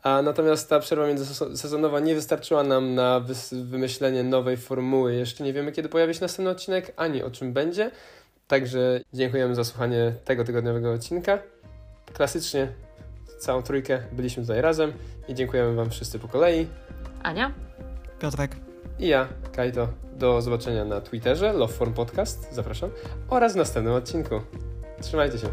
a 0.03 0.21
natomiast 0.21 0.69
ta 0.69 0.79
przerwa 0.79 1.07
międzysezonowa 1.07 1.99
nie 1.99 2.15
wystarczyła 2.15 2.63
nam 2.63 2.95
na 2.95 3.21
wymyślenie 3.51 4.23
nowej 4.23 4.57
formuły. 4.57 5.15
Jeszcze 5.15 5.43
nie 5.43 5.53
wiemy, 5.53 5.71
kiedy 5.71 5.89
pojawi 5.89 6.13
się 6.13 6.21
następny 6.21 6.49
odcinek, 6.49 6.93
ani 6.95 7.23
o 7.23 7.31
czym 7.31 7.53
będzie. 7.53 7.91
Także 8.47 8.99
dziękujemy 9.13 9.55
za 9.55 9.63
słuchanie 9.63 10.13
tego 10.25 10.43
tygodniowego 10.43 10.91
odcinka. 10.91 11.39
Klasycznie 12.13 12.67
całą 13.37 13.63
trójkę 13.63 13.99
byliśmy 14.11 14.43
tutaj 14.43 14.61
razem 14.61 14.93
i 15.27 15.35
dziękujemy 15.35 15.75
Wam 15.75 15.89
wszyscy 15.89 16.19
po 16.19 16.27
kolei. 16.27 16.67
Ania? 17.23 17.51
Piotrek, 18.19 18.55
I 18.99 19.07
ja, 19.07 19.27
Kajto. 19.55 19.87
Do 20.13 20.41
zobaczenia 20.41 20.85
na 20.85 21.01
Twitterze, 21.01 21.53
Loveform 21.53 21.93
Podcast, 21.93 22.53
zapraszam, 22.53 22.89
oraz 23.29 23.53
w 23.53 23.55
następnym 23.55 23.93
odcinku. 23.95 24.41
Trzymajcie 25.01 25.37
się. 25.37 25.47